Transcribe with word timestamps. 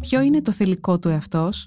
Ποιο 0.00 0.20
είναι 0.20 0.42
το 0.42 0.52
θηλυκό 0.52 0.98
του 0.98 1.08
εαυτός, 1.08 1.66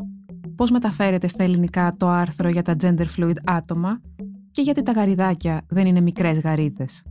πώς 0.55 0.71
μεταφέρεται 0.71 1.27
στα 1.27 1.43
ελληνικά 1.43 1.93
το 1.97 2.09
άρθρο 2.09 2.49
για 2.49 2.61
τα 2.61 2.75
gender 2.81 3.05
fluid 3.17 3.35
άτομα 3.45 4.01
και 4.51 4.61
γιατί 4.61 4.83
τα 4.83 4.91
γαριδάκια 4.91 5.61
δεν 5.67 5.85
είναι 5.85 6.01
μικρές 6.01 6.39
γαρίδες; 6.39 7.03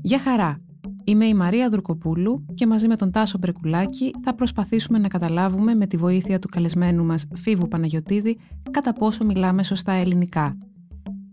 Για 0.00 0.18
χαρά! 0.18 0.60
Είμαι 1.08 1.24
η 1.24 1.34
Μαρία 1.34 1.68
Δουρκοπούλου 1.68 2.46
και 2.54 2.66
μαζί 2.66 2.88
με 2.88 2.96
τον 2.96 3.10
Τάσο 3.10 3.38
Μπρεκουλάκη 3.38 4.14
θα 4.22 4.34
προσπαθήσουμε 4.34 4.98
να 4.98 5.08
καταλάβουμε 5.08 5.74
με 5.74 5.86
τη 5.86 5.96
βοήθεια 5.96 6.38
του 6.38 6.48
καλεσμένου 6.48 7.04
μας 7.04 7.26
Φίβου 7.34 7.68
Παναγιωτίδη 7.68 8.38
κατά 8.70 8.92
πόσο 8.92 9.24
μιλάμε 9.24 9.62
σωστά 9.62 9.92
ελληνικά. 9.92 10.56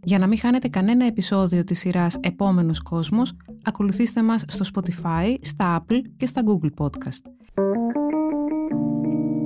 Για 0.06 0.20
να 0.20 0.28
μην 0.28 0.38
χάνετε 0.38 0.68
κανένα 0.68 1.06
επεισόδιο 1.06 1.64
της 1.64 1.80
σειράς 1.80 2.16
«Επόμενος 2.20 2.82
κόσμος», 2.82 3.34
ακολουθήστε 3.64 4.24
μας 4.24 4.44
στο 4.48 4.66
Spotify, 4.74 5.36
στα 5.42 5.86
Apple 5.86 6.02
και 6.18 6.26
στα 6.26 6.42
Google 6.46 6.84
Podcast. 6.84 7.22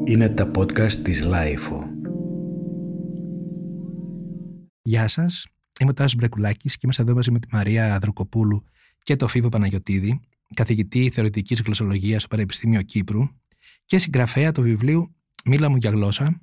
Είναι 0.06 0.30
τα 0.30 0.52
podcast 0.56 0.92
της 0.92 1.26
Lifeo. 1.26 1.84
Γεια 4.82 5.08
σας, 5.08 5.48
είμαι 5.80 5.90
ο 5.90 5.94
Τάσος 5.94 6.16
Μπρεκουλάκης 6.16 6.74
και 6.74 6.80
είμαστε 6.84 7.02
εδώ 7.02 7.14
μαζί 7.14 7.32
με 7.32 7.40
τη 7.40 7.48
Μαρία 7.52 7.98
Δρουκοπούλου 8.02 8.64
και 9.04 9.16
το 9.16 9.28
Φίβο 9.28 9.50
Παναγιωτίδη, 9.50 10.20
καθηγητή 10.54 11.10
θεωρητικής 11.10 11.62
γλωσσολογίας 11.62 12.22
στο 12.22 12.36
Πανεπιστήμιο 12.36 12.82
Κύπρου 12.82 13.24
και 13.86 13.98
συγγραφέα 13.98 14.52
του 14.52 14.62
βιβλίου 14.62 15.16
«Μίλα 15.46 15.70
μου 15.70 15.76
για 15.76 15.90
γλώσσα» 15.90 16.42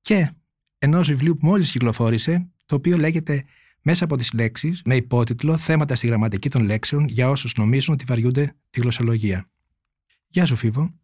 και 0.00 0.30
ενός 0.78 1.08
βιβλίου 1.08 1.36
που 1.36 1.46
μόλις 1.46 1.70
κυκλοφόρησε, 1.70 2.50
το 2.66 2.74
οποίο 2.74 2.96
λέγεται 2.96 3.44
μέσα 3.82 4.04
από 4.04 4.16
τις 4.16 4.32
λέξεις 4.32 4.82
με 4.84 4.94
υπότιτλο 4.94 5.56
«Θέματα 5.56 5.94
στη 5.94 6.06
γραμματική 6.06 6.48
των 6.50 6.64
λέξεων 6.64 7.08
για 7.08 7.30
όσους 7.30 7.54
νομίζουν 7.54 7.94
ότι 7.94 8.04
βαριούνται 8.08 8.56
τη 8.70 8.80
γλωσσολογία». 8.80 9.50
Γεια 10.28 10.46
σου 10.46 10.56
Φίβο. 10.56 10.94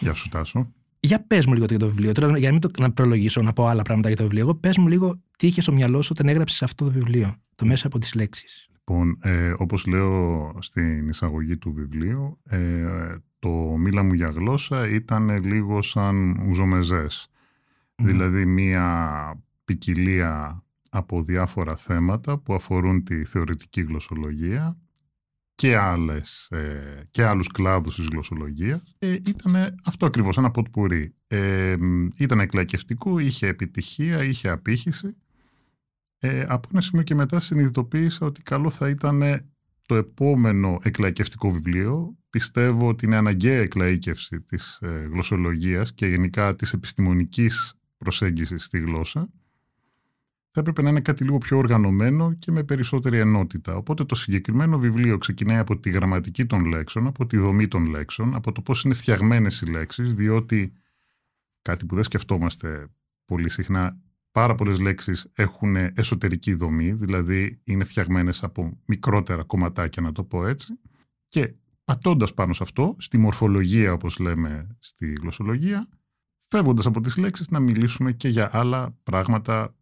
Γεια 0.00 0.14
σου 0.14 0.28
Τάσο. 0.28 0.72
Για 1.00 1.26
πες 1.26 1.46
μου 1.46 1.52
λίγο 1.52 1.64
για 1.64 1.78
το 1.78 1.86
βιβλίο. 1.86 2.12
Τώρα, 2.12 2.38
για 2.38 2.46
να 2.46 2.52
μην 2.52 2.60
το 2.60 2.70
να 2.78 2.92
προλογίσω, 2.92 3.42
να 3.42 3.52
πω 3.52 3.66
άλλα 3.66 3.82
πράγματα 3.82 4.08
για 4.08 4.16
το 4.16 4.22
βιβλίο. 4.22 4.42
Εγώ 4.42 4.54
πες 4.54 4.76
μου 4.76 4.88
λίγο 4.88 5.22
τι 5.38 5.46
είχε 5.46 5.60
στο 5.60 5.72
μυαλό 5.72 6.02
σου 6.02 6.12
όταν 6.16 6.28
έγραψες 6.28 6.62
αυτό 6.62 6.84
το 6.84 6.90
βιβλίο, 6.90 7.34
το 7.54 7.66
μέσα 7.66 7.86
από 7.86 7.98
τις 7.98 8.14
λέξεις. 8.14 8.68
Λοιπόν, 8.72 9.18
ε, 9.22 9.54
όπως 9.56 9.86
λέω 9.86 10.52
στην 10.58 11.08
εισαγωγή 11.08 11.56
του 11.56 11.72
βιβλίου, 11.72 12.38
ε, 12.44 12.84
το 13.38 13.48
«Μίλα 13.78 14.02
μου 14.02 14.12
για 14.12 14.28
γλώσσα» 14.28 14.88
ήταν 14.88 15.44
λίγο 15.44 15.82
σαν 15.82 16.36
ουζομεζές. 16.48 17.28
Δηλαδή 17.94 18.46
μία 18.46 19.42
ποικιλία 19.64 20.64
από 20.96 21.22
διάφορα 21.22 21.76
θέματα 21.76 22.38
που 22.38 22.54
αφορούν 22.54 23.04
τη 23.04 23.24
θεωρητική 23.24 23.80
γλωσσολογία 23.80 24.78
και, 25.54 25.76
άλλες, 25.76 26.48
ε, 26.50 27.08
και 27.10 27.24
άλλους 27.24 27.46
κλάδους 27.46 27.94
της 27.94 28.06
γλωσσολογίας. 28.06 28.94
Ε, 28.98 29.12
ήταν 29.12 29.76
αυτό 29.84 30.06
ακριβώς, 30.06 30.36
ένα 30.36 30.50
ποτπουρί. 30.50 31.14
Ε, 31.26 31.76
ήταν 32.16 32.40
εκλαϊκευτικό, 32.40 33.18
είχε 33.18 33.46
επιτυχία, 33.46 34.24
είχε 34.24 34.48
απήχηση. 34.48 35.16
Ε, 36.18 36.44
από 36.48 36.68
ένα 36.72 36.80
σημείο 36.80 37.02
και 37.04 37.14
μετά 37.14 37.40
συνειδητοποίησα 37.40 38.26
ότι 38.26 38.42
καλό 38.42 38.70
θα 38.70 38.88
ήταν 38.88 39.22
το 39.86 39.94
επόμενο 39.94 40.78
εκλαϊκευτικό 40.82 41.50
βιβλίο. 41.50 42.16
Πιστεύω 42.30 42.88
ότι 42.88 43.06
είναι 43.06 43.16
αναγκαία 43.16 43.60
εκλαϊκεύση 43.60 44.40
της 44.40 44.78
ε, 44.82 45.08
γλωσσολογίας 45.12 45.94
και 45.94 46.06
γενικά 46.06 46.54
της 46.54 46.72
επιστημονικής 46.72 47.74
προσέγγισης 47.96 48.64
στη 48.64 48.78
γλώσσα 48.78 49.28
θα 50.54 50.60
έπρεπε 50.60 50.82
να 50.82 50.90
είναι 50.90 51.00
κάτι 51.00 51.24
λίγο 51.24 51.38
πιο 51.38 51.56
οργανωμένο 51.58 52.32
και 52.32 52.52
με 52.52 52.62
περισσότερη 52.62 53.18
ενότητα. 53.18 53.76
Οπότε 53.76 54.04
το 54.04 54.14
συγκεκριμένο 54.14 54.78
βιβλίο 54.78 55.18
ξεκινάει 55.18 55.58
από 55.58 55.78
τη 55.78 55.90
γραμματική 55.90 56.46
των 56.46 56.64
λέξεων, 56.64 57.06
από 57.06 57.26
τη 57.26 57.36
δομή 57.36 57.68
των 57.68 57.86
λέξεων, 57.86 58.34
από 58.34 58.52
το 58.52 58.62
πώς 58.62 58.84
είναι 58.84 58.94
φτιαγμένες 58.94 59.60
οι 59.60 59.70
λέξεις, 59.70 60.14
διότι 60.14 60.72
κάτι 61.62 61.86
που 61.86 61.94
δεν 61.94 62.04
σκεφτόμαστε 62.04 62.88
πολύ 63.24 63.48
συχνά, 63.48 64.00
πάρα 64.30 64.54
πολλές 64.54 64.78
λέξεις 64.78 65.30
έχουν 65.34 65.76
εσωτερική 65.76 66.54
δομή, 66.54 66.92
δηλαδή 66.92 67.60
είναι 67.64 67.84
φτιαγμένες 67.84 68.42
από 68.42 68.78
μικρότερα 68.84 69.42
κομματάκια, 69.42 70.02
να 70.02 70.12
το 70.12 70.24
πω 70.24 70.46
έτσι. 70.46 70.78
Και 71.28 71.54
πατώντας 71.84 72.34
πάνω 72.34 72.52
σε 72.52 72.62
αυτό, 72.62 72.96
στη 72.98 73.18
μορφολογία 73.18 73.92
όπως 73.92 74.18
λέμε 74.18 74.76
στη 74.78 75.12
γλωσσολογία, 75.20 75.88
φεύγοντας 76.48 76.86
από 76.86 77.00
τις 77.00 77.16
λέξεις 77.16 77.48
να 77.48 77.60
μιλήσουμε 77.60 78.12
και 78.12 78.28
για 78.28 78.48
άλλα 78.52 78.96
πράγματα 79.02 79.74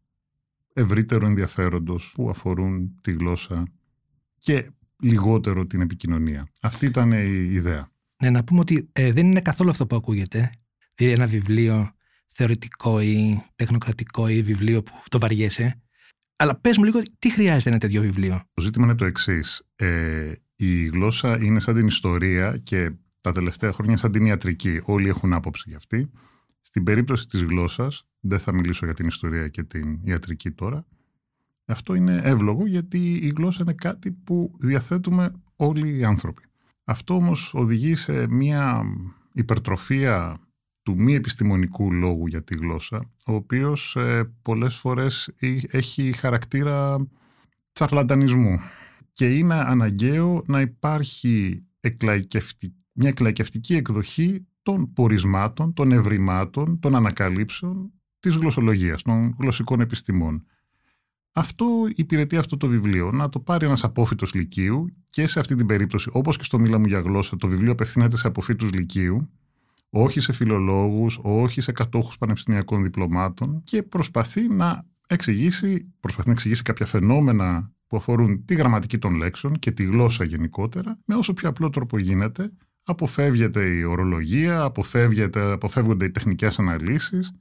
ευρύτερο 0.73 1.27
ενδιαφέροντος 1.27 2.13
που 2.15 2.31
αφορούν 2.31 3.01
τη 3.01 3.13
γλώσσα 3.13 3.65
και 4.39 4.71
λιγότερο 5.03 5.67
την 5.67 5.81
επικοινωνία. 5.81 6.49
Αυτή 6.63 6.87
ήταν 6.87 7.13
η 7.13 7.49
ιδέα. 7.53 7.91
Ναι, 8.23 8.31
να 8.31 8.45
πούμε 8.45 8.61
ότι 8.61 8.89
ε, 8.93 9.13
δεν 9.13 9.27
είναι 9.27 9.41
καθόλου 9.41 9.71
αυτό 9.71 9.87
που 9.87 9.97
ακούγεται. 9.97 10.51
Δηλαδή 10.95 11.21
ένα 11.21 11.27
βιβλίο 11.27 11.91
θεωρητικό 12.29 13.01
ή 13.01 13.43
τεχνοκρατικό 13.55 14.29
ή 14.29 14.43
βιβλίο 14.43 14.83
που 14.83 14.93
το 15.09 15.19
βαριέσαι. 15.19 15.83
Αλλά 16.37 16.57
πες 16.61 16.77
μου 16.77 16.85
λίγο 16.85 17.03
τι 17.19 17.31
χρειάζεται 17.31 17.71
ένα 17.71 17.79
τέτοιο 17.79 18.01
βιβλίο; 18.01 18.43
Το 18.55 18.63
ζήτημα 18.63 18.85
είναι 18.85 18.95
το 18.95 19.05
εξής. 19.05 19.63
Ε, 19.77 20.33
η 20.57 20.85
γλώσσα 20.85 21.43
είναι 21.43 21.61
σαν 21.61 21.75
την 21.75 21.87
ιστορία 21.87 22.57
και 22.57 22.93
τα 23.21 23.33
τελευταία 23.33 23.73
χρόνια 23.73 23.97
σαν 23.97 24.13
την 24.13 24.27
ιατρική. 24.27 24.81
Όλοι 24.85 25.09
έχουν 25.09 25.33
άποψη 25.33 25.65
για 25.67 25.77
αυτή. 25.77 26.11
Στην 26.63 26.83
περίπτωση 26.83 27.27
της 27.27 27.43
γλώσσας, 27.43 28.07
δεν 28.21 28.39
θα 28.39 28.53
μιλήσω 28.53 28.85
για 28.85 28.95
την 28.95 29.07
ιστορία 29.07 29.49
και 29.49 29.63
την 29.63 30.01
ιατρική 30.05 30.51
τώρα, 30.51 30.87
αυτό 31.67 31.95
είναι 31.95 32.21
εύλογο 32.25 32.67
γιατί 32.67 33.15
η 33.15 33.33
γλώσσα 33.37 33.59
είναι 33.63 33.73
κάτι 33.73 34.13
που 34.13 34.57
διαθέτουμε 34.59 35.33
όλοι 35.57 35.99
οι 35.99 36.05
άνθρωποι. 36.05 36.43
Αυτό 36.85 37.15
όμως 37.15 37.55
οδηγεί 37.55 37.95
σε 37.95 38.29
μια 38.29 38.83
υπερτροφία 39.33 40.39
του 40.83 40.95
μη 40.99 41.15
επιστημονικού 41.15 41.93
λόγου 41.93 42.27
για 42.27 42.43
τη 42.43 42.57
γλώσσα, 42.57 43.11
ο 43.27 43.35
οποίος 43.35 43.97
ε, 43.97 44.31
πολλές 44.43 44.75
φορές 44.75 45.31
έχει 45.71 46.13
χαρακτήρα 46.13 47.07
τσαρλαντανισμού 47.73 48.61
και 49.13 49.37
είναι 49.37 49.55
αναγκαίο 49.55 50.43
να 50.47 50.61
υπάρχει 50.61 51.65
μια 52.93 53.09
εκλαϊκευτική 53.09 53.75
εκδοχή 53.75 54.47
των 54.63 54.93
πορισμάτων, 54.93 55.73
των 55.73 55.93
ευρημάτων, 55.93 56.79
των 56.79 56.95
ανακαλύψεων 56.95 57.93
της 58.21 58.37
γλωσσολογίας, 58.37 59.03
των 59.03 59.37
γλωσσικών 59.39 59.81
επιστημών. 59.81 60.47
Αυτό 61.33 61.67
υπηρετεί 61.95 62.37
αυτό 62.37 62.57
το 62.57 62.67
βιβλίο, 62.67 63.11
να 63.13 63.29
το 63.29 63.41
πάρει 63.41 63.67
ένας 63.67 63.85
απόφυτος 63.85 64.35
λυκείου 64.35 64.87
και 65.11 65.27
σε 65.27 65.41
αυτή 65.41 65.55
την 65.55 65.67
περίπτωση, 65.67 66.11
όπως 66.13 66.37
και 66.37 66.45
στο 66.45 66.59
Μίλα 66.59 66.79
μου 66.79 66.87
για 66.87 67.01
γλώσσα, 67.01 67.37
το 67.37 67.49
βιβλίο 67.49 67.73
απευθύνεται 67.73 68.17
σε 68.17 68.27
αποφύτους 68.27 68.73
λυκείου, 68.73 69.31
όχι 69.91 70.21
σε 70.21 70.33
φιλολόγους, 70.33 71.19
όχι 71.23 71.61
σε 71.61 71.73
κατόχους 71.73 72.19
πανεπιστημιακών 72.19 72.83
διπλωμάτων 72.83 73.63
και 73.65 73.83
προσπαθεί 73.83 74.49
να 74.49 74.87
εξηγήσει, 75.07 75.93
προσπαθεί 76.01 76.29
να 76.29 76.35
εξηγήσει 76.35 76.63
κάποια 76.63 76.87
φαινόμενα 76.87 77.73
που 77.87 77.97
αφορούν 77.97 78.45
τη 78.45 78.55
γραμματική 78.55 78.99
των 78.99 79.15
λέξεων 79.15 79.59
και 79.59 79.71
τη 79.71 79.85
γλώσσα 79.85 80.25
γενικότερα 80.25 80.99
με 81.07 81.15
όσο 81.15 81.33
πιο 81.33 81.49
απλό 81.49 81.71
τρόπο 81.71 81.99
γίνεται 81.99 82.53
αποφεύγεται 82.85 83.65
η 83.65 83.83
ορολογία, 83.83 84.63
αποφεύγονται 85.53 86.05
οι 86.05 86.11
τεχνικές 86.11 86.59
αναλύσεις. 86.59 87.33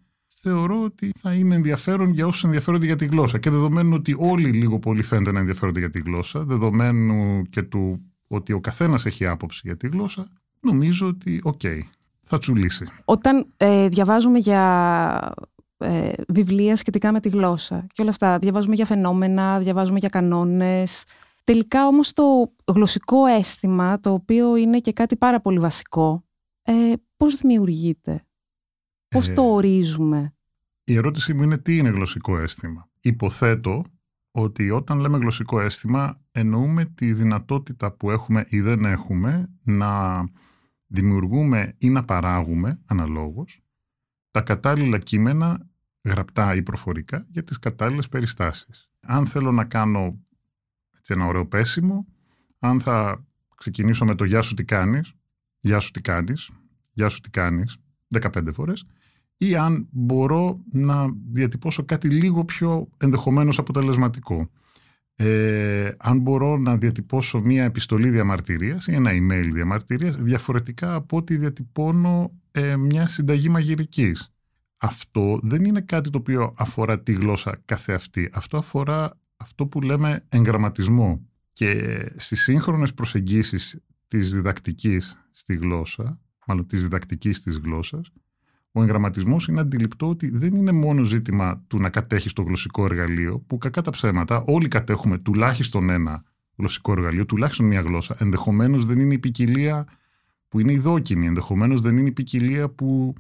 Θεωρώ 0.44 0.84
ότι 0.84 1.12
θα 1.20 1.34
είναι 1.34 1.56
ενδιαφέρον 1.56 2.12
για 2.14 2.28
όσους 2.28 2.44
ενδιαφέρονται 2.44 2.86
για 2.86 2.96
τη 2.96 3.06
γλώσσα 3.06 3.38
και 3.38 3.50
δεδομένου 3.50 3.94
ότι 3.94 4.16
όλοι 4.18 4.50
λίγο 4.50 4.80
πολύ 4.80 5.02
φαίνεται 5.02 5.32
να 5.32 5.40
ενδιαφέρονται 5.40 5.80
για 5.80 5.90
τη 5.90 6.02
γλώσσα, 6.02 6.44
δεδομένου 6.44 7.44
και 7.50 7.62
του 7.62 8.02
ότι 8.28 8.54
ο 8.54 8.60
καθένας 8.60 9.06
έχει 9.06 9.26
άποψη 9.26 9.62
για 9.64 9.78
τη 9.78 9.88
γλώσσα, 9.88 10.28
νομίζω 10.60 11.08
ότι 11.08 11.40
οκ, 11.44 11.62
θα 12.22 12.38
τσουλήσει. 12.38 12.86
Όταν 13.06 13.48
ε, 13.58 13.88
διαβάζουμε 13.88 14.38
για 14.38 15.34
ε, 15.78 16.12
βιβλία 16.28 16.76
σχετικά 16.76 17.12
με 17.12 17.20
τη 17.20 17.30
γλώσσα 17.30 17.86
και 17.94 18.02
όλα 18.02 18.12
αυτά, 18.12 18.38
διαβάζουμε 18.38 18.76
για 18.76 18.86
φαινόμενα, 18.86 19.60
διαβάζουμε 19.60 20.00
για 20.00 20.10
κανόνες, 20.10 21.04
Τελικά 21.52 21.88
όμως 21.88 22.14
το 22.14 22.54
γλωσσικό 22.74 23.26
αίσθημα, 23.26 24.00
το 24.00 24.14
οποίο 24.14 24.56
είναι 24.56 24.80
και 24.80 24.94
κάτι 24.94 25.16
πάρα 25.18 25.42
πολύ 25.42 25.60
βασικό, 25.60 26.24
ε, 26.62 26.94
πώς 27.18 27.36
δημιουργείται, 27.36 28.26
πώς 29.08 29.34
το 29.34 29.42
ε, 29.42 29.46
ορίζουμε; 29.46 30.36
Η 30.84 30.96
ερώτησή 30.96 31.34
μου 31.34 31.44
είναι 31.44 31.58
τι 31.58 31.78
είναι 31.78 31.90
γλωσσικό 31.90 32.38
αίσθημα; 32.38 32.90
Υποθέτω 33.02 33.84
ότι 34.32 34.70
όταν 34.70 35.00
λέμε 35.00 35.18
γλωσσικό 35.18 35.60
αίσθημα 35.62 36.22
εννοούμε 36.32 36.86
τη 36.86 37.14
δυνατότητα 37.14 37.92
που 37.92 38.12
έχουμε 38.12 38.46
ή 38.48 38.62
δεν 38.62 38.86
έχουμε 38.86 39.50
να 39.64 40.24
δημιουργούμε 40.88 41.76
ή 41.78 41.90
να 41.90 42.06
παράγουμε 42.06 42.82
αναλόγως 42.86 43.60
τα 44.32 44.42
κατάλληλα 44.42 44.98
κείμενα 44.98 45.70
γραπτά 46.04 46.56
ή 46.56 46.62
προφορικά 46.64 47.26
για 47.30 47.44
τις 47.44 47.60
κατάλληλες 47.60 48.10
περιστάσεις. 48.10 48.90
Αν 49.00 49.26
θέλω 49.26 49.52
να 49.52 49.66
κάνω 49.66 50.20
έτσι, 51.12 51.20
ένα 51.20 51.26
ωραίο 51.26 51.46
πέσιμο. 51.46 52.06
Αν 52.60 52.82
θα 52.82 53.26
ξεκινήσω 53.56 54.06
με 54.06 54.16
το 54.16 54.24
«Γεια 54.24 54.42
σου 54.42 54.54
τι 54.54 54.64
κάνεις», 54.64 55.14
«Γεια 55.60 55.80
σου 55.80 55.92
τι 55.92 56.02
κάνεις», 56.02 56.50
«Γεια 56.94 57.10
σου 57.10 57.20
τι 57.20 57.30
κάνεις», 57.30 57.78
15 58.08 58.52
φορές, 58.52 58.86
ή 59.38 59.56
αν 59.56 59.88
μπορώ 59.92 60.60
να 60.72 61.08
διατυπώσω 61.32 61.86
κάτι 61.86 62.10
λίγο 62.10 62.46
πιο 62.46 62.88
ενδεχομένως 62.98 63.60
αποτελεσματικό. 63.60 64.50
ε, 65.16 65.92
αν 65.98 66.20
μπορώ 66.20 66.58
να 66.58 66.78
διατυπώσω 66.78 67.42
μία 67.42 67.64
επιστολή 67.64 68.10
διαμαρτυρίας 68.10 68.88
ή 68.88 68.94
ένα 68.94 69.12
email 69.12 69.50
διαμαρτυρίας 69.54 70.16
διαφορετικά 70.16 70.96
από 70.96 71.18
ότι 71.18 71.38
διατυπώνω 71.38 72.32
ε, 72.52 72.76
μια 72.76 73.08
συνταγή 73.08 73.50
μαγειρικής. 73.50 74.34
Αυτό 74.78 75.40
δεν 75.44 75.66
είναι 75.66 75.82
κάτι 75.82 76.10
το 76.10 76.18
οποίο 76.18 76.54
αφορά 76.58 77.00
τη 77.00 77.14
γλώσσα 77.14 77.58
καθεαυτή. 77.66 78.30
Αυτό 78.34 78.58
αφορά 78.58 79.21
αυτό 79.42 79.66
που 79.66 79.82
λέμε 79.82 80.26
εγγραμματισμό. 80.30 81.26
Και 81.54 82.12
στις 82.16 82.42
σύγχρονες 82.42 82.94
προσεγγίσεις 82.94 83.80
της 84.08 84.34
διδακτικής 84.34 85.26
στη 85.32 85.56
γλώσσα, 85.56 86.20
μάλλον 86.46 86.66
της 86.66 86.82
διδακτικής 86.82 87.42
της 87.42 87.58
γλώσσας, 87.58 88.12
ο 88.72 88.82
εγγραμματισμός 88.82 89.48
είναι 89.48 89.60
αντιληπτό 89.60 90.10
ότι 90.10 90.30
δεν 90.30 90.56
είναι 90.56 90.72
μόνο 90.72 91.04
ζήτημα 91.04 91.64
του 91.68 91.80
να 91.80 91.90
κατέχεις 91.90 92.34
το 92.34 92.42
γλωσσικό 92.42 92.86
εργαλείο, 92.86 93.40
που 93.40 93.58
κακά 93.58 93.82
τα 93.82 93.92
ψέματα, 93.92 94.44
όλοι 94.48 94.68
κατέχουμε 94.68 95.18
τουλάχιστον 95.18 95.90
ένα 95.90 96.24
γλωσσικό 96.58 96.92
εργαλείο, 96.92 97.26
τουλάχιστον 97.26 97.66
μία 97.66 97.82
γλώσσα. 97.82 98.16
Ενδεχομένως 98.20 98.86
δεν 98.86 99.00
είναι 99.00 99.14
η 99.14 99.20
ποικιλία 99.20 99.88
που 100.48 100.60
είναι 100.60 100.72
η 100.72 100.78
δόκιμη, 100.78 101.26
ενδεχομένως 101.26 101.82
δεν 101.82 101.98
είναι 101.98 102.08
η 102.08 102.12
ποικιλία 102.12 102.70
που 102.70 103.16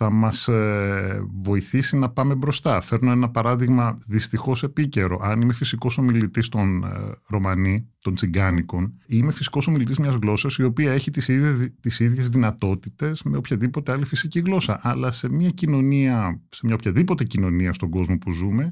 θα 0.00 0.10
μας 0.10 0.48
ε, 0.48 1.26
βοηθήσει 1.30 1.96
να 1.96 2.10
πάμε 2.10 2.34
μπροστά. 2.34 2.80
Φέρνω 2.80 3.10
ένα 3.10 3.30
παράδειγμα 3.30 3.98
δυστυχώς 4.06 4.62
επίκαιρο. 4.62 5.18
Αν 5.22 5.40
είμαι 5.40 5.52
φυσικός 5.52 5.98
ομιλητής 5.98 6.48
των 6.48 6.84
ε, 6.84 6.88
Ρωμανί, 7.26 7.88
των 8.02 8.14
Τσιγκάνικων, 8.14 8.98
είμαι 9.06 9.32
φυσικός 9.32 9.66
ομιλητής 9.66 9.98
μιας 9.98 10.14
γλώσσας 10.14 10.56
η 10.56 10.62
οποία 10.62 10.92
έχει 10.92 11.10
τις 11.10 11.28
ίδιες, 11.28 11.70
τις 11.80 12.00
ίδιες 12.00 12.28
δυνατότητες 12.28 13.22
με 13.22 13.36
οποιαδήποτε 13.36 13.92
άλλη 13.92 14.04
φυσική 14.04 14.40
γλώσσα. 14.40 14.80
Αλλά 14.82 15.10
σε 15.10 15.28
μια 15.28 15.48
κοινωνία, 15.48 16.42
σε 16.48 16.60
μια 16.64 16.74
οποιαδήποτε 16.74 17.24
κοινωνία 17.24 17.72
στον 17.72 17.90
κόσμο 17.90 18.18
που 18.18 18.32
ζούμε, 18.32 18.70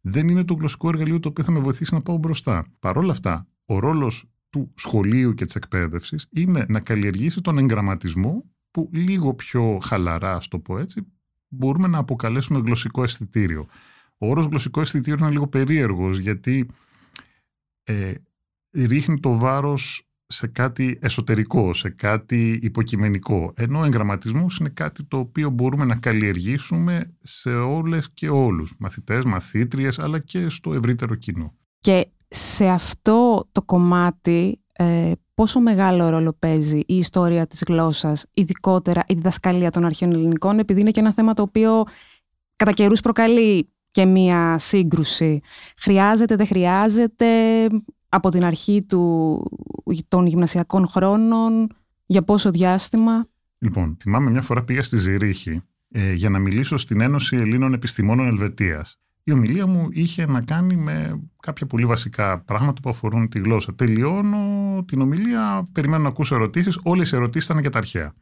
δεν 0.00 0.28
είναι 0.28 0.44
το 0.44 0.54
γλωσσικό 0.54 0.88
εργαλείο 0.88 1.20
το 1.20 1.28
οποίο 1.28 1.44
θα 1.44 1.52
με 1.52 1.58
βοηθήσει 1.58 1.94
να 1.94 2.00
πάω 2.00 2.16
μπροστά. 2.16 2.66
Παρ' 2.78 2.96
όλα 2.96 3.12
αυτά, 3.12 3.46
ο 3.64 3.78
ρόλος 3.78 4.24
του 4.50 4.72
σχολείου 4.74 5.34
και 5.34 5.44
της 5.44 5.54
εκπαίδευσης 5.54 6.26
είναι 6.30 6.66
να 6.68 6.80
καλλιεργήσει 6.80 7.40
τον 7.40 7.58
εγγραμματισμό 7.58 8.44
που 8.76 8.90
λίγο 8.92 9.34
πιο 9.34 9.78
χαλαρά, 9.82 10.40
στο 10.40 10.56
το 10.56 10.62
πω 10.62 10.78
έτσι, 10.78 11.06
μπορούμε 11.48 11.88
να 11.88 11.98
αποκαλέσουμε 11.98 12.58
γλωσσικό 12.58 13.02
αισθητήριο. 13.02 13.66
Ο 14.18 14.28
όρος 14.28 14.46
γλωσσικό 14.46 14.80
αισθητήριο 14.80 15.18
είναι 15.24 15.30
λίγο 15.30 15.46
περίεργος 15.46 16.18
γιατί 16.18 16.68
ε, 17.84 18.12
ρίχνει 18.72 19.20
το 19.20 19.38
βάρος 19.38 20.08
σε 20.26 20.46
κάτι 20.46 20.98
εσωτερικό, 21.02 21.74
σε 21.74 21.88
κάτι 21.88 22.58
υποκειμενικό. 22.62 23.52
Ενώ 23.56 23.80
ο 23.80 23.84
εγγραμματισμός 23.84 24.56
είναι 24.56 24.68
κάτι 24.68 25.04
το 25.04 25.18
οποίο 25.18 25.50
μπορούμε 25.50 25.84
να 25.84 25.96
καλλιεργήσουμε 25.96 27.14
σε 27.22 27.50
όλες 27.50 28.10
και 28.14 28.28
όλους. 28.28 28.74
Μαθητές, 28.78 29.24
μαθήτριες, 29.24 29.98
αλλά 29.98 30.18
και 30.18 30.48
στο 30.48 30.74
ευρύτερο 30.74 31.14
κοινό. 31.14 31.54
Και 31.80 32.06
σε 32.28 32.66
αυτό 32.66 33.48
το 33.52 33.62
κομμάτι 33.62 34.60
ε, 34.76 35.12
πόσο 35.34 35.60
μεγάλο 35.60 36.08
ρόλο 36.08 36.36
παίζει 36.38 36.78
η 36.86 36.96
ιστορία 36.96 37.46
της 37.46 37.62
γλώσσας, 37.66 38.26
ειδικότερα 38.34 39.02
η 39.06 39.14
διδασκαλία 39.14 39.70
των 39.70 39.84
αρχαίων 39.84 40.12
ελληνικών, 40.12 40.58
επειδή 40.58 40.80
είναι 40.80 40.90
και 40.90 41.00
ένα 41.00 41.12
θέμα 41.12 41.34
το 41.34 41.42
οποίο 41.42 41.84
κατά 42.56 42.72
καιρούς 42.72 43.00
προκαλεί 43.00 43.68
και 43.90 44.04
μία 44.04 44.58
σύγκρουση. 44.58 45.40
Χρειάζεται, 45.76 46.36
δεν 46.36 46.46
χρειάζεται, 46.46 47.26
από 48.08 48.30
την 48.30 48.44
αρχή 48.44 48.84
του, 48.88 49.42
των 50.08 50.26
γυμνασιακών 50.26 50.86
χρόνων, 50.86 51.68
για 52.06 52.22
πόσο 52.22 52.50
διάστημα. 52.50 53.26
Λοιπόν, 53.58 53.96
θυμάμαι 54.00 54.30
μια 54.30 54.42
φορά 54.42 54.64
πήγα 54.64 54.82
στη 54.82 54.96
Ζηρίχη 54.96 55.62
ε, 55.88 56.12
για 56.12 56.28
να 56.30 56.38
μιλήσω 56.38 56.76
στην 56.76 57.00
Ένωση 57.00 57.36
Ελλήνων 57.36 57.72
Επιστημόνων 57.72 58.26
Ελβετίας 58.26 59.00
η 59.28 59.32
ομιλία 59.32 59.66
μου 59.66 59.88
είχε 59.90 60.26
να 60.26 60.42
κάνει 60.42 60.76
με 60.76 61.20
κάποια 61.42 61.66
πολύ 61.66 61.86
βασικά 61.86 62.40
πράγματα 62.40 62.80
που 62.80 62.88
αφορούν 62.90 63.28
τη 63.28 63.38
γλώσσα. 63.38 63.74
Τελειώνω 63.74 64.84
την 64.86 65.00
ομιλία, 65.00 65.68
περιμένω 65.72 66.02
να 66.02 66.08
ακούσω 66.08 66.34
ερωτήσεις, 66.34 66.78
όλες 66.82 67.12
οι 67.12 67.16
ερωτήσεις 67.16 67.48
ήταν 67.48 67.60
για 67.60 67.70
τα 67.70 67.78
αρχαία. 67.78 68.14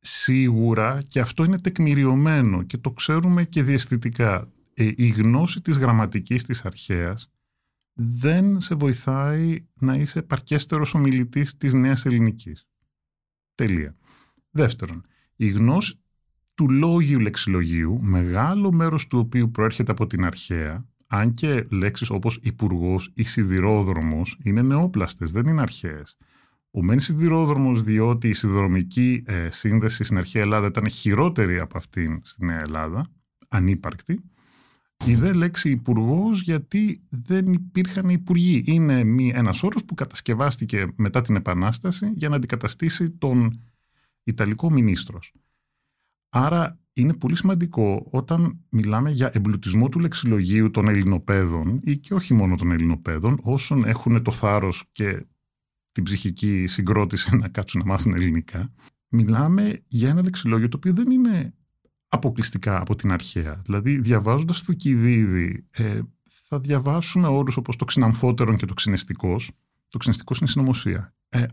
Σίγουρα, 0.00 0.98
και 1.08 1.20
αυτό 1.20 1.44
είναι 1.44 1.58
τεκμηριωμένο 1.58 2.62
και 2.62 2.78
το 2.78 2.90
ξέρουμε 2.90 3.44
και 3.44 3.62
διαισθητικά, 3.62 4.48
ε, 4.74 4.90
η 4.96 5.08
γνώση 5.08 5.60
της 5.60 5.78
γραμματικής 5.78 6.44
της 6.44 6.64
αρχαίας 6.64 7.30
δεν 7.92 8.60
σε 8.60 8.74
βοηθάει 8.74 9.66
να 9.74 9.94
είσαι 9.94 10.22
παρκέστερος 10.22 10.94
ομιλητής 10.94 11.56
της 11.56 11.72
νέας 11.74 12.06
ελληνικής. 12.06 12.66
Τελεία. 13.54 13.96
Δεύτερον, 14.50 15.06
η 15.36 15.48
γνώση 15.48 16.00
του 16.56 16.70
λόγιου 16.70 17.18
λεξιλογίου, 17.18 18.02
μεγάλο 18.02 18.72
μέρος 18.72 19.06
του 19.06 19.18
οποίου 19.18 19.50
προέρχεται 19.50 19.90
από 19.92 20.06
την 20.06 20.24
αρχαία, 20.24 20.86
αν 21.06 21.32
και 21.32 21.66
λέξεις 21.70 22.10
όπως 22.10 22.38
υπουργός 22.42 23.10
ή 23.14 23.24
σιδηρόδρομος 23.24 24.38
είναι 24.42 24.62
νεόπλαστες, 24.62 25.32
δεν 25.32 25.46
είναι 25.46 25.60
αρχαίες. 25.60 26.16
Ο 26.70 26.82
μεν 26.82 27.00
σιδηρόδρομος 27.00 27.82
διότι 27.82 28.28
η 28.28 28.32
σιδηροδρομική 28.32 29.22
ε, 29.26 29.50
σύνδεση 29.50 30.04
στην 30.04 30.18
αρχαία 30.18 30.42
Ελλάδα 30.42 30.66
ήταν 30.66 30.88
χειρότερη 30.88 31.58
από 31.58 31.76
αυτήν 31.76 32.20
στη 32.22 32.44
Νέα 32.44 32.60
Ελλάδα, 32.60 33.06
ανύπαρκτη. 33.48 34.20
Η 35.04 35.14
δε 35.14 35.32
λέξη 35.32 35.70
υπουργός 35.70 36.40
γιατί 36.40 37.02
δεν 37.08 37.52
υπήρχαν 37.52 38.08
υπουργοί. 38.08 38.62
Είναι 38.66 39.04
ένας 39.34 39.62
όρος 39.62 39.84
που 39.84 39.94
κατασκευάστηκε 39.94 40.86
μετά 40.96 41.20
την 41.20 41.36
Επανάσταση 41.36 42.12
για 42.16 42.28
να 42.28 42.36
αντικαταστήσει 42.36 43.10
τον 43.10 43.60
Ιταλικό 44.22 44.70
μινίστρος. 44.70 45.32
Άρα 46.36 46.80
είναι 46.92 47.14
πολύ 47.14 47.36
σημαντικό 47.36 48.06
όταν 48.10 48.60
μιλάμε 48.68 49.10
για 49.10 49.30
εμπλουτισμό 49.32 49.88
του 49.88 49.98
λεξιλογίου 49.98 50.70
των 50.70 50.88
Ελληνοπαίδων 50.88 51.80
ή 51.84 51.96
και 51.96 52.14
όχι 52.14 52.34
μόνο 52.34 52.56
των 52.56 52.70
Ελληνοπαίδων, 52.70 53.38
όσων 53.42 53.84
έχουν 53.84 54.22
το 54.22 54.30
θάρρος 54.30 54.84
και 54.92 55.26
την 55.92 56.04
ψυχική 56.04 56.66
συγκρότηση 56.66 57.36
να 57.36 57.48
κάτσουν 57.48 57.80
να 57.80 57.86
μάθουν 57.86 58.14
ελληνικά, 58.14 58.72
μιλάμε 59.08 59.82
για 59.88 60.08
ένα 60.08 60.22
λεξιλόγιο 60.22 60.68
το 60.68 60.76
οποίο 60.76 60.92
δεν 60.92 61.10
είναι 61.10 61.54
αποκλειστικά 62.08 62.80
από 62.80 62.96
την 62.96 63.12
αρχαία. 63.12 63.60
Δηλαδή, 63.64 63.98
διαβάζοντας 63.98 64.60
Θουκυδίδη, 64.60 65.66
ε, 65.70 66.00
θα 66.30 66.60
διαβάσουμε 66.60 67.26
όρους 67.26 67.56
όπως 67.56 67.76
το 67.76 67.84
ξυναμφότερον 67.84 68.56
και 68.56 68.66
το 68.66 68.74
ξυνεστικός. 68.74 69.50
Το 69.88 69.98
ξυνεστικός 69.98 70.38
είναι 70.38 70.48
συνωμοσία. 70.48 71.14
Ε, 71.28 71.46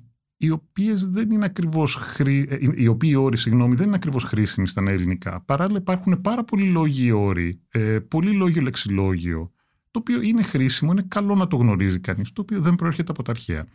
οι 0.43 0.49
οποίες 0.49 1.07
δεν 1.07 1.31
είναι 1.31 1.45
ακριβώς 1.45 1.95
χρή... 1.95 2.47
Ε, 2.49 2.57
οι 2.75 2.87
οποίοι 2.87 3.13
όροι 3.17 3.37
συγγνώμη, 3.37 3.75
δεν 3.75 3.87
είναι 3.87 3.95
ακριβώς 3.95 4.23
χρήσιμοι 4.23 4.67
στα 4.67 4.83
ελληνικά. 4.87 5.41
Παράλληλα 5.41 5.77
υπάρχουν 5.77 6.21
πάρα 6.21 6.43
πολλοί 6.43 6.65
λόγοι 6.65 7.11
όροι, 7.11 7.61
ε, 7.69 7.99
πολύ 7.99 8.31
λόγιο 8.31 8.61
λεξιλόγιο, 8.61 9.51
το 9.91 9.99
οποίο 9.99 10.21
είναι 10.21 10.41
χρήσιμο, 10.41 10.91
είναι 10.91 11.05
καλό 11.07 11.35
να 11.35 11.47
το 11.47 11.55
γνωρίζει 11.55 11.99
κανείς, 11.99 12.31
το 12.31 12.41
οποίο 12.41 12.61
δεν 12.61 12.75
προέρχεται 12.75 13.11
από 13.11 13.23
τα 13.23 13.31
αρχαία. 13.31 13.67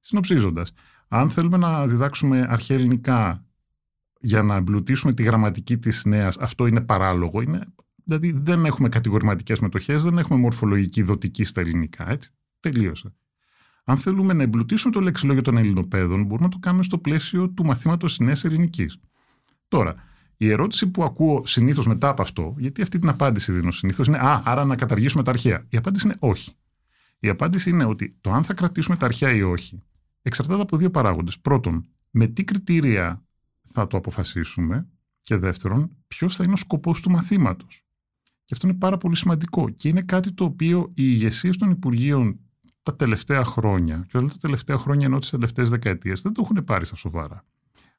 Συνοψίζοντας, 0.00 0.72
αν 1.08 1.30
θέλουμε 1.30 1.56
να 1.56 1.86
διδάξουμε 1.86 2.46
αρχαία 2.48 2.76
ελληνικά 2.76 3.46
για 4.20 4.42
να 4.42 4.54
εμπλουτίσουμε 4.54 5.12
τη 5.12 5.22
γραμματική 5.22 5.78
της 5.78 6.04
νέας, 6.04 6.38
αυτό 6.38 6.66
είναι 6.66 6.80
παράλογο, 6.80 7.40
είναι, 7.42 7.66
δηλαδή 8.04 8.32
δεν 8.36 8.64
έχουμε 8.64 8.88
κατηγορηματικές 8.88 9.60
μετοχές, 9.60 10.04
δεν 10.04 10.18
έχουμε 10.18 10.38
μορφολογική 10.38 11.02
δοτική 11.02 11.44
στα 11.44 11.60
ελληνικά, 11.60 12.10
έτσι, 12.10 12.30
τελείωσε. 12.60 13.14
Αν 13.84 13.96
θέλουμε 13.96 14.32
να 14.32 14.42
εμπλουτίσουμε 14.42 14.92
το 14.92 15.00
λεξιλόγιο 15.00 15.42
των 15.42 15.56
Ελληνοπαίδων, 15.56 16.22
μπορούμε 16.22 16.46
να 16.46 16.52
το 16.52 16.58
κάνουμε 16.58 16.82
στο 16.82 16.98
πλαίσιο 16.98 17.48
του 17.48 17.64
μαθήματος 17.64 18.16
της 18.16 18.26
Νέας 18.26 18.44
Ελληνικής. 18.44 18.98
Τώρα, 19.68 19.94
η 20.36 20.50
ερώτηση 20.50 20.86
που 20.86 21.04
ακούω 21.04 21.42
συνήθως 21.46 21.86
μετά 21.86 22.08
από 22.08 22.22
αυτό, 22.22 22.54
γιατί 22.58 22.82
αυτή 22.82 22.98
την 22.98 23.08
απάντηση 23.08 23.52
δίνω 23.52 23.70
συνήθως, 23.70 24.06
είναι 24.06 24.18
Α, 24.18 24.42
άρα 24.44 24.64
να 24.64 24.76
καταργήσουμε 24.76 25.22
τα 25.22 25.30
αρχαία. 25.30 25.66
Η 25.68 25.76
απάντηση 25.76 26.06
είναι 26.06 26.16
όχι. 26.18 26.52
Η 27.18 27.28
απάντηση 27.28 27.70
είναι 27.70 27.84
ότι 27.84 28.16
το 28.20 28.32
αν 28.32 28.44
θα 28.44 28.54
κρατήσουμε 28.54 28.96
τα 28.96 29.06
αρχαία 29.06 29.32
ή 29.32 29.42
όχι 29.42 29.82
εξαρτάται 30.22 30.62
από 30.62 30.76
δύο 30.76 30.90
παράγοντες. 30.90 31.40
Πρώτον, 31.40 31.86
με 32.10 32.26
τι 32.26 32.44
κριτήρια 32.44 33.24
θα 33.62 33.86
το 33.86 33.96
αποφασίσουμε. 33.96 34.88
Και 35.20 35.36
δεύτερον, 35.36 35.96
ποιος 36.06 36.36
θα 36.36 36.44
είναι 36.44 36.52
ο 36.52 36.56
σκοπός 36.56 37.00
του 37.00 37.10
μαθήματος. 37.10 37.84
Και 38.44 38.54
αυτό 38.54 38.66
είναι 38.66 38.76
πάρα 38.76 38.96
πολύ 38.96 39.16
σημαντικό. 39.16 39.68
Και 39.68 39.88
είναι 39.88 40.02
κάτι 40.02 40.32
το 40.32 40.44
οποίο 40.44 40.80
οι 40.80 40.92
ηγεσίε 40.94 41.50
των 41.50 41.70
Υπουργείων 41.70 42.40
τα 42.82 42.96
τελευταία 42.96 43.44
χρόνια, 43.44 44.06
και 44.08 44.16
όλα 44.16 44.28
τα 44.28 44.38
τελευταία 44.40 44.76
χρόνια 44.76 45.06
ενώ 45.06 45.18
τις 45.18 45.30
τελευταίες 45.30 45.70
δεκαετίες, 45.70 46.22
δεν 46.22 46.32
το 46.32 46.42
έχουν 46.44 46.64
πάρει 46.64 46.84
στα 46.84 46.96
σοβαρά. 46.96 47.44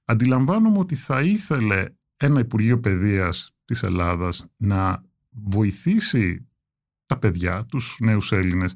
Αντιλαμβάνομαι 0.05 0.77
ότι 0.77 0.95
θα 0.95 1.21
ήθελε 1.21 1.85
ένα 2.17 2.39
Υπουργείο 2.39 2.79
Παιδείας 2.79 3.55
της 3.65 3.83
Ελλάδας 3.83 4.45
να 4.57 5.03
βοηθήσει 5.29 6.47
τα 7.05 7.17
παιδιά, 7.17 7.65
τους 7.65 7.97
νέους 7.99 8.31
Έλληνες, 8.31 8.75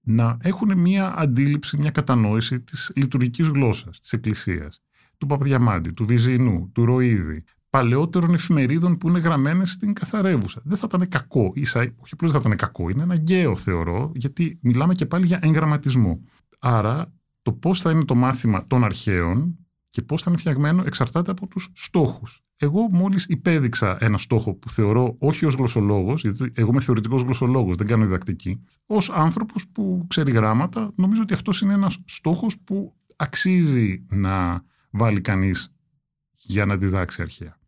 να 0.00 0.36
έχουν 0.40 0.78
μια 0.78 1.18
αντίληψη, 1.18 1.78
μια 1.78 1.90
κατανόηση 1.90 2.60
της 2.60 2.92
λειτουργικής 2.96 3.46
γλώσσας, 3.46 4.00
της 4.00 4.12
Εκκλησίας, 4.12 4.82
του 5.18 5.26
Παπαδιαμάντη, 5.26 5.90
του 5.90 6.06
Βυζινού, 6.06 6.70
του 6.72 6.84
Ροίδη, 6.84 7.44
παλαιότερων 7.76 8.34
εφημερίδων 8.34 8.96
που 8.96 9.08
είναι 9.08 9.18
γραμμένες 9.18 9.70
στην 9.70 9.92
καθαρεύουσα. 9.92 10.60
Δεν 10.64 10.78
θα 10.78 10.86
ήταν 10.88 11.08
κακό, 11.08 11.52
ίσα, 11.54 11.78
όχι 11.80 12.10
απλώς 12.12 12.32
θα 12.32 12.38
ήταν 12.40 12.56
κακό, 12.56 12.88
είναι 12.88 13.02
αναγκαίο 13.02 13.56
θεωρώ, 13.56 14.12
γιατί 14.14 14.58
μιλάμε 14.62 14.94
και 14.94 15.06
πάλι 15.06 15.26
για 15.26 15.38
εγγραμματισμό. 15.42 16.20
Άρα, 16.60 17.12
το 17.42 17.52
πώς 17.52 17.80
θα 17.80 17.90
είναι 17.90 18.04
το 18.04 18.14
μάθημα 18.14 18.66
των 18.66 18.84
αρχαίων, 18.84 19.58
Και 19.88 20.02
πώς 20.02 20.22
θα 20.22 20.30
είναι 20.30 20.38
φτιαγμένο 20.38 20.82
εξαρτάται 20.86 21.30
από 21.30 21.46
τους 21.46 21.70
στόχους. 21.74 22.40
Εγώ 22.58 22.88
μόλις 22.90 23.24
υπέδειξα 23.24 23.96
ένα 24.00 24.18
στόχο 24.18 24.54
που 24.54 24.70
θεωρώ 24.70 25.16
όχι 25.18 25.46
ως 25.46 25.54
γλωσσολόγος, 25.54 26.22
γιατί 26.22 26.50
εγώ 26.54 26.68
είμαι 26.70 26.80
θεωρητικός 26.80 27.22
γλωσσολόγος, 27.22 27.76
δεν 27.76 27.86
κάνω 27.86 28.04
διδακτική, 28.04 28.64
ως 28.86 29.10
άνθρωπος 29.10 29.68
που 29.68 30.04
ξέρει 30.08 30.30
γράμματα, 30.30 30.92
νομίζω 30.94 31.22
ότι 31.22 31.34
αυτός 31.34 31.60
είναι 31.60 31.72
ένας 31.72 31.98
στόχος 32.04 32.58
που 32.64 32.94
αξίζει 33.16 34.06
να 34.10 34.64
βάλει 34.90 35.20
κανείς 35.20 35.70
για 36.46 36.66
να 36.66 36.76
διδάξει 36.76 37.22
αρχαία. 37.22 37.58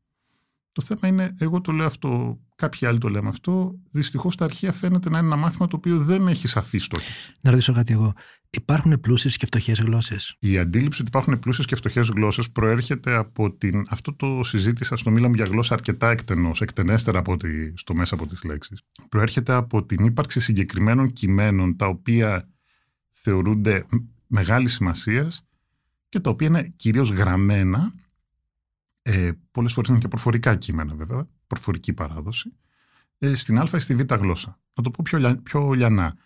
Το 0.78 0.84
θέμα 0.84 1.08
είναι, 1.08 1.34
εγώ 1.38 1.60
το 1.60 1.72
λέω 1.72 1.86
αυτό, 1.86 2.38
κάποιοι 2.56 2.86
άλλοι 2.86 2.98
το 2.98 3.08
λέμε 3.08 3.28
αυτό. 3.28 3.78
Δυστυχώς 3.90 4.36
τα 4.36 4.44
αρχεία 4.44 4.72
φαίνεται 4.72 5.10
να 5.10 5.18
είναι 5.18 5.26
ένα 5.26 5.36
μάθημα 5.36 5.66
το 5.68 5.76
οποίο 5.76 5.98
δεν 5.98 6.28
έχει 6.28 6.48
σαφή 6.48 6.78
στόχη. 6.78 7.12
Να 7.40 7.50
ρωτήσω 7.50 7.72
κάτι 7.72 7.92
εγώ. 7.92 8.12
Υπάρχουν 8.50 9.00
πλούσιες 9.00 9.36
και 9.36 9.46
φτωχές 9.46 9.80
γλώσσες; 9.80 10.36
Η 10.38 10.58
αντίληψη 10.58 11.00
ότι 11.00 11.10
υπάρχουν 11.10 11.38
πλούσιες 11.38 11.66
και 11.66 11.76
φτωχές 11.76 12.08
γλώσσες 12.08 12.50
προέρχεται 12.50 13.14
από 13.14 13.52
την. 13.52 13.84
Αυτό 13.88 14.14
το 14.14 14.40
συζήτησα 14.42 14.96
στο 14.96 15.10
μίλα 15.10 15.28
μου 15.28 15.34
για 15.34 15.44
γλώσσα 15.44 15.74
αρκετά 15.74 16.10
εκτενώς, 16.10 16.60
εκτενέστερα 16.60 17.18
από 17.18 17.36
τη, 17.36 17.48
στο 17.76 17.94
μέσα 17.94 18.14
από 18.14 18.26
τις 18.26 18.44
λέξεις. 18.44 18.82
Προέρχεται 19.08 19.52
από 19.52 19.84
την 19.84 20.04
ύπαρξη 20.04 20.40
συγκεκριμένων 20.40 21.12
κειμένων 21.12 21.76
τα 21.76 21.86
οποία 21.86 22.48
θεωρούνται 23.10 23.86
μεγάλης 24.26 24.74
σημασίας 24.74 25.42
και 26.08 26.20
τα 26.20 26.30
οποία 26.30 26.46
είναι 26.46 26.72
κυρίως 26.76 27.10
γραμμένα 27.10 27.92
ε, 29.08 29.30
πολλές 29.50 29.72
φορές 29.72 29.90
είναι 29.90 29.98
και 29.98 30.08
προφορικά 30.08 30.56
κείμενα 30.56 30.94
βέβαια, 30.94 31.28
προφορική 31.46 31.92
παράδοση, 31.92 32.52
ε, 33.18 33.34
στην 33.34 33.58
α 33.58 33.68
ή 33.74 33.78
στη 33.78 33.94
β 33.94 34.14
γλώσσα. 34.14 34.60
Να 34.74 34.82
το 34.82 34.90
πω 34.90 35.02
πιο, 35.04 35.40
πιο 35.42 35.72
λιανά. 35.72 36.16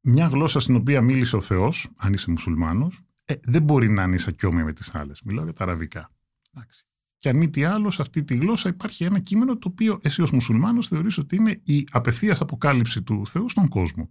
Μια 0.00 0.26
γλώσσα 0.26 0.60
στην 0.60 0.76
οποία 0.76 1.00
μίλησε 1.00 1.36
ο 1.36 1.40
Θεός, 1.40 1.88
αν 1.96 2.12
είσαι 2.12 2.30
μουσουλμάνος, 2.30 3.00
ε, 3.24 3.34
δεν 3.42 3.62
μπορεί 3.62 3.88
να 3.88 4.02
είναι 4.02 4.14
ισακιόμοια 4.14 4.64
με 4.64 4.72
τις 4.72 4.94
άλλες. 4.94 5.22
Μιλάω 5.22 5.44
για 5.44 5.52
τα 5.52 5.62
αραβικά. 5.62 6.10
Εντάξει. 6.54 6.86
Και 7.18 7.28
αν 7.28 7.36
μη 7.36 7.50
τι 7.50 7.64
άλλο, 7.64 7.90
σε 7.90 8.02
αυτή 8.02 8.24
τη 8.24 8.36
γλώσσα 8.36 8.68
υπάρχει 8.68 9.04
ένα 9.04 9.18
κείμενο 9.18 9.58
το 9.58 9.68
οποίο 9.70 9.98
εσύ 10.02 10.22
ως 10.22 10.30
μουσουλμάνος 10.30 10.88
θεωρείς 10.88 11.18
ότι 11.18 11.36
είναι 11.36 11.60
η 11.62 11.86
απευθείας 11.90 12.40
αποκάλυψη 12.40 13.02
του 13.02 13.26
Θεού 13.26 13.48
στον 13.48 13.68
κόσμο. 13.68 14.10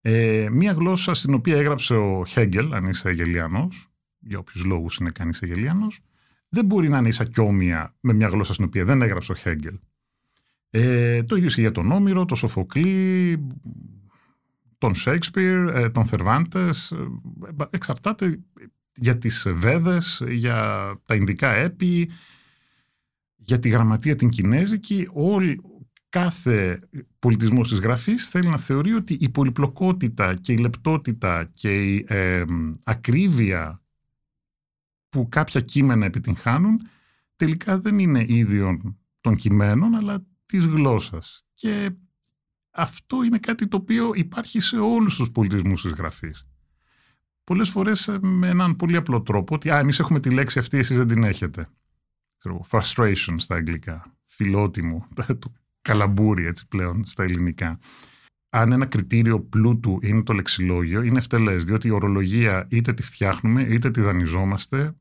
Ε, 0.00 0.48
μία 0.50 0.72
γλώσσα 0.72 1.14
στην 1.14 1.34
οποία 1.34 1.56
έγραψε 1.56 1.94
ο 1.94 2.24
Χέγκελ, 2.26 2.72
αν 2.72 2.84
είσαι 2.84 3.08
Αγελιανός, 3.08 3.88
για 4.18 4.38
όποιους 4.38 4.64
λόγους 4.64 4.96
είναι 4.96 5.10
κανείς 5.10 5.42
Αγελιανός, 5.42 6.00
δεν 6.54 6.64
μπορεί 6.64 6.88
να 6.88 6.98
είναι 6.98 7.08
ίσα 7.08 7.28
με 8.00 8.12
μια 8.12 8.28
γλώσσα 8.28 8.52
στην 8.52 8.64
οποία 8.64 8.84
δεν 8.84 9.02
έγραψε 9.02 9.32
ο 9.32 9.34
Χέγγελ. 9.34 9.78
Ε, 10.70 11.22
το 11.22 11.36
ίδιο 11.36 11.48
και 11.48 11.60
για 11.60 11.72
τον 11.72 11.92
Όμηρο, 11.92 12.24
τον 12.24 12.36
Σοφοκλή, 12.36 13.46
τον 14.78 14.94
Σέξπιρ, 14.94 15.68
ε, 15.68 15.90
τον 15.90 16.06
Θερβάντες. 16.06 16.90
Ε, 16.90 16.96
εξαρτάται 17.70 18.40
για 18.94 19.18
τις 19.18 19.48
Βέδες, 19.54 20.22
για 20.28 20.90
τα 21.04 21.14
Ινδικά 21.14 21.52
έπι, 21.52 22.10
για 23.36 23.58
τη 23.58 23.68
γραμματεία 23.68 24.16
την 24.16 24.28
Κινέζικη. 24.28 25.08
Όλη, 25.12 25.60
κάθε 26.08 26.80
πολιτισμός 27.18 27.68
της 27.68 27.78
γραφής 27.78 28.26
θέλει 28.26 28.48
να 28.48 28.56
θεωρεί 28.56 28.92
ότι 28.92 29.16
η 29.20 29.28
πολυπλοκότητα 29.28 30.34
και 30.34 30.52
η 30.52 30.56
λεπτότητα 30.56 31.50
και 31.54 31.94
η 31.94 32.04
ε, 32.08 32.44
ακρίβεια 32.84 33.81
που 35.12 35.28
κάποια 35.28 35.60
κείμενα 35.60 36.04
επιτυγχάνουν 36.04 36.88
τελικά 37.36 37.78
δεν 37.78 37.98
είναι 37.98 38.24
ίδιο 38.28 38.78
των 39.20 39.34
κειμένων 39.34 39.94
αλλά 39.94 40.26
της 40.46 40.66
γλώσσας. 40.66 41.44
Και 41.54 41.90
αυτό 42.70 43.22
είναι 43.22 43.38
κάτι 43.38 43.68
το 43.68 43.76
οποίο 43.76 44.10
υπάρχει 44.14 44.60
σε 44.60 44.76
όλους 44.76 45.16
τους 45.16 45.30
πολιτισμούς 45.30 45.82
της 45.82 45.92
γραφής. 45.92 46.46
Πολλές 47.44 47.70
φορές 47.70 48.08
ε, 48.08 48.18
με 48.22 48.48
έναν 48.48 48.76
πολύ 48.76 48.96
απλό 48.96 49.22
τρόπο 49.22 49.54
ότι 49.54 49.70
α, 49.70 49.78
εμείς 49.78 49.98
έχουμε 49.98 50.20
τη 50.20 50.30
λέξη 50.30 50.58
αυτή, 50.58 50.78
εσείς 50.78 50.96
δεν 50.96 51.06
την 51.06 51.24
έχετε. 51.24 51.68
Frustration 52.70 53.34
στα 53.36 53.54
αγγλικά, 53.54 54.16
φιλότιμο, 54.24 55.08
το 55.38 55.52
καλαμπούρι 55.82 56.46
έτσι 56.46 56.66
πλέον 56.68 57.04
στα 57.06 57.22
ελληνικά. 57.22 57.78
Αν 58.48 58.72
ένα 58.72 58.86
κριτήριο 58.86 59.40
πλούτου 59.40 59.98
είναι 60.02 60.22
το 60.22 60.32
λεξιλόγιο, 60.32 61.02
είναι 61.02 61.18
ευτελές, 61.18 61.64
διότι 61.64 61.88
η 61.88 61.90
ορολογία 61.90 62.66
είτε 62.70 62.92
τη 62.92 63.02
φτιάχνουμε 63.02 63.62
είτε 63.62 63.90
τη 63.90 64.00
δανειζόμαστε 64.00 64.94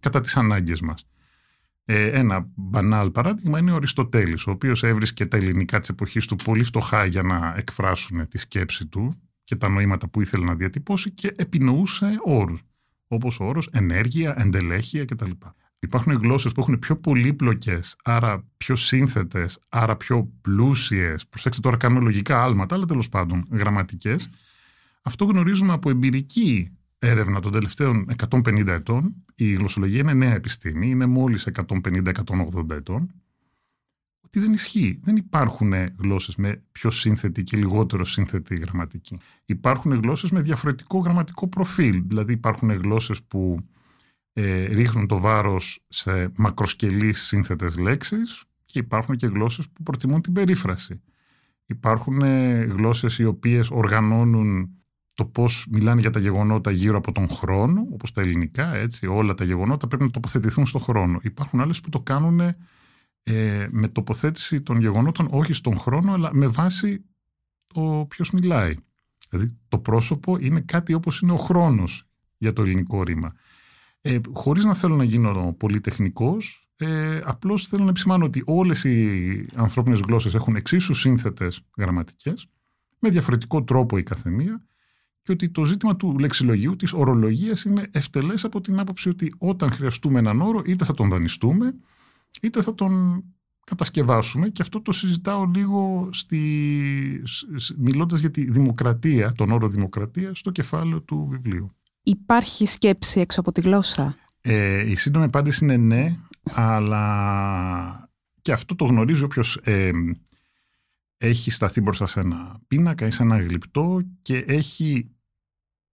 κατά 0.00 0.20
τις 0.20 0.36
ανάγκες 0.36 0.80
μας. 0.80 1.06
Ε, 1.84 2.08
ένα 2.08 2.48
μπανάλ 2.54 3.10
παράδειγμα 3.10 3.58
είναι 3.58 3.72
ο 3.72 3.74
Αριστοτέλης, 3.74 4.46
ο 4.46 4.50
οποίος 4.50 4.82
έβρισκε 4.82 5.26
τα 5.26 5.36
ελληνικά 5.36 5.78
της 5.78 5.88
εποχής 5.88 6.26
του 6.26 6.36
πολύ 6.36 6.62
φτωχά 6.62 7.04
για 7.04 7.22
να 7.22 7.54
εκφράσουν 7.56 8.28
τη 8.28 8.38
σκέψη 8.38 8.86
του 8.86 9.20
και 9.44 9.56
τα 9.56 9.68
νοήματα 9.68 10.08
που 10.08 10.20
ήθελε 10.20 10.44
να 10.44 10.54
διατυπώσει 10.54 11.10
και 11.10 11.32
επινοούσε 11.36 12.14
όρους, 12.24 12.62
όπως 13.08 13.40
ο 13.40 13.44
όρος 13.44 13.68
ενέργεια, 13.72 14.34
εντελέχεια 14.38 15.04
κτλ. 15.04 15.30
Υπάρχουν 15.78 16.12
γλώσσες 16.12 16.52
που 16.52 16.60
έχουν 16.60 16.78
πιο 16.78 16.96
πολύπλοκες, 16.96 17.96
άρα 18.04 18.44
πιο 18.56 18.76
σύνθετες, 18.76 19.58
άρα 19.70 19.96
πιο 19.96 20.32
πλούσιες, 20.40 21.26
προσέξτε 21.26 21.62
τώρα 21.62 21.76
κάνουμε 21.76 22.00
λογικά 22.00 22.42
άλματα, 22.42 22.74
αλλά 22.74 22.84
τέλος 22.84 23.08
πάντων 23.08 23.46
γραμματικές. 23.50 24.30
Αυτό 25.02 25.24
γνωρίζουμε 25.24 25.72
από 25.72 25.90
εμπειρική 25.90 26.76
έρευνα 26.98 27.40
των 27.40 27.52
τελευταίων 27.52 28.06
150 28.30 28.66
ετών. 28.66 29.14
Η 29.40 29.52
γλωσσολογία 29.52 30.00
είναι 30.00 30.14
νέα 30.14 30.34
επιστήμη, 30.34 30.90
είναι 30.90 31.06
μόλις 31.06 31.48
150-180 31.54 32.70
ετών. 32.70 33.10
Ότι 34.20 34.40
δεν 34.40 34.52
ισχύει. 34.52 35.00
Δεν 35.02 35.16
υπάρχουν 35.16 35.72
γλώσσες 35.98 36.36
με 36.36 36.62
πιο 36.72 36.90
σύνθετη 36.90 37.42
και 37.42 37.56
λιγότερο 37.56 38.04
σύνθετη 38.04 38.54
γραμματική. 38.54 39.18
Υπάρχουν 39.44 39.92
γλώσσες 39.92 40.30
με 40.30 40.42
διαφορετικό 40.42 40.98
γραμματικό 40.98 41.48
προφίλ. 41.48 42.02
Δηλαδή 42.06 42.32
υπάρχουν 42.32 42.70
γλώσσες 42.70 43.22
που 43.22 43.58
ε, 44.32 44.64
ρίχνουν 44.64 45.06
το 45.06 45.18
βάρος 45.18 45.84
σε 45.88 46.32
μακροσκελείς 46.36 47.22
σύνθετες 47.22 47.76
λέξεις 47.76 48.44
και 48.64 48.78
υπάρχουν 48.78 49.16
και 49.16 49.26
γλώσσες 49.26 49.68
που 49.68 49.82
προτιμούν 49.82 50.20
την 50.20 50.32
περίφραση. 50.32 51.00
Υπάρχουν 51.66 52.22
ε, 52.22 52.58
γλώσσες 52.64 53.18
οι 53.18 53.24
οποίες 53.24 53.70
οργανώνουν 53.70 54.77
το 55.18 55.24
πώς 55.24 55.66
μιλάνε 55.70 56.00
για 56.00 56.10
τα 56.10 56.18
γεγονότα 56.18 56.70
γύρω 56.70 56.96
από 56.96 57.12
τον 57.12 57.28
χρόνο, 57.28 57.86
όπως 57.92 58.10
τα 58.12 58.20
ελληνικά, 58.20 58.74
έτσι, 58.74 59.06
όλα 59.06 59.34
τα 59.34 59.44
γεγονότα 59.44 59.86
πρέπει 59.88 60.04
να 60.04 60.10
τοποθετηθούν 60.10 60.66
στον 60.66 60.80
χρόνο. 60.80 61.18
Υπάρχουν 61.22 61.60
άλλες 61.60 61.80
που 61.80 61.88
το 61.88 62.00
κάνουν 62.00 62.40
ε, 63.22 63.68
με 63.70 63.88
τοποθέτηση 63.88 64.62
των 64.62 64.80
γεγονότων 64.80 65.28
όχι 65.30 65.52
στον 65.52 65.78
χρόνο, 65.78 66.12
αλλά 66.12 66.30
με 66.32 66.46
βάση 66.46 67.04
το 67.66 68.06
ποιος 68.08 68.30
μιλάει. 68.30 68.74
Δηλαδή 69.30 69.56
το 69.68 69.78
πρόσωπο 69.78 70.38
είναι 70.40 70.60
κάτι 70.60 70.94
όπως 70.94 71.20
είναι 71.20 71.32
ο 71.32 71.36
χρόνος 71.36 72.08
για 72.36 72.52
το 72.52 72.62
ελληνικό 72.62 73.02
ρήμα. 73.02 73.34
Ε, 74.00 74.18
χωρίς 74.32 74.64
να 74.64 74.74
θέλω 74.74 74.96
να 74.96 75.04
γίνω 75.04 75.54
πολυτεχνικός, 75.58 76.70
ε, 76.76 77.20
απλώς 77.24 77.66
θέλω 77.66 77.84
να 77.84 77.90
επισημάνω 77.90 78.24
ότι 78.24 78.42
όλες 78.46 78.84
οι 78.84 79.46
ανθρώπινες 79.54 80.00
γλώσσες 80.00 80.34
έχουν 80.34 80.56
εξίσου 80.56 80.94
σύνθετες 80.94 81.60
γραμματικές, 81.78 82.46
με 82.98 83.08
διαφορετικό 83.10 83.64
τρόπο 83.64 83.98
η 83.98 84.02
καθεμία 84.02 84.62
και 85.28 85.34
ότι 85.34 85.48
το 85.48 85.64
ζήτημα 85.64 85.96
του 85.96 86.18
λεξιλογίου, 86.18 86.76
της 86.76 86.92
ορολογίας 86.92 87.64
είναι 87.64 87.88
ευτελές 87.90 88.44
από 88.44 88.60
την 88.60 88.78
άποψη 88.78 89.08
ότι 89.08 89.34
όταν 89.38 89.70
χρειαστούμε 89.70 90.18
έναν 90.18 90.40
όρο 90.40 90.62
είτε 90.66 90.84
θα 90.84 90.94
τον 90.94 91.08
δανειστούμε 91.08 91.74
είτε 92.42 92.62
θα 92.62 92.74
τον 92.74 93.24
κατασκευάσουμε 93.66 94.48
και 94.48 94.62
αυτό 94.62 94.80
το 94.80 94.92
συζητάω 94.92 95.44
λίγο 95.44 96.08
στη, 96.12 96.40
μιλώντας 97.76 98.20
για 98.20 98.30
τη 98.30 98.50
δημοκρατία, 98.50 99.32
τον 99.32 99.50
όρο 99.50 99.68
δημοκρατία 99.68 100.34
στο 100.34 100.50
κεφάλαιο 100.50 101.00
του 101.00 101.26
βιβλίου. 101.30 101.72
Υπάρχει 102.02 102.66
σκέψη 102.66 103.20
έξω 103.20 103.40
από 103.40 103.52
τη 103.52 103.60
γλώσσα; 103.60 104.16
Ε, 104.40 104.90
η 104.90 104.94
σύντομη 104.94 105.24
απάντηση 105.24 105.64
είναι 105.64 105.76
ναι, 105.76 106.16
αλλά 106.52 108.10
και 108.42 108.52
αυτό 108.52 108.74
το 108.74 108.84
γνωρίζει 108.84 109.22
όποιος 109.22 109.56
ε, 109.62 109.90
έχει 111.18 111.50
σταθεί 111.50 111.80
μπροστά 111.80 112.06
σε 112.06 112.20
ένα 112.20 112.60
πίνακα 112.66 113.06
ή 113.06 113.10
σε 113.10 113.22
ένα 113.22 113.40
γλυπτό 113.40 114.00
και 114.22 114.36
έχει 114.36 115.10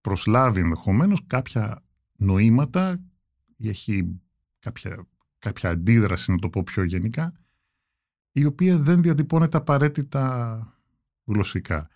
προσλάβει 0.06 0.60
ενδεχομένως 0.60 1.26
κάποια 1.26 1.82
νοήματα 2.16 3.00
ή 3.56 3.68
έχει 3.68 4.20
κάποια, 4.58 5.06
κάποια 5.38 5.70
αντίδραση, 5.70 6.32
να 6.32 6.38
το 6.38 6.48
πω 6.48 6.62
πιο 6.62 6.82
γενικά, 6.82 7.32
η 8.32 8.44
οποία 8.44 8.78
δεν 8.78 9.02
διατυπώνεται 9.02 9.56
απαραίτητα 9.56 10.76
γλωσσικά. 11.24 11.88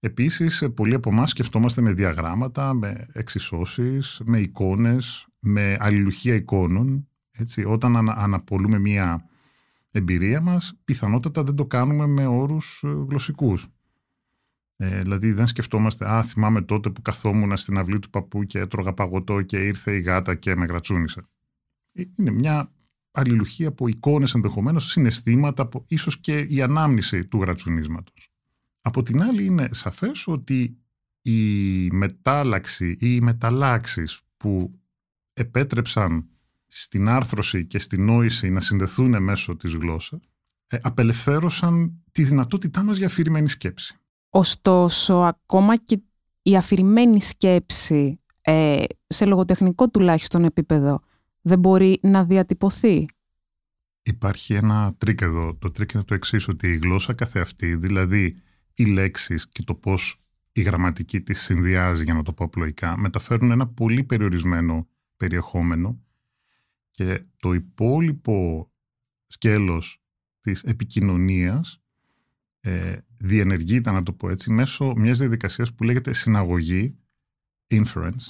Επίσης, 0.00 0.68
πολλοί 0.74 0.94
από 0.94 1.10
εμάς 1.10 1.30
σκεφτόμαστε 1.30 1.80
με 1.80 1.92
διαγράμματα, 1.92 2.74
με 2.74 3.06
εξισώσεις, 3.12 4.20
με 4.24 4.40
εικόνες, 4.40 5.26
με 5.40 5.76
αλληλουχία 5.80 6.34
εικόνων. 6.34 7.08
Έτσι, 7.30 7.64
όταν 7.64 8.10
αναπολούμε 8.10 8.78
μία 8.78 9.28
εμπειρία 9.90 10.40
μας, 10.40 10.74
πιθανότατα 10.84 11.42
δεν 11.42 11.54
το 11.54 11.66
κάνουμε 11.66 12.06
με 12.06 12.26
όρους 12.26 12.80
γλωσσικούς. 12.84 13.66
Ε, 14.82 15.00
δηλαδή 15.00 15.32
δεν 15.32 15.46
σκεφτόμαστε, 15.46 16.10
α, 16.10 16.22
θυμάμαι 16.22 16.62
τότε 16.62 16.90
που 16.90 17.02
καθόμουν 17.02 17.56
στην 17.56 17.78
αυλή 17.78 17.98
του 17.98 18.10
παππού 18.10 18.44
και 18.44 18.58
έτρωγα 18.58 18.92
παγωτό 18.92 19.42
και 19.42 19.66
ήρθε 19.66 19.96
η 19.96 20.00
γάτα 20.00 20.34
και 20.34 20.56
με 20.56 20.64
γρατσούνισε. 20.64 21.22
Ε, 21.92 22.02
είναι 22.16 22.30
μια 22.30 22.72
αλληλουχία 23.10 23.68
από 23.68 23.88
εικόνες 23.88 24.34
ενδεχομένως, 24.34 24.90
συναισθήματα, 24.90 25.62
από 25.62 25.84
ίσως 25.88 26.20
και 26.20 26.38
η 26.38 26.62
ανάμνηση 26.62 27.24
του 27.24 27.40
γρατσουνίσματος. 27.40 28.32
Από 28.80 29.02
την 29.02 29.22
άλλη 29.22 29.44
είναι 29.44 29.68
σαφές 29.72 30.26
ότι 30.26 30.78
η 31.22 31.90
μετάλλαξη 31.90 32.90
ή 32.90 33.14
οι 33.14 33.20
μεταλλάξεις 33.20 34.20
που 34.36 34.80
επέτρεψαν 35.32 36.28
στην 36.66 37.08
άρθρωση 37.08 37.66
και 37.66 37.78
στην 37.78 38.04
νόηση 38.04 38.50
να 38.50 38.60
συνδεθούν 38.60 39.22
μέσω 39.22 39.56
της 39.56 39.72
γλώσσας, 39.72 40.20
ε, 40.66 40.76
απελευθέρωσαν 40.80 42.02
τη 42.12 42.24
δυνατότητά 42.24 42.82
μας 42.82 42.96
για 42.96 43.06
αφηρημένη 43.06 43.48
σκέψη. 43.48 43.99
Ωστόσο, 44.30 45.14
ακόμα 45.14 45.76
και 45.76 46.00
η 46.42 46.56
αφηρημένη 46.56 47.22
σκέψη 47.22 48.20
ε, 48.40 48.84
σε 49.06 49.24
λογοτεχνικό 49.24 49.88
τουλάχιστον 49.88 50.44
επίπεδο 50.44 51.00
δεν 51.40 51.58
μπορεί 51.58 51.98
να 52.02 52.24
διατυπωθεί. 52.24 53.06
Υπάρχει 54.02 54.54
ένα 54.54 54.94
τρικ 54.98 55.20
εδώ. 55.20 55.54
Το 55.54 55.70
τρικ 55.70 55.92
είναι 55.92 56.02
το 56.02 56.14
εξής 56.14 56.48
ότι 56.48 56.68
η 56.68 56.76
γλώσσα 56.76 57.14
καθεαυτή, 57.14 57.76
δηλαδή 57.76 58.36
οι 58.74 58.84
λέξεις 58.84 59.48
και 59.48 59.62
το 59.62 59.74
πώς 59.74 60.20
η 60.52 60.62
γραμματική 60.62 61.20
της 61.20 61.40
συνδυάζει, 61.40 62.04
για 62.04 62.14
να 62.14 62.22
το 62.22 62.32
πω 62.32 62.44
απλοϊκά, 62.44 62.96
μεταφέρουν 62.96 63.50
ένα 63.50 63.68
πολύ 63.68 64.04
περιορισμένο 64.04 64.88
περιεχόμενο 65.16 66.00
και 66.90 67.24
το 67.36 67.52
υπόλοιπο 67.52 68.70
σκέλος 69.26 70.02
της 70.40 70.62
επικοινωνίας 70.62 71.79
ε, 72.60 72.96
διενεργείται, 73.16 73.90
να 73.90 74.02
το 74.02 74.12
πω 74.12 74.30
έτσι, 74.30 74.50
μέσω 74.50 74.92
μιας 74.96 75.18
διαδικασίας 75.18 75.74
που 75.74 75.84
λέγεται 75.84 76.12
συναγωγή, 76.12 76.98
inference. 77.70 78.26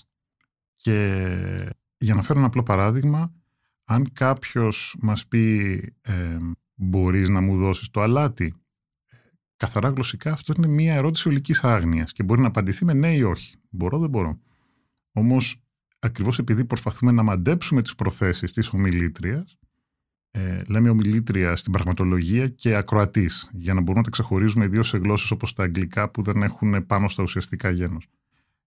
Και 0.77 1.75
για 1.97 2.15
να 2.15 2.23
φέρω 2.23 2.39
ένα 2.39 2.49
απλό 2.49 2.63
παράδειγμα, 2.63 3.35
αν 3.85 4.13
κάποιος 4.13 4.97
μας 5.01 5.27
πει 5.27 5.81
ε, 6.01 6.39
μπορείς 6.75 7.29
να 7.29 7.41
μου 7.41 7.57
δώσεις 7.57 7.91
το 7.91 8.01
αλάτι, 8.01 8.55
καθαρά 9.57 9.89
γλωσσικά 9.89 10.33
αυτό 10.33 10.55
είναι 10.57 10.67
μια 10.67 10.95
ερώτηση 10.95 11.29
ολικής 11.29 11.65
άγνοιας 11.65 12.13
και 12.13 12.23
μπορεί 12.23 12.41
να 12.41 12.47
απαντηθεί 12.47 12.85
με 12.85 12.93
ναι 12.93 13.15
ή 13.15 13.23
όχι. 13.23 13.57
Μπορώ, 13.71 13.99
δεν 13.99 14.11
μπορώ. 14.11 14.41
Όμως 15.13 15.63
ακριβώς 15.99 16.39
επειδή 16.39 16.65
προσπαθούμε 16.65 17.13
να 17.13 17.23
μαντέψουμε 17.23 17.83
τις 17.83 17.95
προθέσεις 17.95 18.53
της 18.53 18.73
ομιλήτριας, 18.73 19.59
ε, 20.31 20.63
λέμε 20.67 20.89
ομιλήτρια 20.89 21.57
στην 21.57 21.73
πραγματολογία 21.73 22.49
και 22.49 22.75
ακροατής, 22.75 23.51
για 23.53 23.75
να 23.75 23.81
μπορούμε 23.81 23.99
να 23.99 24.05
τα 24.05 24.11
ξεχωρίζουμε 24.11 24.65
ιδίως 24.65 24.89
σε 24.89 24.99
γλώσσες 24.99 25.31
όπως 25.31 25.53
τα 25.53 25.63
αγγλικά 25.63 26.11
που 26.11 26.23
δεν 26.23 26.43
έχουν 26.43 26.87
πάνω 26.87 27.09
στα 27.09 27.23
ουσιαστικά 27.23 27.71
γένος. 27.71 28.09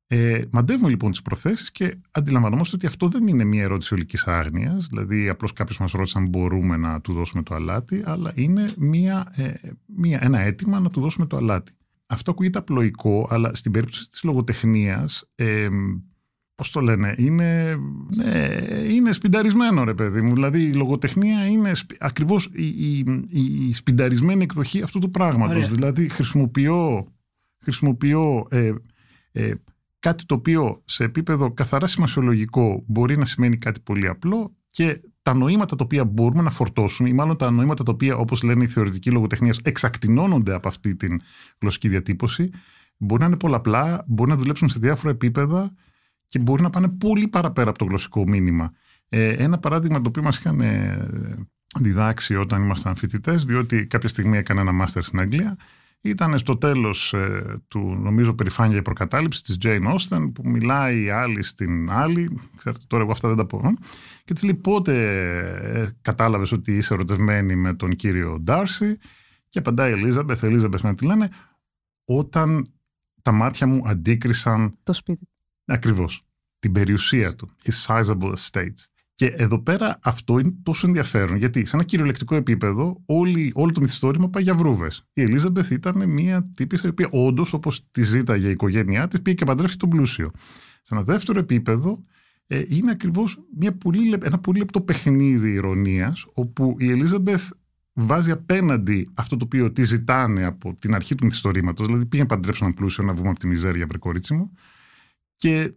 Ε, 0.07 0.41
μαντεύουμε 0.51 0.89
λοιπόν 0.89 1.11
τις 1.11 1.21
προθέσεις 1.21 1.71
και 1.71 1.97
αντιλαμβανόμαστε 2.11 2.75
ότι 2.75 2.85
αυτό 2.85 3.07
δεν 3.07 3.27
είναι 3.27 3.43
μια 3.43 3.63
ερώτηση 3.63 3.93
ολικής 3.93 4.27
άγνοιας, 4.27 4.87
δηλαδή 4.87 5.29
απλώς 5.29 5.53
κάποιος 5.53 5.79
μας 5.79 5.91
ρώτησε 5.91 6.17
αν 6.17 6.27
μπορούμε 6.27 6.77
να 6.77 7.01
του 7.01 7.13
δώσουμε 7.13 7.43
το 7.43 7.55
αλάτι, 7.55 8.01
αλλά 8.05 8.31
είναι 8.35 8.71
μια, 8.77 9.33
ε, 9.35 9.53
μια, 9.85 10.19
ένα 10.23 10.39
αίτημα 10.39 10.79
να 10.79 10.89
του 10.89 11.01
δώσουμε 11.01 11.25
το 11.25 11.37
αλάτι. 11.37 11.71
Αυτό 12.05 12.31
ακούγεται 12.31 12.57
απλοϊκό, 12.57 13.27
αλλά 13.29 13.55
στην 13.55 13.71
περίπτωση 13.71 14.09
της 14.09 14.23
λογοτεχνίας, 14.23 15.29
ε, 15.35 15.67
πώς 16.63 16.71
το 16.71 16.81
λένε, 16.81 17.15
είναι, 17.17 17.77
ναι, 18.15 18.47
είναι 18.89 19.11
σπινταρισμένο 19.11 19.83
ρε 19.83 19.93
παιδί 19.93 20.21
μου. 20.21 20.33
Δηλαδή 20.33 20.63
η 20.63 20.73
λογοτεχνία 20.73 21.47
είναι 21.47 21.71
ακριβώς 21.99 22.49
η, 22.53 22.65
η, 22.65 23.05
η 23.67 23.73
σπινταρισμένη 23.73 24.43
εκδοχή 24.43 24.81
αυτού 24.81 24.99
του 24.99 25.11
πράγματος. 25.11 25.69
Δηλαδή 25.69 26.09
χρησιμοποιώ, 26.09 27.07
χρησιμοποιώ 27.63 28.47
ε, 28.49 28.71
ε, 29.31 29.53
κάτι 29.99 30.25
το 30.25 30.35
οποίο 30.35 30.81
σε 30.85 31.03
επίπεδο 31.03 31.51
καθαρά 31.53 31.87
σημασιολογικό 31.87 32.83
μπορεί 32.87 33.17
να 33.17 33.25
σημαίνει 33.25 33.57
κάτι 33.57 33.79
πολύ 33.79 34.07
απλό 34.07 34.55
και 34.67 35.01
τα 35.21 35.33
νοήματα 35.33 35.75
τα 35.75 35.83
οποία 35.83 36.05
μπορούμε 36.05 36.41
να 36.41 36.49
φορτώσουμε 36.49 37.09
ή 37.09 37.13
μάλλον 37.13 37.37
τα 37.37 37.51
νοήματα 37.51 37.83
τα 37.83 37.91
οποία 37.91 38.17
όπως 38.17 38.43
λένε 38.43 38.63
οι 38.63 38.67
θεωρητικοί 38.67 39.11
λογοτεχνίες 39.11 39.59
εξακτηνώνονται 39.63 40.53
από 40.53 40.67
αυτή 40.67 40.95
την 40.95 41.21
γλωσσική 41.61 41.87
διατύπωση 41.87 42.49
μπορεί 42.97 43.21
να 43.21 43.27
είναι 43.27 43.37
πολλαπλά, 43.37 44.03
μπορεί 44.07 44.29
να 44.29 44.37
δουλέψουν 44.37 44.69
σε 44.69 44.79
διάφορα 44.79 45.11
επίπεδα 45.11 45.73
και 46.33 46.39
μπορεί 46.39 46.61
να 46.61 46.69
πάνε 46.69 46.89
πολύ 46.89 47.27
παραπέρα 47.27 47.69
από 47.69 47.79
το 47.79 47.85
γλωσσικό 47.85 48.27
μήνυμα. 48.27 48.73
Ε, 49.09 49.29
ένα 49.29 49.57
παράδειγμα 49.57 50.01
το 50.01 50.07
οποίο 50.07 50.23
μας 50.23 50.37
είχαν 50.37 50.61
ε, 50.61 51.07
διδάξει 51.79 52.35
όταν 52.35 52.63
ήμασταν 52.63 52.95
φοιτητές, 52.95 53.45
διότι 53.45 53.87
κάποια 53.87 54.09
στιγμή 54.09 54.37
έκανα 54.37 54.61
ένα 54.61 54.71
μάστερ 54.71 55.03
στην 55.03 55.19
Αγγλία 55.19 55.55
ήταν 56.01 56.37
στο 56.37 56.57
τέλος 56.57 57.13
ε, 57.13 57.61
του 57.67 57.79
νομίζω 57.79 58.33
περηφάνεια 58.33 58.77
η 58.77 58.81
προκατάληψη 58.81 59.41
της 59.41 59.57
Jane 59.63 59.93
Austen 59.93 60.31
που 60.33 60.49
μιλάει 60.49 61.03
η 61.03 61.09
άλλη 61.09 61.43
στην 61.43 61.91
άλλη 61.91 62.39
ξέρετε 62.57 62.85
τώρα 62.87 63.03
εγώ 63.03 63.11
αυτά 63.11 63.27
δεν 63.27 63.37
τα 63.37 63.45
πω 63.45 63.61
ε. 63.65 63.73
και 64.23 64.33
της 64.33 64.43
λέει 64.43 64.55
πότε 64.55 64.93
ε, 65.61 65.87
κατάλαβες 66.01 66.51
ότι 66.51 66.77
είσαι 66.77 66.93
ερωτευμένη 66.93 67.55
με 67.55 67.73
τον 67.73 67.95
κύριο 67.95 68.43
Darcy 68.47 68.93
και 69.49 69.59
απαντάει 69.59 69.89
η 69.89 69.93
Ελίζαμπεθ, 69.93 70.43
Ελίζαμπεθ 70.43 70.83
να 70.83 70.95
τη 70.95 71.05
λένε 71.05 71.29
όταν 72.05 72.65
τα 73.21 73.31
μάτια 73.31 73.67
μου 73.67 73.81
αντίκρισαν 73.85 74.77
το 74.83 74.93
σπίτι 74.93 75.27
ακριβώς 75.65 76.25
την 76.59 76.71
περιουσία 76.71 77.35
του 77.35 77.51
his 77.63 77.85
sizable 77.87 78.33
estates 78.33 78.85
και 79.15 79.25
εδώ 79.25 79.59
πέρα 79.59 79.99
αυτό 80.03 80.39
είναι 80.39 80.55
τόσο 80.63 80.87
ενδιαφέρον, 80.87 81.37
γιατί 81.37 81.65
σε 81.65 81.75
ένα 81.75 81.85
κυριολεκτικό 81.85 82.35
επίπεδο 82.35 83.01
όλη, 83.05 83.51
όλο 83.55 83.71
το 83.71 83.81
μυθιστόρημα 83.81 84.29
πάει 84.29 84.43
για 84.43 84.55
βρούβες. 84.55 85.07
Η 85.13 85.21
Ελίζαμπεθ 85.21 85.71
ήταν 85.71 86.09
μια 86.09 86.43
τύπησα 86.55 86.87
η 86.87 86.89
οποία 86.89 87.07
όντως, 87.11 87.53
όπως 87.53 87.91
τη 87.91 88.03
ζήταγε 88.03 88.47
η 88.47 88.51
οικογένειά 88.51 89.07
της, 89.07 89.21
πήγε 89.21 89.35
και 89.35 89.45
παντρεύτηκε 89.45 89.79
τον 89.79 89.89
πλούσιο. 89.89 90.31
Σε 90.81 90.95
ένα 90.95 91.03
δεύτερο 91.03 91.39
επίπεδο 91.39 92.01
ε, 92.47 92.63
είναι 92.67 92.91
ακριβώς 92.91 93.39
ένα 94.21 94.39
πολύ 94.39 94.57
λεπτό 94.57 94.81
παιχνίδι 94.81 95.51
ηρωνίας, 95.51 96.25
όπου 96.33 96.75
η 96.79 96.89
Ελίζαμπεθ 96.89 97.51
βάζει 97.93 98.31
απέναντι 98.31 99.09
αυτό 99.13 99.37
το 99.37 99.45
οποίο 99.45 99.71
τη 99.71 99.83
ζητάνε 99.83 100.45
από 100.45 100.75
την 100.79 100.95
αρχή 100.95 101.15
του 101.15 101.25
μυθιστορήματος, 101.25 101.85
δηλαδή 101.85 102.05
πήγε 102.05 102.25
παντρέψει 102.25 102.59
έναν 102.61 102.75
πλούσιο 102.75 103.03
να 103.03 103.13
βγούμε 103.13 103.29
από 103.29 103.39
τη 103.39 103.47
μιζέρια, 103.47 103.87
βρε 103.87 104.35
μου, 104.35 104.51
και 105.43 105.73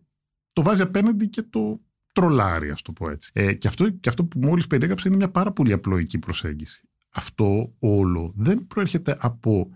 το 0.52 0.62
βάζει 0.62 0.83
απέναντι 0.83 1.29
και 1.29 1.42
το 1.42 1.81
τρολάρει, 2.12 2.70
ας 2.70 2.83
το 2.83 2.92
πω 2.92 3.11
έτσι. 3.11 3.31
Ε, 3.35 3.52
και, 3.52 3.68
αυτό, 3.68 3.90
και 3.90 4.09
αυτό 4.09 4.24
που 4.24 4.38
μόλις 4.38 4.66
περιέγραψα 4.66 5.09
είναι 5.09 5.16
μια 5.16 5.31
πάρα 5.31 5.52
πολύ 5.52 5.72
απλοϊκή 5.72 6.18
προσέγγιση. 6.18 6.88
Αυτό 7.11 7.74
όλο 7.79 8.33
δεν 8.37 8.66
προέρχεται 8.66 9.16
από 9.20 9.70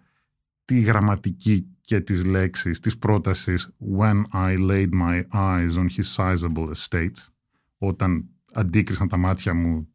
τη 0.65 0.81
γραμματική 0.81 1.67
και 1.81 2.01
τις 2.01 2.25
λέξεις 2.25 2.81
της 2.81 2.99
πρότασης 2.99 3.71
«When 3.99 4.23
I 4.33 4.59
laid 4.59 4.89
my 4.91 5.23
eyes 5.33 5.71
on 5.77 5.87
his 5.97 6.15
sizable 6.17 6.71
estate» 6.75 7.27
όταν 7.79 8.29
αντίκρισαν 8.53 9.09
τα 9.09 9.17
μάτια 9.17 9.55
μου 9.55 9.89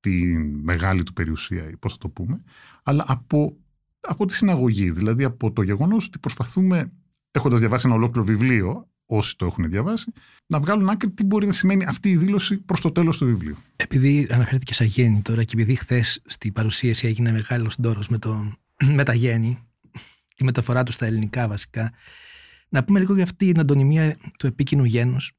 τη 0.00 0.38
μεγάλη 0.62 1.02
του 1.02 1.12
περιουσία 1.12 1.70
ή 1.70 1.76
πώς 1.76 1.92
θα 1.92 1.98
το 1.98 2.08
πούμε, 2.08 2.42
αλλά 2.82 3.04
από, 3.06 3.56
από 4.00 4.26
τη 4.26 4.34
συναγωγή, 4.34 4.90
δηλαδή 4.90 5.24
από 5.24 5.52
το 5.52 5.62
γεγονός 5.62 6.06
ότι 6.06 6.18
προσπαθούμε, 6.18 6.92
έχοντας 7.30 7.60
διαβάσει 7.60 7.86
ένα 7.86 7.96
ολόκληρο 7.96 8.26
βιβλίο, 8.26 8.88
όσοι 9.06 9.36
το 9.36 9.46
έχουν 9.46 9.70
διαβάσει, 9.70 10.12
να 10.46 10.60
βγάλουν 10.60 10.88
άκρη 10.88 11.10
τι 11.10 11.24
μπορεί 11.24 11.46
να 11.46 11.52
σημαίνει 11.52 11.84
αυτή 11.84 12.10
η 12.10 12.16
δήλωση 12.16 12.56
προς 12.56 12.80
το 12.80 12.92
τέλος 12.92 13.18
του 13.18 13.26
βιβλίου. 13.26 13.56
Επειδή 13.76 14.28
αναφέρθηκε 14.30 14.74
σαν 14.74 14.86
γέννη 14.86 15.22
τώρα 15.22 15.44
και 15.44 15.52
επειδή 15.54 15.74
χθες 15.74 16.22
στην 16.26 16.52
παρουσίαση 16.52 17.06
έγινε 17.06 17.32
μεγάλος 17.32 17.76
ντόρος 17.80 18.08
με, 18.08 18.18
το, 18.18 18.52
με 18.96 19.02
τα 19.02 19.14
γέννη, 19.14 19.58
τη 20.34 20.44
μεταφορά 20.44 20.82
τους 20.82 20.94
στα 20.94 21.06
ελληνικά 21.06 21.48
βασικά, 21.48 21.92
να 22.68 22.84
πούμε 22.84 22.98
λίγο 22.98 23.14
για 23.14 23.22
αυτή 23.22 23.52
την 23.52 23.60
αντωνυμία 23.60 24.16
του 24.38 24.46
επίκοινου 24.46 24.84
γένους, 24.84 25.32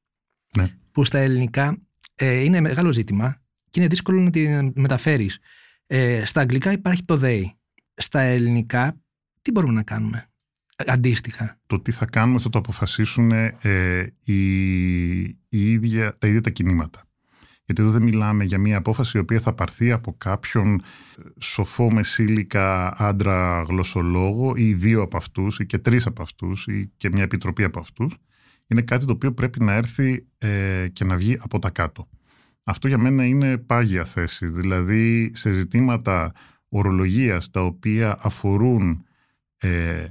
ναι. 0.58 0.70
που 0.92 1.06
στα 1.06 1.18
ελληνικά 1.18 1.78
ε, 2.16 2.40
είναι 2.40 2.60
μεγάλο 2.60 2.92
ζήτημα 2.92 3.42
και 3.70 3.80
είναι 3.80 3.90
δύσκολο 3.90 4.22
να 4.22 4.30
τη 4.30 4.70
μεταφέρεις. 4.74 5.40
Ε, 5.88 6.26
στα 6.26 6.42
αγγλικά 6.42 6.72
υπάρχει 6.72 7.04
το 7.04 7.20
they. 7.24 7.44
Στα 7.94 8.20
ελληνικά, 8.20 9.02
τι 9.42 9.52
μπορούμε 9.52 9.74
να 9.74 9.84
κάνουμε; 9.84 10.30
Αντίστοιχα. 10.76 11.60
Το 11.68 11.80
τι 11.80 11.92
θα 11.92 12.06
κάνουμε 12.06 12.40
θα 12.40 12.50
το 12.50 12.58
αποφασίσουν 12.58 13.32
ε, 13.32 14.14
η, 14.24 15.22
η 15.24 15.38
ίδια, 15.50 16.18
τα 16.18 16.28
ίδια 16.28 16.42
τα 16.42 16.50
κινήματα. 16.50 17.04
Γιατί 17.66 17.82
εδώ 17.82 17.92
δεν 17.92 18.04
μιλάμε 18.04 18.44
για 18.44 18.58
μια 18.58 18.78
απόφαση 18.78 19.18
η 19.18 19.20
οποία 19.20 19.40
θα 19.40 19.54
πάρθει 19.54 19.92
από 19.92 20.16
κάποιον 20.18 20.74
ε, 20.74 20.82
σοφό 21.40 21.92
μεσήλικα 21.92 22.94
άντρα 22.98 23.62
γλωσσολόγο 23.62 24.54
ή 24.56 24.74
δύο 24.74 25.02
από 25.02 25.18
αυτούς 25.18 25.60
ή 25.60 25.66
και 25.66 25.78
τρεις 25.78 26.06
από 26.06 26.22
αυτούς 26.22 26.68
ή 26.68 26.92
και 26.98 27.10
μια 27.10 27.24
επιτροπή 27.24 27.64
από 27.64 27.80
αυτούς. 27.80 28.18
Είναι 28.68 28.82
κάτι 28.82 29.06
το 29.06 29.12
οποίο 29.12 29.34
πρέπει 29.34 29.64
να 29.64 29.74
έρθει 29.74 30.28
ε, 30.38 30.88
και 30.92 31.04
να 31.04 31.16
βγει 31.16 31.38
από 31.42 31.60
τα 31.60 31.70
κάτω. 31.70 32.10
Αυτό 32.64 32.88
για 32.88 32.98
μένα 32.98 33.26
είναι 33.26 33.58
πάγια 33.58 34.04
θέση. 34.04 34.48
Δηλαδή 34.48 35.32
σε 35.36 35.52
ζητήματα 35.52 36.32
ορολογίας 36.70 37.50
τα 37.52 37.62
οποία 37.62 38.18
αφορούν 38.22 39.06
ε, 39.58 40.06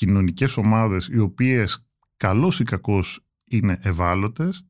κοινωνικές 0.00 0.56
ομάδες 0.56 1.08
οι 1.08 1.18
οποίες 1.18 1.84
καλώς 2.16 2.60
ή 2.60 2.64
κακώς 2.64 3.24
είναι 3.44 3.78
ευάλωτες, 3.82 4.66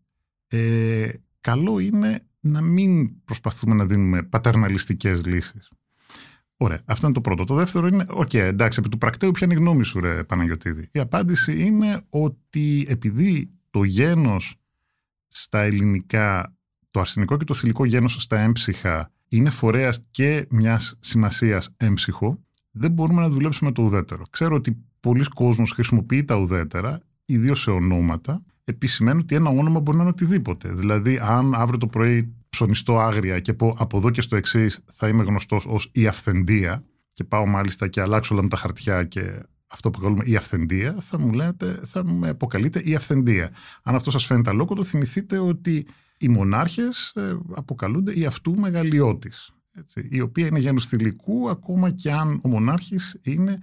ε, 0.49 1.09
καλό 1.41 1.79
είναι 1.79 2.27
να 2.41 2.61
μην 2.61 3.21
προσπαθούμε 3.25 3.75
να 3.75 3.87
δίνουμε 3.87 4.23
πατερναλιστικές 4.23 5.27
λύσεις. 5.27 5.71
Ωραία, 6.57 6.83
αυτό 6.85 7.07
είναι 7.07 7.15
το 7.15 7.21
πρώτο. 7.21 7.45
Το 7.45 7.55
δεύτερο 7.55 7.87
είναι, 7.87 8.05
OK, 8.09 8.29
okay, 8.33 8.37
εντάξει, 8.37 8.79
επί 8.81 8.89
του 8.89 8.99
πρακτέου 8.99 9.31
ποια 9.31 9.47
είναι 9.47 9.55
η 9.55 9.59
γνώμη 9.59 9.85
σου 9.85 10.01
ρε 10.01 10.25
Παναγιωτίδη; 10.25 10.89
Η 10.93 10.99
απάντηση 10.99 11.63
είναι 11.63 12.03
ότι 12.09 12.87
επειδή 12.89 13.51
το 13.71 13.85
γένος 13.85 14.55
στα 15.29 15.61
ελληνικά, 15.61 16.57
το 16.91 17.01
αρσενικό 17.01 17.37
και 17.37 17.45
το 17.45 17.55
θηλυκό 17.55 17.85
γένος 17.85 18.17
στα 18.23 18.39
έμψυχα 18.39 19.13
είναι 19.29 19.51
φορέας 19.51 20.07
και 20.11 20.47
μιας 20.51 20.97
σημασίας 21.01 21.75
έμψυχο, 21.77 22.45
δεν 22.71 22.91
μπορούμε 22.91 23.21
να 23.21 23.29
δουλέψουμε 23.29 23.73
το 23.73 23.83
ουδέτερο. 23.83 24.23
Ξέρω 24.31 24.57
ότι 24.57 24.85
πολλοί 25.01 25.25
κόσμος 25.25 25.73
χρησιμοποιεί 25.73 26.25
τα 26.25 26.37
ουδέτερα, 26.37 27.01
ιδίως 27.25 27.61
σε 27.61 27.71
ονόματα, 27.71 28.43
επισημαίνω 28.65 29.21
ότι 29.21 29.35
ένα 29.35 29.51
όνομα 29.51 29.81
μπορεί 29.81 29.97
να 29.97 30.03
είναι 30.03 30.13
οτιδήποτε. 30.13 30.73
Δηλαδή, 30.73 31.19
αν 31.23 31.55
αύριο 31.55 31.79
το 31.79 31.87
πρωί 31.87 32.35
ψωνιστώ 32.49 32.99
άγρια 32.99 33.41
και 33.41 33.55
πω 33.55 33.75
από 33.79 33.97
εδώ 33.97 34.11
και 34.11 34.21
στο 34.21 34.37
εξής 34.37 34.85
θα 34.93 35.09
είμαι 35.09 35.23
γνωστός 35.23 35.67
ως 35.67 35.91
η 35.93 36.07
αυθεντία 36.07 36.85
και 37.13 37.25
πάω 37.25 37.47
μάλιστα 37.47 37.89
και 37.89 38.01
αλλάξω 38.01 38.35
όλα 38.35 38.43
με 38.43 38.49
τα 38.49 38.57
χαρτιά 38.57 39.05
και 39.05 39.43
αυτό 39.67 39.91
που 39.91 40.01
καλούμε 40.01 40.25
η 40.27 40.37
αυθεντία, 40.37 40.97
θα 41.01 41.19
μου, 41.19 41.33
λέτε, 41.33 41.81
θα 41.85 42.05
μου 42.05 42.29
αποκαλείτε 42.29 42.81
η 42.85 42.95
αυθεντία. 42.95 43.51
Αν 43.83 43.95
αυτό 43.95 44.11
σας 44.11 44.27
φαίνεται 44.27 44.51
αλόκοτο, 44.51 44.85
θυμηθείτε 44.85 45.39
ότι 45.39 45.87
οι 46.19 46.29
μονάρχες 46.29 47.13
ε, 47.17 47.39
αποκαλούνται 47.55 48.13
η 48.19 48.25
αυτού 48.25 48.59
μεγαλειώτης, 48.59 49.51
έτσι, 49.73 50.09
η 50.11 50.21
οποία 50.21 50.47
είναι 50.47 50.59
γένους 50.59 50.87
θηλυκού 50.87 51.51
ακόμα 51.51 51.91
και 51.91 52.13
αν 52.13 52.41
ο 52.43 52.49
μονάρχης 52.49 53.21
είναι, 53.25 53.59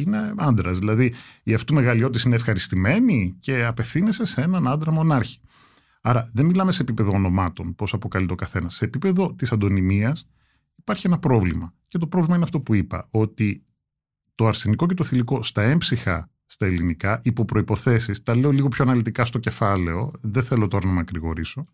είναι 0.00 0.34
άντρας. 0.36 0.78
Δηλαδή 0.78 1.14
η 1.42 1.54
αυτού 1.54 1.74
μεγαλειώτης 1.74 2.22
είναι 2.22 2.34
ευχαριστημένη 2.34 3.36
και 3.40 3.64
απευθύνεσαι 3.64 4.24
σε 4.24 4.40
έναν 4.40 4.68
άντρα 4.68 4.92
μονάρχη. 4.92 5.40
Άρα 6.00 6.30
δεν 6.32 6.46
μιλάμε 6.46 6.72
σε 6.72 6.82
επίπεδο 6.82 7.12
ονομάτων, 7.12 7.74
πώς 7.74 7.92
αποκαλείται 7.92 8.32
ο 8.32 8.36
καθένας. 8.36 8.74
Σε 8.74 8.84
επίπεδο 8.84 9.34
της 9.34 9.52
αντωνυμίας 9.52 10.28
υπάρχει 10.76 11.06
ένα 11.06 11.18
πρόβλημα. 11.18 11.74
Και 11.86 11.98
το 11.98 12.06
πρόβλημα 12.06 12.34
είναι 12.34 12.44
αυτό 12.44 12.60
που 12.60 12.74
είπα, 12.74 13.08
ότι 13.10 13.64
το 14.34 14.46
αρσενικό 14.46 14.86
και 14.86 14.94
το 14.94 15.04
θηλυκό 15.04 15.42
στα 15.42 15.62
έμψυχα 15.62 16.30
στα 16.46 16.66
ελληνικά, 16.66 17.20
υπό 17.24 17.44
προποθέσει. 17.44 18.22
Τα 18.22 18.36
λέω 18.36 18.50
λίγο 18.50 18.68
πιο 18.68 18.84
αναλυτικά 18.84 19.24
στο 19.24 19.38
κεφάλαιο, 19.38 20.10
δεν 20.20 20.42
θέλω 20.42 20.68
τώρα 20.68 20.86
να 20.86 20.92
μακρηγορήσω. 20.92 21.64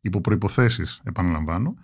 Υπό 0.00 0.20
προποθέσει, 0.20 0.82
επαναλαμβάνω, 1.02 1.74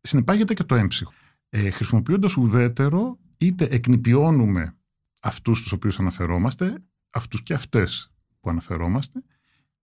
συνεπάγεται 0.00 0.54
και 0.54 0.64
το 0.64 0.74
έμψυχο. 0.74 1.12
Ε, 1.48 1.70
Χρησιμοποιώντας 1.70 2.36
ουδέτερο, 2.36 3.18
είτε 3.38 3.64
εκνηπιώνουμε 3.70 4.76
αυτούς 5.24 5.62
τους 5.62 5.72
οποίους 5.72 5.98
αναφερόμαστε, 5.98 6.82
αυτούς 7.10 7.42
και 7.42 7.54
αυτές 7.54 8.12
που 8.40 8.50
αναφερόμαστε, 8.50 9.22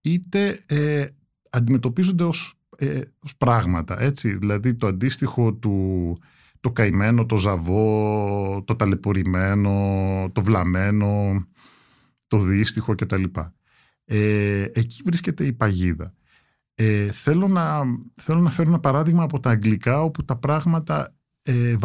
είτε 0.00 0.62
ε, 0.66 1.06
αντιμετωπίζονται 1.50 2.24
ως, 2.24 2.54
ε, 2.76 3.00
ως 3.18 3.36
πράγματα. 3.36 4.00
Έτσι. 4.02 4.36
Δηλαδή 4.36 4.74
το 4.74 4.86
αντίστοιχο 4.86 5.54
του 5.54 6.18
το 6.60 6.72
καημένο, 6.72 7.26
το 7.26 7.36
ζαβό, 7.36 8.62
το 8.66 8.76
ταλαιπωρημένο, 8.76 9.70
το 10.32 10.42
βλαμένο, 10.42 11.46
το 12.26 12.38
δύστιχο 12.38 12.94
κτλ. 12.94 13.24
Ε, 14.04 14.62
εκεί 14.72 15.02
βρίσκεται 15.04 15.46
η 15.46 15.52
παγίδα. 15.52 16.14
Ε, 16.74 17.10
θέλω, 17.10 17.48
να, 17.48 17.82
θέλω 18.14 18.40
να 18.40 18.50
φέρω 18.50 18.68
ένα 18.68 18.80
παράδειγμα 18.80 19.22
από 19.22 19.40
τα 19.40 19.50
αγγλικά 19.50 20.02
όπου 20.02 20.24
τα 20.24 20.36
πράγματα 20.36 21.14
ε, 21.42 21.76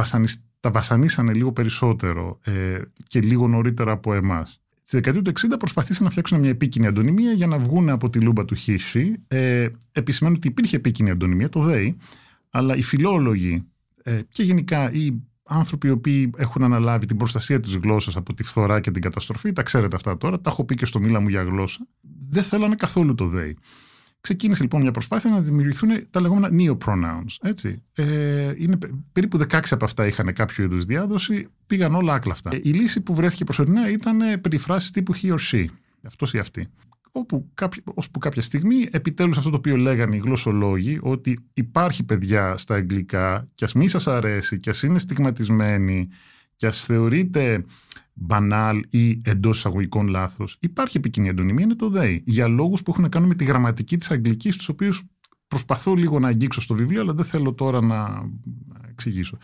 τα 0.67 0.73
βασανίσανε 0.73 1.33
λίγο 1.33 1.51
περισσότερο 1.51 2.39
ε, 2.43 2.79
και 3.07 3.21
λίγο 3.21 3.47
νωρίτερα 3.47 3.91
από 3.91 4.13
εμάς. 4.13 4.61
Στη 4.83 4.95
δεκαετία 4.95 5.21
του 5.21 5.31
60 5.53 5.55
προσπαθήσαν 5.59 6.03
να 6.03 6.09
φτιάξουν 6.09 6.39
μια 6.39 6.49
επίκυνη 6.49 6.87
αντωνυμία 6.87 7.31
για 7.31 7.47
να 7.47 7.57
βγουν 7.57 7.89
από 7.89 8.09
τη 8.09 8.19
λούμπα 8.19 8.45
του 8.45 8.55
Χίσι. 8.55 9.15
Ε, 9.27 9.67
επισημαίνουν 9.91 10.37
ότι 10.37 10.47
υπήρχε 10.47 10.75
επίκυνη 10.75 11.09
αντωνυμία, 11.09 11.49
το 11.49 11.59
ΔΕΗ, 11.59 11.97
αλλά 12.49 12.75
οι 12.75 12.81
φιλόλογοι 12.81 13.67
ε, 14.03 14.19
και 14.29 14.43
γενικά 14.43 14.91
οι 14.91 15.21
άνθρωποι 15.43 15.87
οι 15.87 15.91
οποίοι 15.91 16.29
έχουν 16.37 16.63
αναλάβει 16.63 17.05
την 17.05 17.17
προστασία 17.17 17.59
της 17.59 17.75
γλώσσας 17.75 18.15
από 18.15 18.33
τη 18.33 18.43
φθορά 18.43 18.79
και 18.79 18.91
την 18.91 19.01
καταστροφή, 19.01 19.53
τα 19.53 19.63
ξέρετε 19.63 19.95
αυτά 19.95 20.17
τώρα, 20.17 20.41
τα 20.41 20.49
έχω 20.49 20.63
πει 20.63 20.75
και 20.75 20.85
στο 20.85 20.99
μίλα 20.99 21.19
μου 21.19 21.27
για 21.27 21.43
γλώσσα, 21.43 21.87
δεν 22.29 22.43
θέλανε 22.43 22.75
καθόλου 22.75 23.15
το 23.15 23.25
ΔΕΗ. 23.25 23.57
Ξεκίνησε 24.21 24.61
λοιπόν 24.61 24.81
μια 24.81 24.91
προσπάθεια 24.91 25.29
να 25.29 25.41
δημιουργηθούν 25.41 25.89
τα 26.09 26.21
λεγόμενα 26.21 26.49
neo-pronouns. 26.51 27.35
Έτσι. 27.41 27.83
Ε, 27.95 28.53
είναι, 28.57 28.77
περίπου 29.11 29.39
16 29.49 29.59
από 29.69 29.85
αυτά 29.85 30.05
είχαν 30.05 30.33
κάποιο 30.33 30.63
είδους 30.63 30.85
διάδοση, 30.85 31.47
πήγαν 31.67 31.95
όλα 31.95 32.13
άκλαφτα. 32.13 32.49
Ε, 32.53 32.59
η 32.63 32.69
λύση 32.69 33.01
που 33.01 33.15
βρέθηκε 33.15 33.43
προσωρινά 33.43 33.89
ήταν 33.89 34.41
περιφράσεις 34.41 34.91
τύπου 34.91 35.15
he 35.15 35.29
or 35.29 35.37
she. 35.51 35.65
Αυτός 36.01 36.33
ή 36.33 36.37
αυτή 36.37 36.69
όπου 37.17 37.49
κάποια, 37.53 37.83
ώσπου 37.93 38.19
κάποια 38.19 38.41
στιγμή 38.41 38.87
επιτέλους 38.91 39.37
αυτό 39.37 39.49
το 39.49 39.55
οποίο 39.55 39.75
λέγανε 39.75 40.15
οι 40.15 40.19
γλωσσολόγοι 40.19 40.99
ότι 41.01 41.39
υπάρχει 41.53 42.03
παιδιά 42.03 42.57
στα 42.57 42.75
αγγλικά 42.75 43.47
και 43.55 43.65
ας 43.65 43.73
μη 43.73 43.87
σας 43.87 44.07
αρέσει 44.07 44.59
και 44.59 44.69
ας 44.69 44.83
είναι 44.83 44.99
στιγματισμένοι 44.99 46.07
και 46.55 46.67
ας 46.67 46.85
θεωρείτε 46.85 47.65
μπανάλ 48.17 48.81
ή 48.89 49.21
εντός 49.23 49.57
εισαγωγικών 49.57 50.07
λάθος, 50.07 50.57
υπάρχει 50.59 50.97
επικοινή 50.97 51.29
αντωνυμία, 51.29 51.63
είναι 51.63 51.75
το 51.75 51.89
ΔΕΗ. 51.89 52.23
Για 52.25 52.47
λόγους 52.47 52.81
που 52.81 52.91
έχουν 52.91 53.03
να 53.03 53.09
κάνουν 53.09 53.27
με 53.27 53.35
τη 53.35 53.43
γραμματική 53.43 53.97
της 53.97 54.11
Αγγλικής, 54.11 54.57
τους 54.57 54.69
οποίους 54.69 55.03
προσπαθώ 55.47 55.95
λίγο 55.95 56.19
να 56.19 56.27
αγγίξω 56.27 56.61
στο 56.61 56.73
βιβλίο, 56.73 57.01
αλλά 57.01 57.13
δεν 57.13 57.25
θέλω 57.25 57.53
τώρα 57.53 57.81
να 57.81 58.29
εξηγήσω. 58.89 59.37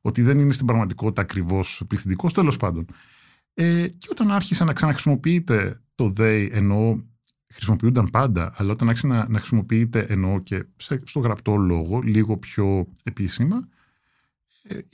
Ότι 0.00 0.22
δεν 0.22 0.38
είναι 0.38 0.52
στην 0.52 0.66
πραγματικότητα 0.66 1.22
ακριβώς 1.22 1.82
πληθυντικός, 1.86 2.32
τέλος 2.32 2.56
πάντων. 2.56 2.86
Ε, 3.54 3.86
και 3.98 4.08
όταν 4.10 4.30
άρχισε 4.30 4.64
να 4.64 4.72
ξαναχρησιμοποιείται 4.72 5.80
το 5.94 6.12
they 6.16 6.48
εννοώ 6.52 7.00
χρησιμοποιούνταν 7.52 8.08
πάντα, 8.12 8.52
αλλά 8.56 8.72
όταν 8.72 8.88
άρχισε 8.88 9.06
να, 9.06 9.28
να 9.28 9.38
χρησιμοποιείται 9.38 10.00
εννοώ 10.00 10.40
και 10.40 10.64
στο 11.02 11.20
γραπτό 11.20 11.56
λόγο, 11.56 12.00
λίγο 12.00 12.36
πιο 12.36 12.86
επίσημα, 13.02 13.56
ε, 13.56 13.71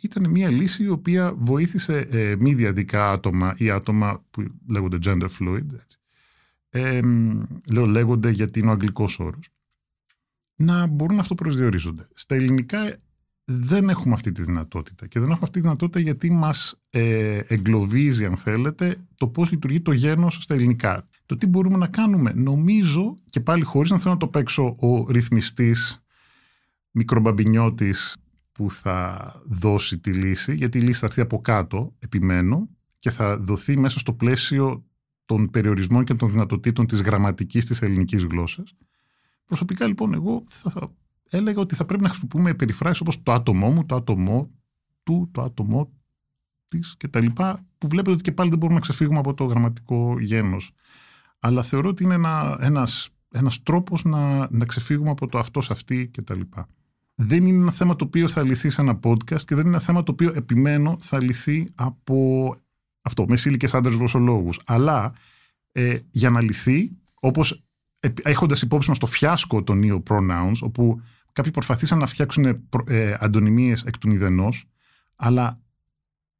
ήταν 0.02 0.30
μια 0.30 0.50
λύση 0.50 0.82
η 0.82 0.88
οποία 0.88 1.34
βοήθησε 1.34 1.98
ε, 2.10 2.36
μη 2.38 2.54
διαδικά 2.54 3.10
άτομα 3.10 3.54
ή 3.56 3.70
άτομα 3.70 4.24
που 4.30 4.44
λέγονται 4.68 4.98
gender 5.04 5.28
fluid, 5.38 5.66
έτσι. 5.80 5.98
Ε, 6.70 7.00
λέω 7.72 7.86
λέγονται 7.86 8.30
γιατί 8.30 8.58
είναι 8.58 8.68
ο 8.68 8.72
αγγλικός 8.72 9.18
όρος, 9.18 9.50
να 10.56 10.86
μπορούν 10.86 11.14
να 11.14 11.20
αυτοπροσδιορίζονται. 11.20 12.08
Στα 12.14 12.34
ελληνικά 12.34 12.96
δεν 13.44 13.88
έχουμε 13.88 14.14
αυτή 14.14 14.32
τη 14.32 14.42
δυνατότητα. 14.42 15.06
Και 15.06 15.20
δεν 15.20 15.28
έχουμε 15.28 15.44
αυτή 15.44 15.54
τη 15.54 15.60
δυνατότητα 15.60 16.00
γιατί 16.00 16.30
μας 16.30 16.78
ε, 16.90 17.38
εγκλωβίζει, 17.46 18.24
αν 18.24 18.36
θέλετε, 18.36 18.96
το 19.16 19.28
πώς 19.28 19.50
λειτουργεί 19.50 19.80
το 19.80 19.92
γένος 19.92 20.34
στα 20.34 20.54
ελληνικά. 20.54 21.04
Το 21.26 21.36
τι 21.36 21.46
μπορούμε 21.46 21.76
να 21.76 21.86
κάνουμε. 21.86 22.32
Νομίζω, 22.36 23.16
και 23.30 23.40
πάλι 23.40 23.64
χωρίς 23.64 23.90
να 23.90 23.98
θέλω 23.98 24.12
να 24.12 24.20
το 24.20 24.28
παίξω 24.28 24.76
ο 24.78 25.10
ρυθμιστής 25.10 26.02
μικρομπαμπινιώτης 26.90 28.16
που 28.58 28.70
θα 28.70 29.32
δώσει 29.46 29.98
τη 29.98 30.12
λύση, 30.12 30.54
γιατί 30.54 30.78
η 30.78 30.80
λύση 30.80 31.00
θα 31.00 31.06
έρθει 31.06 31.20
από 31.20 31.40
κάτω, 31.40 31.94
επιμένω, 31.98 32.68
και 32.98 33.10
θα 33.10 33.38
δοθεί 33.38 33.78
μέσα 33.78 33.98
στο 33.98 34.12
πλαίσιο 34.12 34.84
των 35.24 35.50
περιορισμών 35.50 36.04
και 36.04 36.14
των 36.14 36.30
δυνατοτήτων 36.30 36.86
της 36.86 37.00
γραμματικής 37.00 37.66
της 37.66 37.82
ελληνικής 37.82 38.24
γλώσσας. 38.24 38.74
Προσωπικά 39.44 39.86
λοιπόν 39.86 40.14
εγώ 40.14 40.44
θα 40.46 40.92
έλεγα 41.30 41.60
ότι 41.60 41.74
θα 41.74 41.84
πρέπει 41.84 42.02
να 42.02 42.08
χρησιμοποιούμε 42.08 42.54
περιφράσεις 42.54 43.00
όπως 43.00 43.22
το 43.22 43.32
άτομό 43.32 43.70
μου, 43.70 43.86
το 43.86 43.94
άτομό 43.94 44.50
του, 45.02 45.28
το 45.32 45.42
άτομό 45.42 45.92
της 46.68 46.94
κτλ. 46.98 47.26
που 47.78 47.88
βλέπετε 47.88 48.10
ότι 48.10 48.22
και 48.22 48.32
πάλι 48.32 48.48
δεν 48.48 48.58
μπορούμε 48.58 48.78
να 48.78 48.84
ξεφύγουμε 48.84 49.18
από 49.18 49.34
το 49.34 49.44
γραμματικό 49.44 50.20
γένος. 50.20 50.72
Αλλά 51.38 51.62
θεωρώ 51.62 51.88
ότι 51.88 52.04
είναι 52.04 52.14
ένα, 52.14 52.58
ένας, 52.60 53.08
ένας 53.30 53.62
τρόπος 53.62 54.04
να, 54.04 54.48
να 54.50 54.64
ξεφύγουμε 54.64 55.10
από 55.10 55.26
το 55.26 55.38
αυτός 55.38 55.70
αυτή 55.70 56.08
κτλ. 56.08 56.40
Δεν 57.20 57.46
είναι 57.46 57.58
ένα 57.62 57.70
θέμα 57.70 57.96
το 57.96 58.04
οποίο 58.04 58.28
θα 58.28 58.44
λυθεί 58.44 58.70
σε 58.70 58.80
ένα 58.80 59.00
podcast 59.02 59.42
και 59.42 59.54
δεν 59.54 59.58
είναι 59.58 59.68
ένα 59.68 59.80
θέμα 59.80 60.02
το 60.02 60.12
οποίο 60.12 60.32
επιμένω 60.34 60.96
θα 61.00 61.22
λυθεί 61.22 61.68
από 61.74 62.56
αυτό, 63.02 63.24
μεσήλικες 63.28 63.74
άντρες 63.74 63.94
γλωσσολόγους. 63.94 64.60
Αλλά 64.66 65.12
ε, 65.72 65.98
για 66.10 66.30
να 66.30 66.40
λυθεί, 66.40 66.90
όπως 67.20 67.62
έχοντας 68.22 68.62
υπόψη 68.62 68.88
μας 68.88 68.98
το 68.98 69.06
φιάσκο 69.06 69.62
των 69.62 69.80
neo 69.84 70.02
pronouns, 70.02 70.58
όπου 70.60 71.00
Κάποιοι 71.38 71.52
προσπαθήσαν 71.52 71.98
να 71.98 72.06
φτιάξουν 72.06 72.44
ε, 72.86 73.16
αντωνυμίες 73.18 73.84
εκ 73.84 73.98
του 73.98 74.08
μηδενό, 74.08 74.48
αλλά 75.16 75.60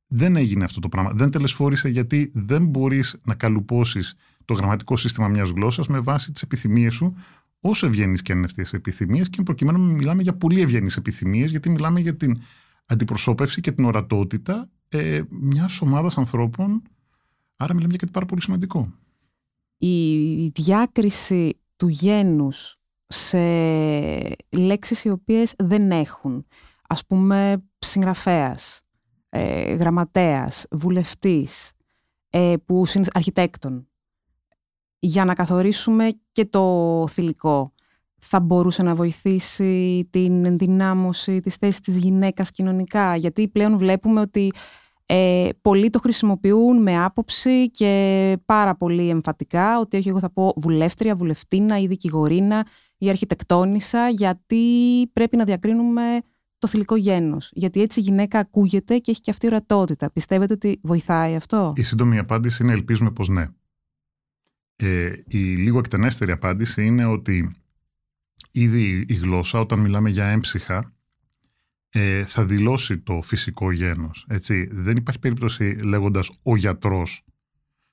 δεν 0.06 0.36
έγινε 0.36 0.64
αυτό 0.64 0.80
το 0.80 0.88
πράγμα. 0.88 1.12
Δεν 1.14 1.30
τελεσφόρησε 1.30 1.88
γιατί 1.88 2.30
δεν 2.34 2.66
μπορείς 2.66 3.20
να 3.22 3.34
καλουπώσεις 3.34 4.14
το 4.44 4.54
γραμματικό 4.54 4.96
σύστημα 4.96 5.28
μιας 5.28 5.48
γλώσσας 5.48 5.86
με 5.86 5.98
βάση 6.00 6.32
τις 6.32 6.42
επιθυμίες 6.42 6.94
σου, 6.94 7.14
όσο 7.60 7.86
ευγενείς 7.86 8.22
και 8.22 8.32
αν 8.32 8.38
είναι 8.38 8.46
αυτές 8.46 8.72
οι 8.72 8.76
επιθυμίες, 8.76 9.28
και 9.28 9.42
προκειμένου 9.42 9.78
μιλάμε 9.78 10.22
για 10.22 10.36
πολύ 10.36 10.60
ευγενείς 10.60 10.96
επιθυμίες, 10.96 11.50
γιατί 11.50 11.70
μιλάμε 11.70 12.00
για 12.00 12.16
την 12.16 12.38
αντιπροσώπευση 12.86 13.60
και 13.60 13.72
την 13.72 13.84
ορατότητα 13.84 14.70
ε, 14.88 15.20
μιας 15.28 15.80
ομάδας 15.80 16.18
ανθρώπων. 16.18 16.82
Άρα 17.56 17.74
μιλάμε 17.74 17.90
για 17.90 18.00
κάτι 18.00 18.12
πάρα 18.12 18.26
πολύ 18.26 18.42
σημαντικό. 18.42 18.92
Η 19.78 20.48
διάκριση 20.48 21.60
του 21.76 21.88
γένους 21.88 22.76
σε 23.06 23.38
λέξεις 24.48 25.04
οι 25.04 25.08
οποίες 25.08 25.54
δεν 25.58 25.90
έχουν. 25.90 26.46
Ας 26.88 27.06
πούμε 27.06 27.64
συγγραφέας, 27.78 28.82
ε, 29.28 29.74
γραμματέας, 29.74 30.66
βουλευτής, 30.70 31.72
ε, 32.30 32.54
που 32.64 32.84
είναι 32.94 33.06
αρχιτέκτον. 33.12 33.88
Για 34.98 35.24
να 35.24 35.34
καθορίσουμε 35.34 36.08
και 36.32 36.44
το 36.44 37.04
θηλυκό. 37.10 37.72
Θα 38.20 38.40
μπορούσε 38.40 38.82
να 38.82 38.94
βοηθήσει 38.94 40.08
την 40.10 40.44
ενδυνάμωση 40.44 41.40
της 41.40 41.54
θέσης 41.54 41.80
της 41.80 41.96
γυναίκας 41.96 42.50
κοινωνικά. 42.50 43.16
Γιατί 43.16 43.48
πλέον 43.48 43.76
βλέπουμε 43.78 44.20
ότι 44.20 44.52
ε, 45.06 45.48
πολλοί 45.60 45.90
το 45.90 45.98
χρησιμοποιούν 45.98 46.82
με 46.82 47.04
άποψη 47.04 47.70
και 47.70 48.36
πάρα 48.44 48.76
πολύ 48.76 49.08
εμφατικά 49.08 49.78
ότι 49.78 49.96
όχι 49.96 50.08
εγώ 50.08 50.18
θα 50.18 50.30
πω 50.30 50.52
βουλεύτρια, 50.56 51.16
βουλευτίνα 51.16 51.78
ή 51.78 51.86
δικηγορίνα 51.86 52.66
η 52.98 53.08
αρχιτεκτόνισσα, 53.08 54.08
γιατί 54.08 54.64
πρέπει 55.12 55.36
να 55.36 55.44
διακρίνουμε 55.44 56.02
το 56.58 56.68
θηλυκό 56.68 56.96
γένος. 56.96 57.50
Γιατί 57.52 57.80
έτσι 57.82 58.00
η 58.00 58.02
γυναίκα 58.02 58.38
ακούγεται 58.38 58.98
και 58.98 59.10
έχει 59.10 59.20
και 59.20 59.30
αυτή 59.30 59.46
η 59.46 59.48
ορατότητα. 59.48 60.10
Πιστεύετε 60.12 60.52
ότι 60.52 60.80
βοηθάει 60.82 61.34
αυτό; 61.34 61.72
Η 61.76 61.82
σύντομη 61.82 62.18
απάντηση 62.18 62.62
είναι 62.62 62.72
ελπίζουμε 62.72 63.10
πως 63.10 63.28
ναι. 63.28 63.46
Ε, 64.80 65.12
η 65.26 65.38
λίγο 65.38 65.78
εκτενέστερη 65.78 66.32
απάντηση 66.32 66.86
είναι 66.86 67.04
ότι 67.04 67.56
ήδη 68.50 69.04
η 69.08 69.14
γλώσσα 69.14 69.60
όταν 69.60 69.78
μιλάμε 69.78 70.10
για 70.10 70.26
έμψυχα 70.26 70.92
ε, 71.88 72.24
θα 72.24 72.44
δηλώσει 72.44 72.98
το 72.98 73.20
φυσικό 73.20 73.72
γένος. 73.72 74.26
Έτσι. 74.28 74.68
Δεν 74.72 74.96
υπάρχει 74.96 75.20
περίπτωση 75.20 75.76
λέγοντας 75.84 76.30
ο 76.42 76.56
γιατρός 76.56 77.24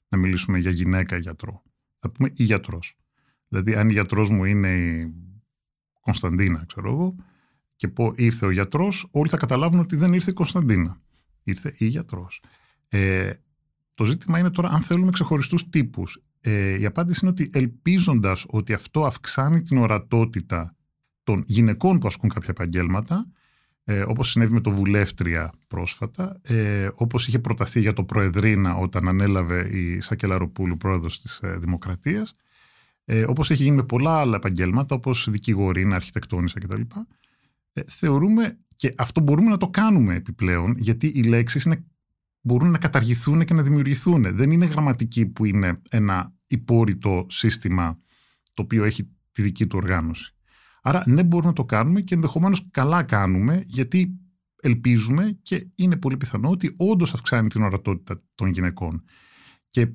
να 0.07 0.17
μιλήσουμε 0.17 0.57
για 0.57 0.71
γυναίκα 0.71 1.17
γιατρό. 1.17 1.63
Θα 1.99 2.09
πούμε 2.09 2.31
η 2.35 2.43
γιατρός. 2.43 2.95
Δηλαδή 3.47 3.75
αν 3.75 3.89
η 3.89 3.91
γιατρός 3.91 4.29
μου 4.29 4.45
είναι 4.45 4.75
η 4.75 5.13
Κωνσταντίνα, 5.99 6.63
ξέρω 6.67 6.91
εγώ, 6.91 7.15
και 7.75 7.87
πω 7.87 8.13
ήρθε 8.15 8.45
ο 8.45 8.51
γιατρός, 8.51 9.07
όλοι 9.11 9.29
θα 9.29 9.37
καταλάβουν 9.37 9.79
ότι 9.79 9.95
δεν 9.95 10.13
ήρθε 10.13 10.31
η 10.31 10.33
Κωνσταντίνα. 10.33 11.01
Ήρθε 11.43 11.73
η 11.77 11.85
γιατρός. 11.85 12.41
Ε, 12.87 13.33
το 13.93 14.03
ζήτημα 14.03 14.39
είναι 14.39 14.49
τώρα 14.49 14.69
αν 14.69 14.81
θέλουμε 14.81 15.11
ξεχωριστούς 15.11 15.63
τύπους. 15.69 16.23
Ε, 16.47 16.79
η 16.79 16.85
απάντηση 16.85 17.19
είναι 17.21 17.31
ότι 17.31 17.49
ελπίζοντας 17.53 18.45
ότι 18.49 18.73
αυτό 18.73 19.05
αυξάνει 19.05 19.61
την 19.61 19.77
ορατότητα 19.77 20.75
των 21.23 21.43
γυναικών 21.47 21.99
που 21.99 22.07
ασκούν 22.07 22.29
κάποια 22.29 22.49
επαγγέλματα, 22.49 23.31
ε, 23.83 24.01
όπως 24.01 24.29
συνέβη 24.29 24.53
με 24.53 24.61
το 24.61 24.71
Βουλεύτρια 24.71 25.53
πρόσφατα, 25.67 26.39
ε, 26.41 26.89
όπως 26.95 27.27
είχε 27.27 27.39
προταθεί 27.39 27.79
για 27.79 27.93
το 27.93 28.03
Προεδρίνα 28.03 28.75
όταν 28.75 29.07
ανέλαβε 29.07 29.77
η 29.77 29.99
Σακελαροπούλου 29.99 30.77
πρόεδρος 30.77 31.21
της 31.21 31.39
ε, 31.43 31.57
Δημοκρατίας, 31.57 32.35
ε, 33.05 33.23
όπως 33.23 33.51
έχει 33.51 33.63
γίνει 33.63 33.75
με 33.75 33.83
πολλά 33.83 34.19
άλλα 34.19 34.35
επαγγέλματα, 34.35 34.95
όπως 34.95 35.27
δικηγορίνα, 35.31 35.95
αρχιτεκτόνισσα 35.95 36.59
κτλ. 36.59 36.81
Ε, 37.73 37.81
θεωρούμε 37.87 38.57
και 38.75 38.93
αυτό 38.97 39.21
μπορούμε 39.21 39.49
να 39.49 39.57
το 39.57 39.69
κάνουμε 39.69 40.15
επιπλέον, 40.15 40.75
γιατί 40.77 41.07
οι 41.07 41.23
λέξεις 41.23 41.67
μπορούν 42.41 42.71
να 42.71 42.77
καταργηθούν 42.77 43.45
και 43.45 43.53
να 43.53 43.61
δημιουργηθούν. 43.61 44.35
Δεν 44.35 44.51
είναι 44.51 44.65
γραμματική 44.65 45.25
που 45.25 45.45
είναι 45.45 45.81
ένα 45.89 46.34
υπόρρητο 46.55 47.25
σύστημα 47.29 47.99
το 48.53 48.61
οποίο 48.61 48.83
έχει 48.83 49.09
τη 49.31 49.41
δική 49.41 49.67
του 49.67 49.77
οργάνωση. 49.81 50.35
Άρα 50.81 51.03
ναι 51.05 51.23
μπορούμε 51.23 51.49
να 51.49 51.55
το 51.55 51.65
κάνουμε 51.65 52.01
και 52.01 52.15
ενδεχομένως 52.15 52.67
καλά 52.71 53.03
κάνουμε 53.03 53.63
γιατί 53.65 54.19
ελπίζουμε 54.61 55.39
και 55.41 55.67
είναι 55.75 55.97
πολύ 55.97 56.17
πιθανό 56.17 56.49
ότι 56.49 56.73
όντως 56.77 57.13
αυξάνει 57.13 57.49
την 57.49 57.61
ορατότητα 57.61 58.21
των 58.35 58.47
γυναικών. 58.47 59.03
Και 59.69 59.87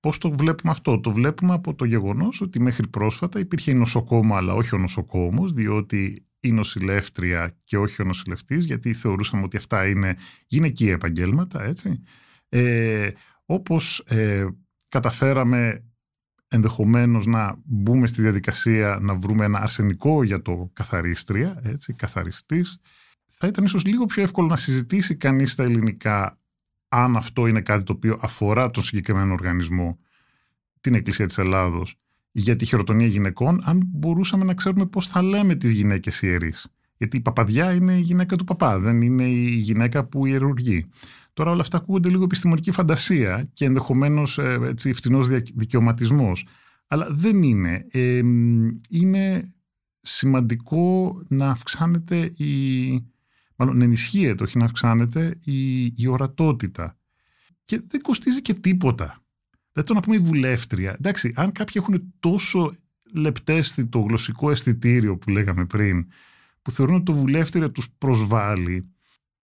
πώς 0.00 0.18
το 0.18 0.30
βλέπουμε 0.30 0.72
αυτό; 0.72 1.00
Το 1.00 1.12
βλέπουμε 1.12 1.54
από 1.54 1.74
το 1.74 1.84
γεγονός 1.84 2.40
ότι 2.40 2.60
μέχρι 2.60 2.88
πρόσφατα 2.88 3.38
υπήρχε 3.38 3.70
η 3.70 3.74
νοσοκόμα 3.74 4.36
αλλά 4.36 4.54
όχι 4.54 4.74
ο 4.74 4.78
νοσοκόμος 4.78 5.52
διότι 5.52 6.26
η 6.40 6.52
νοσηλεύτρια 6.52 7.56
και 7.64 7.78
όχι 7.78 8.02
ο 8.02 8.04
νοσηλευτής 8.04 8.64
γιατί 8.64 8.92
θεωρούσαμε 8.92 9.42
ότι 9.42 9.56
αυτά 9.56 9.88
είναι 9.88 10.16
γυναικεία 10.46 10.92
επαγγέλματα 10.92 11.62
έτσι. 11.62 12.02
Ε, 12.48 13.10
όπως 13.44 13.98
ε, 13.98 14.46
καταφέραμε 14.88 15.87
ενδεχομένως 16.48 17.26
να 17.26 17.56
μπούμε 17.64 18.06
στη 18.06 18.22
διαδικασία 18.22 18.98
να 19.00 19.14
βρούμε 19.14 19.44
ένα 19.44 19.60
αρσενικό 19.60 20.22
για 20.22 20.42
το 20.42 20.70
καθαρίστρια, 20.72 21.60
έτσι, 21.62 21.92
καθαριστής, 21.92 22.78
θα 23.26 23.46
ήταν 23.46 23.64
ίσως 23.64 23.84
λίγο 23.84 24.04
πιο 24.06 24.22
εύκολο 24.22 24.46
να 24.46 24.56
συζητήσει 24.56 25.16
κανείς 25.16 25.52
στα 25.52 25.62
ελληνικά 25.62 26.38
αν 26.88 27.16
αυτό 27.16 27.46
είναι 27.46 27.60
κάτι 27.60 27.82
το 27.82 27.92
οποίο 27.92 28.18
αφορά 28.20 28.70
τον 28.70 28.82
συγκεκριμένο 28.82 29.32
οργανισμό, 29.32 29.98
την 30.80 30.94
Εκκλησία 30.94 31.26
της 31.26 31.38
Ελλάδος, 31.38 31.94
για 32.32 32.56
τη 32.56 32.64
χειροτονία 32.64 33.06
γυναικών, 33.06 33.60
αν 33.64 33.82
μπορούσαμε 33.86 34.44
να 34.44 34.54
ξέρουμε 34.54 34.86
πώς 34.86 35.08
θα 35.08 35.22
λέμε 35.22 35.54
τις 35.54 35.70
γυναίκες 35.70 36.22
ιερείς. 36.22 36.68
Γιατί 36.98 37.16
η 37.16 37.20
παπαδιά 37.20 37.72
είναι 37.72 37.92
η 37.92 38.00
γυναίκα 38.00 38.36
του 38.36 38.44
παπά, 38.44 38.78
δεν 38.78 39.02
είναι 39.02 39.24
η 39.24 39.48
γυναίκα 39.48 40.04
που 40.04 40.26
ιερουργεί. 40.26 40.86
Τώρα 41.32 41.50
όλα 41.50 41.60
αυτά 41.60 41.76
ακούγονται 41.76 42.08
λίγο 42.08 42.22
επιστημονική 42.22 42.70
φαντασία 42.70 43.48
και 43.52 43.64
ενδεχομένως 43.64 44.38
ε, 44.38 44.74
φτηνός 44.92 45.28
δικαιωματισμός. 45.54 46.46
Αλλά 46.86 47.06
δεν 47.10 47.42
είναι. 47.42 47.86
Ε, 47.90 48.20
είναι 48.90 49.52
σημαντικό 50.00 51.18
να 51.28 51.50
αυξάνεται 51.50 52.32
η. 52.36 53.06
Μάλλον 53.56 53.76
να 53.76 53.84
ενισχύεται, 53.84 54.44
όχι 54.44 54.58
να 54.58 54.64
αυξάνεται 54.64 55.38
η, 55.44 55.84
η 55.84 56.06
ορατότητα. 56.06 56.98
Και 57.64 57.82
δεν 57.86 58.00
κοστίζει 58.00 58.42
και 58.42 58.54
τίποτα. 58.54 59.22
Δηλαδή 59.72 59.88
το 59.88 59.94
να 59.94 60.00
πούμε 60.00 60.16
η 60.16 60.18
βουλεύτρια. 60.18 60.92
Εντάξει, 60.92 61.32
αν 61.36 61.52
κάποιοι 61.52 61.82
έχουν 61.84 62.14
τόσο 62.20 62.76
λεπτέστητο 63.14 63.98
γλωσσικό 63.98 64.50
αισθητήριο 64.50 65.16
που 65.16 65.30
λέγαμε 65.30 65.64
πριν, 65.64 66.06
που 66.68 66.74
θεωρούν 66.74 66.94
ότι 66.94 67.04
το 67.04 67.12
βουλεύτρια 67.12 67.70
τους 67.70 67.88
προσβάλλει, 67.98 68.88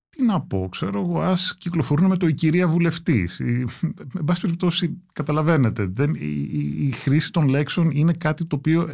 τι 0.10 0.24
να 0.24 0.42
πω, 0.42 0.68
ξέρω 0.72 1.02
εγώ, 1.02 1.22
ας 1.22 1.58
κυκλοφορούν 1.58 2.08
με 2.08 2.18
το 2.18 2.28
η 2.28 2.34
κυρία 2.34 2.68
βουλευτής. 2.68 3.40
Εν 3.40 4.24
πάση 4.26 4.42
περιπτώσει, 4.42 5.02
καταλαβαίνετε, 5.14 5.86
δεν, 5.86 6.16
η, 6.16 6.88
η, 6.88 6.92
χρήση 6.92 7.32
των 7.32 7.48
λέξεων 7.48 7.92
είναι 7.92 8.14
κάτι 8.14 8.46
το 8.46 8.56
οποίο 8.56 8.94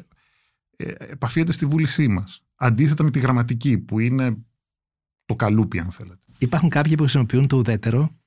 ε, 0.75 0.91
επαφίεται 0.97 1.51
στη 1.51 1.65
βούλησή 1.65 2.07
μας. 2.07 2.43
Αντίθετα 2.55 3.03
με 3.03 3.11
τη 3.11 3.19
γραμματική, 3.19 3.77
που 3.77 3.99
είναι 3.99 4.37
το 5.25 5.35
καλούπι, 5.35 5.79
αν 5.79 5.91
θέλετε. 5.91 6.25
Υπάρχουν 6.37 6.69
κάποιοι 6.69 6.95
που 6.95 7.01
χρησιμοποιούν 7.01 7.47
το 7.47 7.57
ουδέτερο 7.57 8.19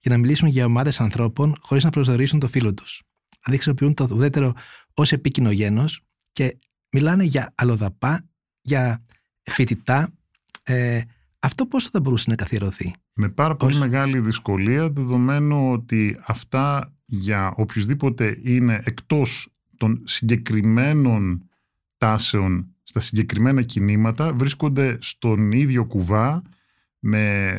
για 0.00 0.10
να 0.10 0.18
μιλήσουν 0.18 0.48
για 0.48 0.64
ομάδες 0.64 1.00
ανθρώπων 1.00 1.56
χωρίς 1.60 1.84
να 1.84 1.90
προσδορίσουν 1.90 2.38
το 2.38 2.48
φίλο 2.48 2.74
τους. 2.74 3.02
Δηλαδή, 3.44 3.62
χρησιμοποιούν 3.62 3.94
το 3.94 4.14
ουδέτερο 4.14 4.52
ως 4.94 5.12
επίκοινο 5.12 5.50
γένο 5.50 5.84
και 6.32 6.58
μιλάνε 6.90 7.24
για 7.24 7.52
αλλοδαπά, 7.54 8.28
για 8.60 9.02
φοιτητά, 9.48 10.08
ε, 10.62 11.00
αυτό 11.38 11.66
πώς 11.66 11.86
θα 11.86 12.00
μπορούσε 12.00 12.30
να 12.30 12.36
καθιερωθεί; 12.36 12.94
Με 13.14 13.28
πάρα 13.28 13.56
πολύ 13.56 13.78
μεγάλη 13.78 14.20
δυσκολία 14.20 14.90
δεδομένου 14.90 15.72
ότι 15.72 16.16
αυτά 16.26 16.92
για 17.04 17.52
οποιουσδήποτε 17.56 18.38
είναι 18.42 18.80
εκτός 18.84 19.48
των 19.76 20.02
συγκεκριμένων 20.04 21.48
τάσεων 21.96 22.74
στα 22.82 23.00
συγκεκριμένα 23.00 23.62
κινήματα 23.62 24.32
βρίσκονται 24.32 24.96
στον 25.00 25.52
ίδιο 25.52 25.86
κουβά 25.86 26.42
με 26.98 27.54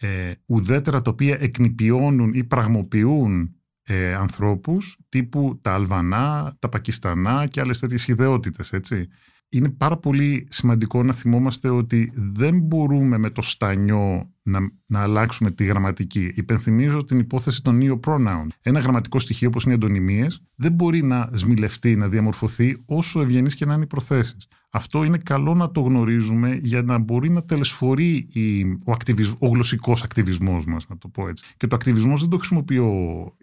ε, 0.00 0.32
ουδέτερα 0.46 1.02
τα 1.02 1.10
οποία 1.10 1.36
εκνηπιώνουν 1.40 2.32
ή 2.34 2.44
πραγμοποιούν 2.44 3.54
ε, 3.82 4.14
ανθρώπους 4.14 4.98
τύπου 5.08 5.58
τα 5.62 5.74
Αλβανά, 5.74 6.56
τα 6.58 6.68
Πακιστανά 6.68 7.46
και 7.46 7.60
άλλες 7.60 7.78
τέτοιες 7.78 8.08
ιδεότητες, 8.08 8.72
έτσι 8.72 9.08
είναι 9.48 9.68
πάρα 9.68 9.96
πολύ 9.96 10.46
σημαντικό 10.50 11.02
να 11.02 11.12
θυμόμαστε 11.12 11.68
ότι 11.68 12.12
δεν 12.14 12.60
μπορούμε 12.60 13.18
με 13.18 13.30
το 13.30 13.42
στανιό 13.42 14.30
να, 14.42 14.58
να 14.86 15.00
αλλάξουμε 15.00 15.50
τη 15.50 15.64
γραμματική. 15.64 16.32
Υπενθυμίζω 16.34 17.04
την 17.04 17.18
υπόθεση 17.18 17.62
των 17.62 17.80
neo 17.82 18.00
pronoun. 18.00 18.46
Ένα 18.60 18.78
γραμματικό 18.78 19.18
στοιχείο 19.18 19.48
όπως 19.48 19.64
είναι 19.64 19.72
οι 19.72 19.76
αντωνυμίες 19.76 20.42
δεν 20.54 20.72
μπορεί 20.72 21.02
να 21.02 21.30
σμιλευτεί, 21.32 21.96
να 21.96 22.08
διαμορφωθεί 22.08 22.76
όσο 22.86 23.20
ευγενείς 23.20 23.54
και 23.54 23.64
να 23.64 23.74
είναι 23.74 23.82
οι 23.82 23.86
προθέσεις. 23.86 24.46
Αυτό 24.70 25.04
είναι 25.04 25.18
καλό 25.18 25.54
να 25.54 25.70
το 25.70 25.80
γνωρίζουμε 25.80 26.58
για 26.62 26.82
να 26.82 26.98
μπορεί 26.98 27.30
να 27.30 27.42
τελεσφορεί 27.42 28.28
η, 28.32 28.62
ο, 28.84 28.92
ακτιβισ, 28.92 29.34
ο 29.38 29.48
γλωσσικός 29.48 30.02
ακτιβισμός 30.02 30.64
μας, 30.66 30.88
να 30.88 30.98
το 30.98 31.08
πω 31.08 31.28
έτσι. 31.28 31.44
Και 31.56 31.66
το 31.66 31.76
ακτιβισμός 31.76 32.20
δεν 32.20 32.30
το 32.30 32.36
χρησιμοποιώ 32.36 32.92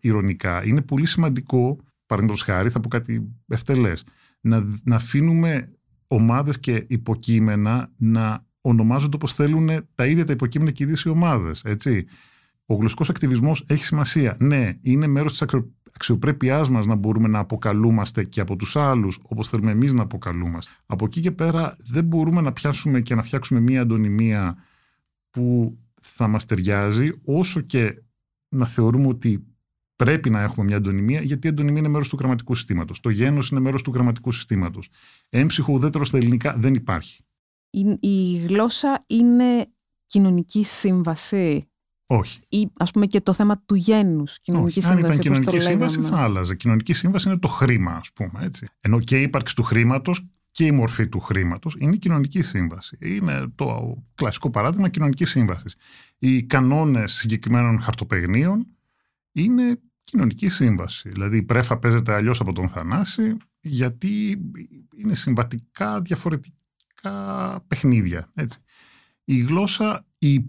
ηρωνικά. 0.01 0.65
Είναι 0.65 0.81
πολύ 0.81 1.05
σημαντικό, 1.05 1.77
παραδείγματος 2.05 2.45
χάρη, 2.45 2.69
θα 2.69 2.79
πω 2.79 2.87
κάτι 2.87 3.27
ευτελές, 3.47 4.03
να, 4.41 4.67
να 4.83 4.95
αφήνουμε 4.95 5.69
ομάδες 6.13 6.60
και 6.60 6.86
υποκείμενα 6.88 7.91
να 7.97 8.45
ονομάζονται 8.62 9.15
όπως 9.15 9.34
θέλουν 9.34 9.69
τα 9.95 10.06
ίδια 10.06 10.26
τα 10.26 10.32
υποκείμενα 10.32 10.71
και 10.71 10.84
οι 10.84 10.86
ίδιες 10.86 11.04
οι 11.04 11.10
ομάδες, 11.10 11.62
έτσι. 11.63 12.06
Ο 12.65 12.76
γλωσσικός 12.76 13.10
ακτιβισμός 13.10 13.65
έχει 13.67 13.84
σημασία. 13.84 14.38
Ναι, 14.39 14.78
είναι 14.82 15.08
μέρος 15.08 15.32
της 15.32 15.41
αξιοπρέπειάς 15.93 16.69
μας 16.69 16.86
να 16.86 16.95
μπορούμε 16.95 17.28
να 17.28 17.39
αποκαλούμαστε 17.39 18.23
και 18.23 18.41
από 18.41 18.56
τους 18.56 18.76
άλλους 18.76 19.19
όπως 19.23 19.49
θέλουμε 19.49 19.71
εμείς 19.71 19.93
να 19.93 20.02
αποκαλούμαστε. 20.02 20.73
Από 20.86 21.06
εκεί 21.06 21.21
και 21.21 21.32
πέρα 21.32 21.76
δεν 21.80 22.04
μπορούμε 22.04 22.41
να 22.41 22.52
πιάσουμε 22.52 23.02
και 23.02 23.15
να 23.15 23.21
φτιάξουμε 23.21 23.60
μία 23.60 23.82
αντωνυμία 23.82 24.56
που 25.30 25.78
θα 26.02 26.28
μας 26.28 26.45
ταιριάζει 26.45 27.12
όσο 27.23 27.62
και 27.62 28.04
να 28.49 28.65
θεωρούμε 28.65 29.08
ότι 29.08 29.45
πρέπει 29.95 30.29
να 30.29 30.41
έχουμε 30.41 30.65
μια 30.65 30.77
αντωνυμία, 30.77 31.21
γιατί 31.21 31.47
η 31.47 31.49
αντωνυμία 31.49 31.79
είναι 31.79 31.89
μέρος 31.89 32.10
του 32.10 32.17
γραμματικού 32.19 32.56
συστήματος. 32.56 32.99
Το 32.99 33.10
γένος 33.10 33.49
είναι 33.49 33.60
μέρος 33.60 33.82
του 33.82 33.91
γραμματικού 33.93 34.32
συστήματος. 34.32 34.89
Έμψυχο 35.29 35.73
ουδέτερος 35.73 36.08
στα 36.08 36.17
ελληνικά 36.17 36.56
δεν 36.58 36.73
υπάρχει. 36.73 37.25
Η, 37.69 37.97
η 37.99 38.38
γλώσσα 38.38 39.03
είναι 39.08 39.71
κοινωνική 40.06 40.63
σύμβαση; 40.63 41.67
Όχι. 42.06 42.39
Ή 42.49 42.67
ας 42.77 42.91
πούμε 42.91 43.06
και 43.06 43.21
το 43.21 43.34
θέμα 43.34 43.63
του 43.65 43.75
γένους. 43.75 44.39
Κοινωνική 44.39 44.79
Όχι. 44.79 44.88
σύμβαση. 44.88 45.03
Αν 45.03 45.10
ήταν 45.10 45.19
κοινωνική 45.19 45.60
σύμβαση 45.60 46.01
θα 46.01 46.23
άλλαζε. 46.23 46.56
Κοινωνική 46.56 46.93
σύμβαση 46.93 47.29
είναι 47.29 47.39
το 47.39 47.47
χρήμα, 47.47 47.91
ας 47.91 48.12
πούμε. 48.12 48.45
Έτσι. 48.45 48.67
Ενώ 48.79 48.99
και 48.99 49.19
η 49.19 49.21
ύπαρξη 49.21 49.56
του 49.56 49.63
χρήματος 49.63 50.27
και 50.51 50.65
η 50.65 50.71
μορφή 50.71 51.08
του 51.08 51.19
χρήματος 51.19 51.75
είναι 51.79 51.93
η 51.93 51.97
κοινωνική 51.97 52.41
σύμβαση. 52.41 52.97
Είναι 53.01 53.47
το 53.56 53.97
κλασικό 54.15 54.49
παράδειγμα 54.49 54.89
κοινωνικής 54.89 55.29
σύμβασης. 55.29 55.75
Οι 56.17 56.43
κανόνες 56.43 57.13
συγκεκριμένων 57.13 57.79
χαρτοπαιγνίων 57.79 58.67
είναι 59.34 59.80
κοινωνική 60.04 60.50
σύμβαση. 60.50 61.10
Δηλαδή 61.10 61.38
η 61.38 61.43
πρέφα 61.43 61.78
παίζεται 61.78 62.13
αλλιώς 62.13 62.39
από 62.39 62.54
τον 62.54 62.69
Θανάση 62.69 63.38
γιατί 63.60 64.41
είναι 64.96 65.13
συμβατικά 65.13 66.02
διαφορετικά 66.02 67.63
παιχνίδια. 67.67 68.32
Έτσι. 68.34 68.60
Η 69.24 69.38
γλώσσα, 69.38 70.06
η 70.19 70.39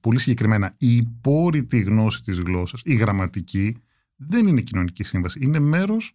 πολύ 0.00 0.18
συγκεκριμένα, 0.18 0.74
η 0.78 0.96
υπόρρητη 0.96 1.80
γνώση 1.80 2.22
της 2.22 2.38
γλώσσας, 2.38 2.80
η 2.84 2.94
γραμματική, 2.94 3.76
δεν 4.16 4.46
είναι 4.46 4.60
κοινωνική 4.60 5.02
σύμβαση. 5.02 5.38
Είναι 5.42 5.58
μέρος 5.58 6.14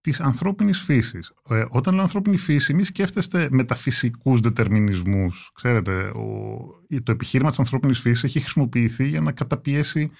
της 0.00 0.20
ανθρώπινης 0.20 0.80
φύσης. 0.80 1.32
Ε, 1.48 1.64
όταν 1.68 1.94
λέω 1.94 2.02
ανθρώπινη 2.02 2.36
φύση, 2.36 2.74
μη 2.74 2.84
σκέφτεστε 2.84 3.48
μεταφυσικούς 3.50 4.40
δετερμινισμού. 4.40 5.28
Ξέρετε, 5.54 6.08
ο, 6.08 6.58
το 7.02 7.12
επιχείρημα 7.12 7.48
της 7.48 7.58
ανθρώπινης 7.58 8.00
φύσης 8.00 8.24
έχει 8.24 8.40
χρησιμοποιηθεί 8.40 9.08
για 9.08 9.20
να 9.20 9.32
καταπιέσει 9.32 10.10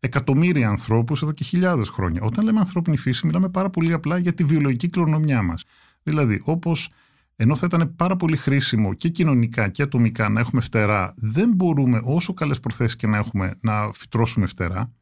εκατομμύρια 0.00 0.68
ανθρώπους 0.68 1.22
εδώ 1.22 1.32
και 1.32 1.44
χιλιάδες 1.44 1.88
χρόνια. 1.88 2.20
Όταν 2.22 2.44
λέμε 2.44 2.58
ανθρώπινη 2.60 2.96
φύση, 2.96 3.26
μιλάμε 3.26 3.48
πάρα 3.48 3.70
πολύ 3.70 3.92
απλά 3.92 4.18
για 4.18 4.32
τη 4.32 4.44
βιολογική 4.44 4.88
κληρονομιά 4.88 5.42
μας. 5.42 5.64
Δηλαδή, 6.02 6.40
όπως 6.44 6.88
ενώ 7.36 7.56
θα 7.56 7.66
ήταν 7.66 7.94
πάρα 7.96 8.16
πολύ 8.16 8.36
χρήσιμο 8.36 8.94
και 8.94 9.08
κοινωνικά 9.08 9.68
και 9.68 9.82
ατομικά 9.82 10.28
να 10.28 10.40
έχουμε 10.40 10.60
φτερά, 10.60 11.14
δεν 11.16 11.52
μπορούμε 11.54 12.00
όσο 12.04 12.34
καλές 12.34 12.60
προθέσεις 12.60 12.96
και 12.96 13.06
να 13.06 13.16
έχουμε 13.16 13.54
να 13.60 13.92
φυτρώσουμε 13.92 14.46
φτερά 14.46 14.92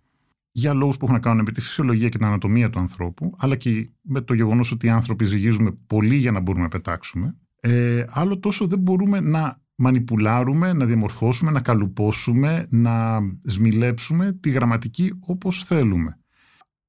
για 0.52 0.74
λόγους 0.74 0.96
που 0.96 1.04
έχουν 1.04 1.16
να 1.16 1.22
κάνουν 1.22 1.44
με 1.44 1.52
τη 1.52 1.61
φυσιολογία 1.61 2.08
και 2.08 2.16
την 2.18 2.26
ανατομία 2.26 2.70
του 2.70 2.78
ανθρώπου, 2.78 3.34
αλλά 3.38 3.56
και 3.56 3.90
με 4.02 4.20
το 4.20 4.34
γεγονός 4.34 4.72
ότι 4.72 4.87
οι 4.87 4.90
άνθρωποι 4.90 5.24
ζυγίζουμε 5.24 5.70
πολύ 5.87 6.16
για 6.16 6.30
να 6.30 6.40
μπορούμε 6.40 6.62
να 6.62 6.68
πετάξουμε. 6.68 7.37
Ε, 7.61 8.04
άλλο 8.08 8.38
τόσο 8.38 8.66
δεν 8.66 8.78
μπορούμε 8.78 9.20
να 9.20 9.61
μανιπουλάρουμε, 9.79 10.73
να 10.73 10.85
διαμορφώσουμε, 10.85 11.51
να 11.51 11.61
καλουπώσουμε, 11.61 12.67
να 12.71 13.21
σμιλέψουμε 13.45 14.33
τη 14.33 14.51
γραμματική 14.51 15.12
όπως 15.21 15.64
θέλουμε. 15.64 16.19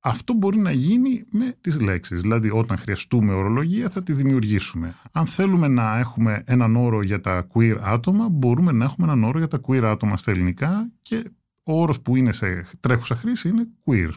Αυτό 0.01 0.33
μπορεί 0.33 0.57
να 0.57 0.71
γίνει 0.71 1.23
με 1.31 1.55
τις 1.61 1.81
λέξεις. 1.81 2.21
Δηλαδή 2.21 2.49
όταν 2.51 2.77
χρειαστούμε 2.77 3.33
ορολογία 3.33 3.89
θα 3.89 4.03
τη 4.03 4.13
δημιουργήσουμε. 4.13 4.95
Αν 5.11 5.25
θέλουμε 5.25 5.67
να 5.67 5.97
έχουμε 5.97 6.43
έναν 6.45 6.75
όρο 6.75 7.01
για 7.01 7.19
τα 7.19 7.47
queer 7.53 7.77
άτομα 7.81 8.29
μπορούμε 8.29 8.71
να 8.71 8.85
έχουμε 8.85 9.07
έναν 9.07 9.23
όρο 9.23 9.37
για 9.37 9.47
τα 9.47 9.59
queer 9.67 9.83
άτομα 9.83 10.17
στα 10.17 10.31
ελληνικά 10.31 10.91
και 11.01 11.31
ο 11.63 11.81
όρος 11.81 12.01
που 12.01 12.15
είναι 12.15 12.31
σε 12.31 12.65
τρέχουσα 12.79 13.15
χρήση 13.15 13.49
είναι 13.49 13.67
queer. 13.85 14.11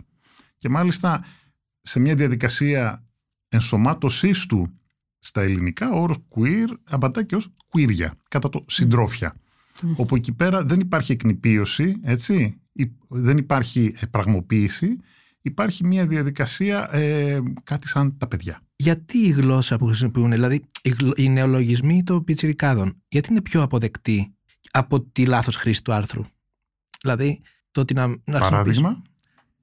Και 0.57 0.69
μάλιστα 0.69 1.25
σε 1.81 2.01
μια 2.01 2.15
διαδικασία 2.15 3.07
ενσωμάτωσής 3.49 4.47
του 4.47 4.81
στα 5.25 5.43
ελληνικά 5.43 5.93
ο 5.93 6.01
όρος 6.01 6.17
queer 6.37 6.69
απαντά 6.85 7.23
και 7.23 7.37
ως 7.37 7.49
queerια, 7.73 8.09
κατά 8.29 8.49
το 8.49 8.63
συντρόφια. 8.67 9.35
Όπου 9.97 10.17
εκεί 10.17 10.33
πέρα 10.33 10.65
δεν 10.65 10.81
υπάρχει 10.81 11.13
εκνηπίωση, 11.13 12.01
έτσι, 12.03 12.61
δεν 13.09 13.39
υπάρχει 13.39 13.95
πραγμοποίηση, 14.11 14.99
υπάρχει 15.41 15.87
μια 15.87 16.07
διαδικασία 16.07 16.95
ε, 16.95 17.41
κάτι 17.65 17.89
σαν 17.89 18.19
τα 18.19 18.29
παιδιά. 18.29 18.61
Γιατί 18.77 19.19
η 19.19 19.31
γλώσσα 19.31 19.79
που 19.79 19.87
χρησιμοποιούν, 19.87 20.31
δηλαδή 20.31 20.63
οι 21.17 21.29
νεολογισμοί 21.29 22.03
των 22.03 22.25
πιτσιρικάδων, 22.25 23.03
γιατί 23.09 23.31
είναι 23.31 23.43
πιο 23.43 23.63
αποδεκτοί 23.63 24.35
από 24.71 25.01
τη 25.03 25.27
λάθος 25.27 25.57
χρήση 25.57 25.83
του 25.83 25.93
άρθρου; 25.93 26.25
Δηλαδή, 27.03 27.41
το 27.71 27.81
ότι 27.81 27.95
να, 27.95 28.07
να 28.07 28.39
Παράδειγμα; 28.39 29.03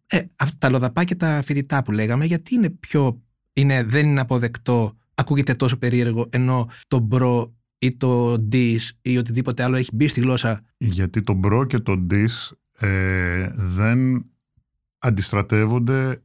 Ε, 0.07 0.21
αυτά 0.35 0.57
τα 0.57 0.69
αλλοδαπά 0.69 1.03
και 1.03 1.15
τα 1.15 1.41
φοιτητά 1.45 1.83
που 1.83 1.91
λέγαμε, 1.91 2.25
γιατί 2.25 2.55
είναι 2.55 2.69
πιο. 2.69 3.21
Είναι, 3.53 3.83
δεν 3.83 4.07
είναι 4.07 4.19
αποδεκτό, 4.19 4.97
ακούγεται 5.19 5.53
τόσο 5.53 5.77
περίεργο, 5.77 6.27
ενώ 6.29 6.69
το 6.87 6.99
bro 6.99 7.53
ή 7.77 7.97
το 7.97 8.33
dis 8.51 8.79
ή 9.01 9.17
οτιδήποτε 9.17 9.63
άλλο 9.63 9.75
έχει 9.75 9.89
μπει 9.93 10.07
στη 10.07 10.19
γλώσσα. 10.19 10.63
Γιατί 10.77 11.21
το 11.21 11.33
bro 11.33 11.65
και 11.65 11.79
το 11.79 12.05
dis 12.11 12.51
ε, 12.79 13.49
δεν 13.55 14.25
αντιστρατεύονται 14.99 16.21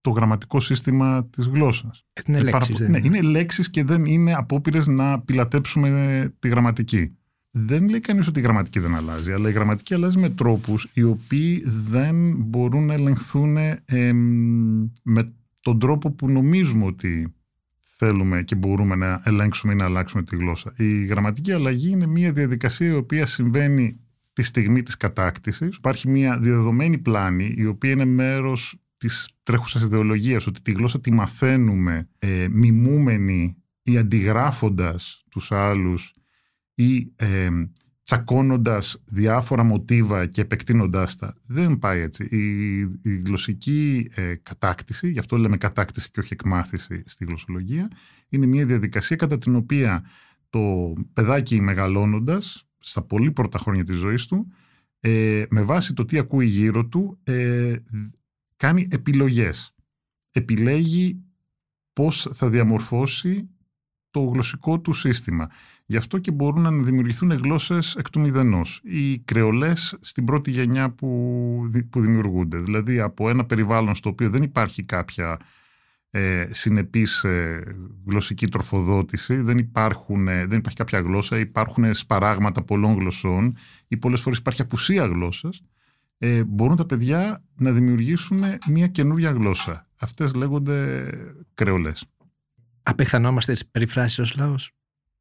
το 0.00 0.10
γραμματικό 0.10 0.60
σύστημα 0.60 1.26
της 1.26 1.46
γλώσσας. 1.46 2.04
Ε, 2.12 2.20
είναι 2.26 2.40
λέξεις, 2.40 2.80
ναι, 2.80 2.86
είναι. 2.86 3.00
είναι 3.04 3.20
λέξεις 3.20 3.70
και 3.70 3.84
δεν 3.84 4.04
είναι 4.04 4.34
απόπειρες 4.34 4.86
να 4.86 5.20
πιλατέψουμε 5.20 6.32
τη 6.38 6.48
γραμματική 6.48 7.16
δεν 7.54 7.88
λέει 7.88 8.00
κανείς 8.00 8.26
ότι 8.26 8.38
η 8.38 8.42
γραμματική 8.42 8.80
δεν 8.80 8.94
αλλάζει, 8.94 9.32
αλλά 9.32 9.48
η 9.48 9.52
γραμματική 9.52 9.94
αλλάζει 9.94 10.18
με 10.18 10.30
τρόπους 10.30 10.88
οι 10.92 11.02
οποίοι 11.02 11.62
δεν 11.66 12.36
μπορούν 12.36 12.86
να 12.86 12.94
ελεγχθούν 12.94 13.56
με 15.02 15.32
τον 15.60 15.78
τρόπο 15.78 16.10
που 16.10 16.28
νομίζουμε 16.28 16.84
ότι 16.84 17.34
θέλουμε 18.04 18.42
και 18.42 18.54
μπορούμε 18.54 18.96
να 18.96 19.20
ελέγξουμε 19.24 19.72
ή 19.72 19.76
να 19.76 19.84
αλλάξουμε 19.84 20.22
τη 20.22 20.36
γλώσσα. 20.36 20.72
Η 20.76 21.04
γραμματική 21.04 21.52
αλλαγή 21.52 21.90
είναι 21.90 22.06
μια 22.06 22.32
διαδικασία 22.32 22.86
η 22.86 22.94
οποία 22.94 23.26
συμβαίνει 23.26 24.00
τη 24.32 24.42
στιγμή 24.42 24.82
της 24.82 24.96
κατάκτησης. 24.96 25.76
Υπάρχει 25.76 26.08
μια 26.08 26.38
διαδεδομένη 26.38 26.98
πλάνη 26.98 27.54
η 27.56 27.66
οποία 27.66 27.90
είναι 27.90 28.04
μέρος 28.04 28.76
της 28.96 29.28
τρέχουσας 29.42 29.82
ιδεολογίας 29.82 30.46
ότι 30.46 30.62
τη 30.62 30.72
γλώσσα 30.72 31.00
τη 31.00 31.12
μαθαίνουμε 31.12 32.08
ε, 32.18 32.46
μιμούμενη 32.50 33.56
ή 33.82 33.98
αντιγράφοντας 33.98 35.24
τους 35.30 35.52
άλλους 35.52 36.14
ή 36.74 37.12
ε, 37.16 37.48
τσακώνοντας 38.12 39.02
διάφορα 39.04 39.62
μοτίβα 39.62 40.26
και 40.26 40.40
επεκτείνοντάς 40.40 41.16
τα. 41.16 41.34
Δεν 41.46 41.78
πάει 41.78 42.00
έτσι. 42.00 42.24
Η, 42.24 42.78
η 43.02 43.16
γλωσσική 43.24 44.10
ε, 44.14 44.34
κατάκτηση, 44.42 45.10
γι' 45.10 45.18
αυτό 45.18 45.36
λέμε 45.36 45.56
κατάκτηση 45.56 46.10
και 46.10 46.20
όχι 46.20 46.32
εκμάθηση 46.32 47.02
στη 47.06 47.24
γλωσσολογία, 47.24 47.90
είναι 48.28 48.46
μια 48.46 48.66
διαδικασία 48.66 49.16
κατά 49.16 49.38
την 49.38 49.54
οποία 49.54 50.04
το 50.50 50.92
παιδάκι 51.12 51.60
μεγαλώνοντας, 51.60 52.68
στα 52.78 53.02
πολύ 53.02 53.32
πρώτα 53.32 53.58
χρόνια 53.58 53.84
της 53.84 53.96
ζωής 53.96 54.26
του, 54.26 54.52
ε, 55.00 55.44
με 55.50 55.62
βάση 55.62 55.92
το 55.92 56.04
τι 56.04 56.18
ακούει 56.18 56.46
γύρω 56.46 56.86
του, 56.86 57.18
ε, 57.22 57.76
κάνει 58.56 58.88
επιλογές. 58.90 59.74
Επιλέγει 60.30 61.22
πώς 61.92 62.28
θα 62.32 62.48
διαμορφώσει 62.48 63.48
το 64.10 64.20
γλωσσικό 64.20 64.80
του 64.80 64.92
σύστημα. 64.92 65.50
Γι' 65.92 65.98
αυτό 65.98 66.18
και 66.18 66.30
μπορούν 66.30 66.62
να 66.62 66.70
δημιουργηθούν 66.70 67.32
γλώσσες 67.32 67.96
εκ 67.96 68.10
του 68.10 68.20
μηδενός. 68.20 68.80
Οι 68.84 69.18
κρεολές 69.18 69.96
στην 70.00 70.24
πρώτη 70.24 70.50
γενιά 70.50 70.90
που, 70.90 71.08
που 71.90 72.00
δημιουργούνται. 72.00 72.58
Δηλαδή 72.58 73.00
από 73.00 73.28
ένα 73.28 73.44
περιβάλλον 73.44 73.94
στο 73.94 74.08
οποίο 74.08 74.30
δεν 74.30 74.42
υπάρχει 74.42 74.82
κάποια 74.82 75.38
ε, 76.10 76.46
συνεπής 76.50 77.24
ε, 77.24 77.62
γλωσσική 78.06 78.46
τροφοδότηση, 78.46 79.34
δεν, 79.34 79.58
υπάρχουν, 79.58 80.28
ε, 80.28 80.46
δεν 80.46 80.58
υπάρχει 80.58 80.78
κάποια 80.78 81.00
γλώσσα, 81.00 81.38
υπάρχουν 81.38 81.94
σπαράγματα 81.94 82.62
πολλών 82.62 82.94
γλωσσών 82.94 83.56
ή 83.88 83.96
πολλές 83.96 84.20
φορές 84.20 84.38
υπάρχει 84.38 84.62
απουσία 84.62 85.04
γλώσσας, 85.04 85.62
ε, 86.18 86.44
μπορούν 86.44 86.76
τα 86.76 86.86
παιδιά 86.86 87.44
να 87.54 87.72
δημιουργήσουν 87.72 88.42
μια 88.68 88.86
καινούργια 88.86 89.30
γλώσσα. 89.30 89.88
Αυτές 90.00 90.34
λέγονται 90.34 91.10
κρεολές. 91.54 92.04
Απεχθανόμαστε 92.82 93.52
τις 93.52 93.66
περιφράσεις 93.66 94.18
ως 94.18 94.36
λαός; 94.36 94.72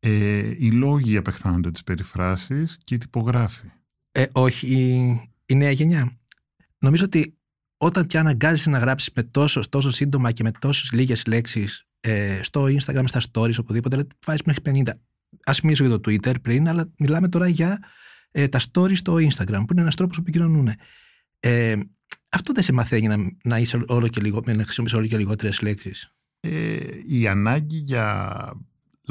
Ε, 0.03 0.53
οι 0.57 0.71
λόγοι 0.71 1.17
απεχθάνονται 1.17 1.71
τις 1.71 1.83
περιφράσεις 1.83 2.77
και 2.83 2.95
οι 2.95 2.97
τυπογράφοι. 2.97 3.67
Ε, 4.11 4.25
όχι 4.31 4.67
η, 4.67 5.29
η 5.45 5.55
νέα 5.55 5.71
γενιά. 5.71 6.17
Νομίζω 6.79 7.05
ότι 7.05 7.37
όταν 7.77 8.07
πια 8.07 8.19
αναγκάζεσαι 8.19 8.69
να 8.69 8.77
γράψεις 8.77 9.11
με 9.15 9.23
τόσο, 9.23 9.69
τόσο 9.69 9.89
σύντομα 9.89 10.31
και 10.31 10.43
με 10.43 10.51
τόσες 10.59 10.91
λίγες 10.91 11.25
λέξεις 11.25 11.87
ε, 11.99 12.39
στο 12.43 12.63
Instagram, 12.63 13.03
στα 13.05 13.21
stories, 13.31 13.57
οπουδήποτε, 13.59 13.95
δηλαδή 13.95 14.07
βάζεις 14.25 14.43
μέχρι 14.43 14.83
50. 14.85 14.89
Ας 15.43 15.61
μιλήσω 15.61 15.85
για 15.85 15.99
το 15.99 16.11
Twitter 16.11 16.41
πριν, 16.41 16.67
αλλά 16.67 16.91
μιλάμε 16.97 17.29
τώρα 17.29 17.47
για 17.47 17.79
ε, 18.31 18.47
τα 18.47 18.59
stories 18.59 18.97
στο 18.97 19.13
Instagram, 19.13 19.63
που 19.67 19.71
είναι 19.71 19.81
ένας 19.81 19.95
τρόπος 19.95 20.15
που 20.15 20.21
επικοινωνούν. 20.21 20.69
Ε, 21.39 21.75
αυτό 22.29 22.53
δεν 22.53 22.63
σε 22.63 22.71
μαθαίνει 22.71 23.07
να, 23.07 23.17
να 23.43 23.57
είσαι 23.57 23.83
όλο 23.87 24.07
και 24.07 24.21
λίγο, 24.21 24.41
να 24.45 24.63
χρησιμοποιείς 24.63 24.97
όλο 24.97 25.07
και 25.07 25.17
λιγότερες 25.17 25.61
λέξεις. 25.61 26.13
Ε, 26.39 26.77
η 27.07 27.27
ανάγκη 27.27 27.77
για 27.77 28.37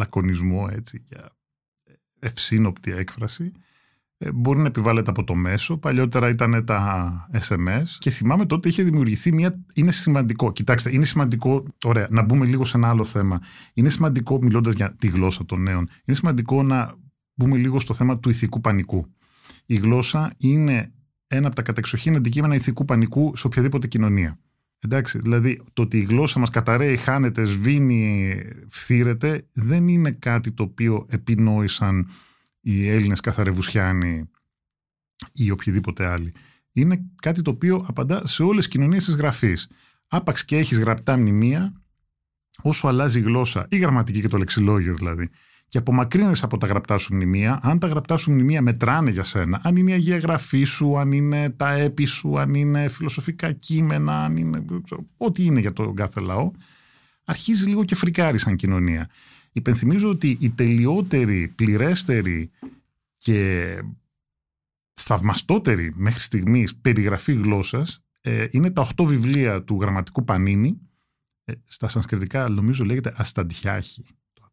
λακωνισμό, 0.00 0.68
έτσι, 0.70 1.04
για 1.08 1.36
ευσύνοπτη 2.18 2.92
έκφραση, 2.92 3.52
ε, 4.18 4.32
μπορεί 4.32 4.58
να 4.58 4.66
επιβάλλεται 4.66 5.10
από 5.10 5.24
το 5.24 5.34
μέσο. 5.34 5.78
Παλιότερα 5.78 6.28
ήταν 6.28 6.64
τα 6.64 7.30
SMS 7.32 7.84
και 7.98 8.10
θυμάμαι 8.10 8.46
τότε 8.46 8.68
είχε 8.68 8.82
δημιουργηθεί 8.82 9.32
μια. 9.32 9.64
Είναι 9.74 9.92
σημαντικό. 9.92 10.52
Κοιτάξτε, 10.52 10.94
είναι 10.94 11.04
σημαντικό. 11.04 11.64
Ωραία, 11.84 12.06
να 12.10 12.22
μπούμε 12.22 12.46
λίγο 12.46 12.64
σε 12.64 12.76
ένα 12.76 12.88
άλλο 12.88 13.04
θέμα. 13.04 13.40
Είναι 13.74 13.88
σημαντικό, 13.88 14.38
μιλώντας 14.42 14.74
για 14.74 14.94
τη 14.96 15.08
γλώσσα 15.08 15.44
των 15.44 15.62
νέων, 15.62 15.88
είναι 16.04 16.16
σημαντικό 16.16 16.62
να 16.62 16.94
μπούμε 17.34 17.56
λίγο 17.56 17.80
στο 17.80 17.94
θέμα 17.94 18.18
του 18.18 18.30
ηθικού 18.30 18.60
πανικού. 18.60 19.06
Η 19.66 19.74
γλώσσα 19.74 20.32
είναι 20.36 20.92
ένα 21.26 21.46
από 21.46 21.56
τα 21.56 21.62
κατεξοχήν 21.62 22.16
αντικείμενα 22.16 22.54
ηθικού 22.54 22.84
πανικού 22.84 23.36
σε 23.36 23.46
οποιαδήποτε 23.46 23.86
κοινωνία. 23.86 24.38
Εντάξει, 24.84 25.18
δηλαδή 25.18 25.62
το 25.72 25.82
ότι 25.82 25.98
η 25.98 26.02
γλώσσα 26.02 26.38
μας 26.38 26.50
καταραίει, 26.50 26.96
χάνεται, 26.96 27.44
σβήνει, 27.44 28.42
φθήρεται 28.68 29.48
δεν 29.52 29.88
είναι 29.88 30.10
κάτι 30.10 30.52
το 30.52 30.62
οποίο 30.62 31.06
επινόησαν 31.08 32.08
οι 32.60 32.88
Έλληνες 32.88 33.20
καθαρεβουσιάνοι 33.20 34.30
ή 35.32 35.50
οποιοδήποτε 35.50 36.06
άλλοι. 36.06 36.34
Είναι 36.72 37.04
κάτι 37.22 37.42
το 37.42 37.50
οποίο 37.50 37.84
απαντά 37.88 38.26
σε 38.26 38.42
όλες 38.42 38.64
τις 38.64 38.72
κοινωνίες 38.72 39.04
της 39.04 39.14
γραφής. 39.14 39.68
Άπαξ 40.08 40.44
και 40.44 40.56
έχεις 40.56 40.78
γραπτά 40.78 41.16
μνημεία, 41.16 41.82
όσο 42.62 42.88
αλλάζει 42.88 43.18
η 43.18 43.22
γλώσσα, 43.22 43.66
η 43.70 43.76
γραμματική 43.78 44.20
και 44.20 44.28
το 44.28 44.38
λεξιλόγιο 44.38 44.94
δηλαδή, 44.94 45.30
και 45.70 45.78
απομακρύνεσαι 45.78 46.44
από 46.44 46.58
τα 46.58 46.66
γραπτά 46.66 46.98
σου 46.98 47.14
μνημεία, 47.14 47.58
αν 47.62 47.78
τα 47.78 47.86
γραπτά 47.86 48.16
σου 48.16 48.30
μνημεία 48.30 48.62
μετράνε 48.62 49.10
για 49.10 49.22
σένα, 49.22 49.60
αν 49.64 49.76
είναι 49.76 49.90
η 49.90 49.94
Αγία 49.94 50.18
Γραφή 50.18 50.64
σου, 50.64 50.98
αν 50.98 51.12
είναι 51.12 51.50
τα 51.50 51.72
έπι 51.72 52.04
σου, 52.04 52.38
αν 52.38 52.54
είναι 52.54 52.88
φιλοσοφικά 52.88 53.52
κείμενα, 53.52 54.24
αν 54.24 54.36
είναι 54.36 54.64
ό,τι 55.16 55.44
είναι 55.44 55.60
για 55.60 55.72
τον 55.72 55.94
κάθε 55.94 56.20
λαό, 56.20 56.50
αρχίζεις 57.24 57.66
λίγο 57.66 57.84
και 57.84 57.94
φρικάρεις 57.94 58.42
σαν 58.42 58.56
κοινωνία. 58.56 59.08
Υπενθυμίζω 59.52 60.08
ότι 60.08 60.36
η 60.40 60.50
τελειότερη, 60.50 61.52
πληρέστερη 61.56 62.50
και 63.16 63.78
θαυμαστότερη 64.94 65.92
μέχρι 65.96 66.20
στιγμής 66.20 66.76
περιγραφή 66.76 67.32
γλώσσας 67.32 68.02
ε, 68.20 68.46
είναι 68.50 68.70
τα 68.70 68.80
οχτώ 68.80 69.04
βιβλία 69.04 69.62
του 69.62 69.78
γραμματικού 69.80 70.24
Πανίνη 70.24 70.80
ε, 71.44 71.52
στα 71.66 71.88
σανσκριτικά 71.88 72.48
νομίζω 72.48 72.84
λέγεται 72.84 73.14
ασταντιάχη, 73.16 74.04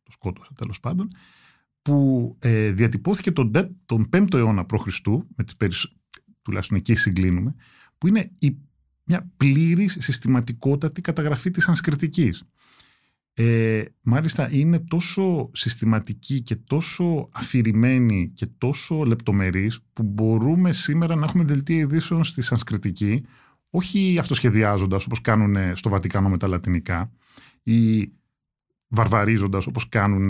το, 0.08 0.12
το 0.12 0.12
σκότωσα 0.12 0.52
τέλος 0.56 0.80
πάντων, 0.80 1.10
που 1.82 2.36
ε, 2.40 2.72
διατυπώθηκε 2.72 3.32
τον, 3.32 3.52
τον 3.86 4.10
5ο 4.14 4.34
αιώνα 4.34 4.66
π.Χ. 4.66 4.86
με 5.36 5.44
τις 5.44 5.56
περισ... 5.56 5.94
τουλάχιστον 6.42 6.78
εκεί 6.78 6.96
συγκλίνουμε, 6.96 7.56
που 7.98 8.08
είναι 8.08 8.32
η, 8.40 8.58
μια 9.04 9.32
πλήρης 9.38 9.98
συστηματικότατη 10.00 11.02
καταγραφή 11.02 11.52
της 11.52 11.64
σανσκριτικής. 11.64 12.44
Ε, 13.40 13.84
μάλιστα 14.02 14.52
είναι 14.52 14.80
τόσο 14.80 15.50
συστηματική 15.54 16.42
και 16.42 16.56
τόσο 16.56 17.30
αφηρημένη 17.32 18.32
και 18.34 18.46
τόσο 18.58 19.04
λεπτομερής 19.04 19.80
που 19.94 20.04
μπορούμε 20.04 20.72
σήμερα 20.72 21.16
να 21.16 21.26
έχουμε 21.26 21.44
δελτία 21.44 21.78
ειδήσεων 21.78 22.24
στη 22.24 22.42
Σανσκριτική 22.42 23.26
όχι 23.70 24.18
αυτοσχεδιάζοντας 24.20 25.06
όπως 25.06 25.22
κάνουν 25.22 25.76
στο 25.76 25.90
Βατικάνο 25.90 26.30
με 26.30 26.38
τα 26.38 26.48
λατινικά 26.48 27.12
ή 27.64 28.12
βαρβαρίζοντας 28.88 29.68
όπως 29.68 29.90
κάνουν 29.90 30.30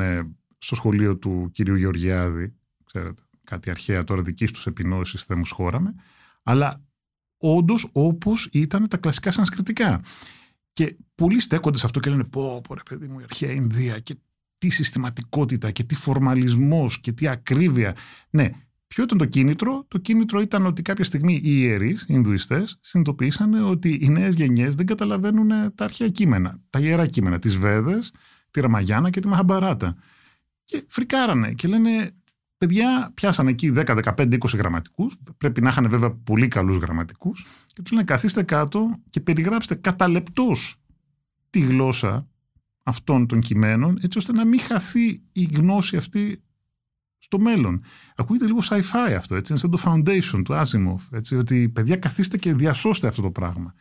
στο 0.58 0.76
σχολείο 0.76 1.18
του 1.18 1.49
κυρίου 1.53 1.76
Γεωργιάδη 1.76 2.53
ξέρετε, 2.86 3.22
κάτι 3.43 3.70
αρχαία 3.70 4.03
τώρα 4.03 4.22
δική 4.22 4.45
τους 4.45 4.66
επινόησης 4.66 5.26
δεν 5.26 5.38
μου 5.38 5.45
σχόραμε 5.45 5.93
αλλά 6.43 6.82
όντως 7.38 7.89
όπως 7.91 8.49
ήταν 8.51 8.88
τα 8.88 8.97
κλασικά 8.97 9.32
Σανσκριτικά 9.32 10.01
και 10.72 10.97
πολλοί 11.16 11.39
στέκονται 11.39 11.78
σε 11.78 11.86
αυτό 11.86 11.99
και 11.99 12.10
λένε 12.10 12.24
πω 12.24 12.62
πω 12.68 12.74
ρε 12.74 12.82
παιδί 12.89 13.08
μου 13.08 13.20
η 13.20 13.24
αρχαία 13.24 13.51
Ινδία 13.51 13.99
και 13.99 14.16
τι 14.58 14.70
συστηματικότητα 14.70 15.72
και 15.72 15.84
τι 15.84 15.95
φορμαλισμός 15.95 16.99
και 16.99 17.12
τι 17.12 17.28
ακρίβεια. 17.28 17.95
Ναι, 18.30 18.49
ποιο 18.88 19.03
ήταν 19.03 19.18
το 19.18 19.26
κίνητρο; 19.26 19.86
Το 19.88 19.97
κίνητρο 19.97 20.41
ήταν 20.41 20.66
ότι 20.66 20.82
κάποια 20.82 21.03
στιγμή 21.03 21.34
οι 21.34 21.41
ιερείς, 21.43 22.01
οι 22.01 22.05
Ινδουιστές, 22.08 22.78
συνειδητοποίησαν 22.82 23.70
ότι 23.70 23.99
οι 24.01 24.10
νέες 24.10 24.34
γενιές 24.34 24.76
δεν 24.76 24.86
καταλαβαίνουν 24.86 25.47
τα 25.76 25.84
αρχαία 25.84 26.10
κείμενα, 26.10 26.62
τα 26.70 26.80
ιερά 26.80 27.08
κείμενα, 27.08 27.39
τις 27.39 27.58
Βέδες, 27.58 28.12
τη 28.51 28.59
Ραμαγιάννα 28.61 29.09
και 29.09 29.19
τη 29.19 29.27
Μαχαμπαράτα. 29.27 29.95
Και 30.63 30.83
φρικάρανε 30.87 31.53
και 31.53 31.67
λένε 31.67 32.11
παιδιά 32.57 33.11
πιάσανε 33.13 33.49
εκεί 33.49 33.71
10, 33.75 34.13
15, 34.15 34.33
20 34.33 34.37
γραμματικούς, 34.53 35.17
πρέπει 35.37 35.61
να 35.61 35.69
είχαν 35.69 35.89
βέβαια 35.89 36.11
πολύ 36.11 36.47
καλούς 36.47 36.77
γραμματικούς 36.77 37.45
και 37.65 37.81
τους 37.81 37.91
λένε 37.91 38.03
καθίστε 38.03 38.43
κάτω 38.43 38.99
και 39.09 39.19
περιγράψτε 39.19 39.75
κατά 39.75 40.07
λεπτός 40.07 40.75
τη 41.49 41.59
γλώσσα 41.59 42.27
αυτών 42.83 43.27
των 43.27 43.41
κειμένων 43.41 43.97
έτσι 44.01 44.17
ώστε 44.17 44.31
να 44.31 44.45
μην 44.45 44.59
χαθεί 44.59 45.21
η 45.31 45.43
γνώση 45.53 45.97
αυτή 45.97 46.41
στο 47.17 47.39
μέλλον. 47.39 47.83
Ακούγεται 48.15 48.45
λίγο 48.45 48.59
sci-fi 48.69 49.13
αυτό, 49.17 49.35
έτσι, 49.35 49.51
είναι 49.51 49.61
σαν 49.61 49.71
το 49.71 49.81
foundation 49.85 50.41
του 50.45 50.53
Asimov, 50.53 51.17
έτσι, 51.17 51.35
ότι 51.35 51.69
παιδιά 51.69 51.95
καθίστε 51.95 52.37
και 52.37 52.53
διασώστε 52.53 53.07
αυτό 53.07 53.21
το 53.21 53.31
πράγμα. 53.31 53.73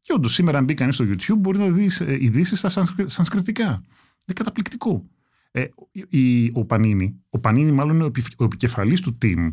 Και 0.00 0.12
όντως 0.12 0.32
σήμερα 0.32 0.58
αν 0.58 0.64
μπει 0.64 0.74
κανείς 0.74 0.94
στο 0.94 1.04
YouTube 1.04 1.36
μπορεί 1.38 1.58
να 1.58 1.70
δεις 1.70 2.00
ε, 2.00 2.18
ειδήσεις 2.20 2.58
στα 2.58 2.68
σανσκριτικά. 3.06 3.82
Είναι 4.30 4.38
καταπληκτικό. 4.38 5.06
Ε, 5.50 5.66
η, 6.08 6.50
ο 6.54 6.64
Πανίνη, 6.64 7.20
ο 7.28 7.38
Πανίνη 7.38 7.72
μάλλον 7.72 7.94
είναι 7.94 8.04
ο, 8.04 8.10
ο 8.38 8.44
επικεφαλής 8.44 9.00
του 9.00 9.12
team 9.22 9.52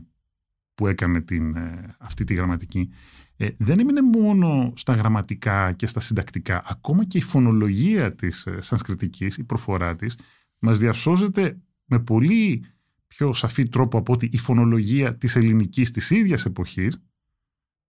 που 0.73 0.87
έκανε 0.87 1.21
την, 1.21 1.55
ε, 1.55 1.95
αυτή 1.99 2.23
τη 2.23 2.33
γραμματική, 2.33 2.89
ε, 3.37 3.47
δεν 3.57 3.79
έμεινε 3.79 4.01
μόνο 4.01 4.73
στα 4.75 4.93
γραμματικά 4.93 5.71
και 5.71 5.87
στα 5.87 5.99
συντακτικά. 5.99 6.63
Ακόμα 6.67 7.05
και 7.05 7.17
η 7.17 7.21
φωνολογία 7.21 8.15
της 8.15 8.45
ε, 8.45 8.61
σανσκριτικής, 8.61 9.37
η 9.37 9.43
προφορά 9.43 9.95
της, 9.95 10.17
μας 10.59 10.79
διασώζεται 10.79 11.57
με 11.85 11.99
πολύ 11.99 12.63
πιο 13.07 13.33
σαφή 13.33 13.69
τρόπο 13.69 13.97
από 13.97 14.13
ότι 14.13 14.29
η 14.31 14.37
φωνολογία 14.37 15.17
της 15.17 15.35
ελληνικής 15.35 15.91
της 15.91 16.09
ίδιας 16.09 16.45
εποχής, 16.45 17.01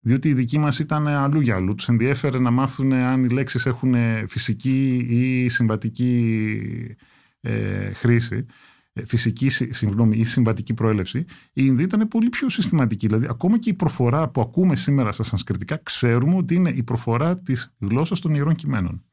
διότι 0.09 0.29
η 0.29 0.35
δική 0.35 0.59
μας 0.59 0.79
ήταν 0.79 1.09
αλλού 1.09 1.41
για 1.41 1.55
αλλού. 1.55 1.75
Τους 1.75 1.89
ενδιέφερε 1.89 2.39
να 2.39 2.51
μάθουν 2.51 2.93
αν 2.93 3.25
οι 3.25 3.29
λέξεις 3.29 3.67
έχουν 3.67 3.95
φυσική 4.27 5.07
ή 5.09 5.49
συμβατική 5.49 6.97
ε, 7.41 7.93
χρήση, 7.93 8.47
ε, 8.93 9.05
φυσική 9.05 9.49
συγγνώμη, 9.49 10.19
ή 10.19 10.25
συμβατική 10.25 10.75
προέλευση, 10.75 11.19
η 11.19 11.25
Ινδία 11.53 11.85
ήταν 11.85 12.09
πολύ 12.09 12.29
πιο 12.29 12.49
συστηματική. 12.49 13.07
Δηλαδή, 13.07 13.27
ακόμα 13.31 13.59
και 13.59 13.71
η 13.71 13.75
προφορά 13.75 14.29
που 14.29 14.41
ακούμε 14.41 14.77
σήμερα 14.77 15.13
στα 15.13 15.23
σανσκριτικά, 15.23 15.81
ξέρουμε 15.83 16.37
ότι 16.37 16.55
είναι 16.55 16.71
η 16.71 16.83
προφορά 16.83 17.39
της 17.39 17.75
γλώσσας 17.79 18.21
των 18.21 18.35
ιερών 18.35 18.55
κειμένων. 18.55 19.05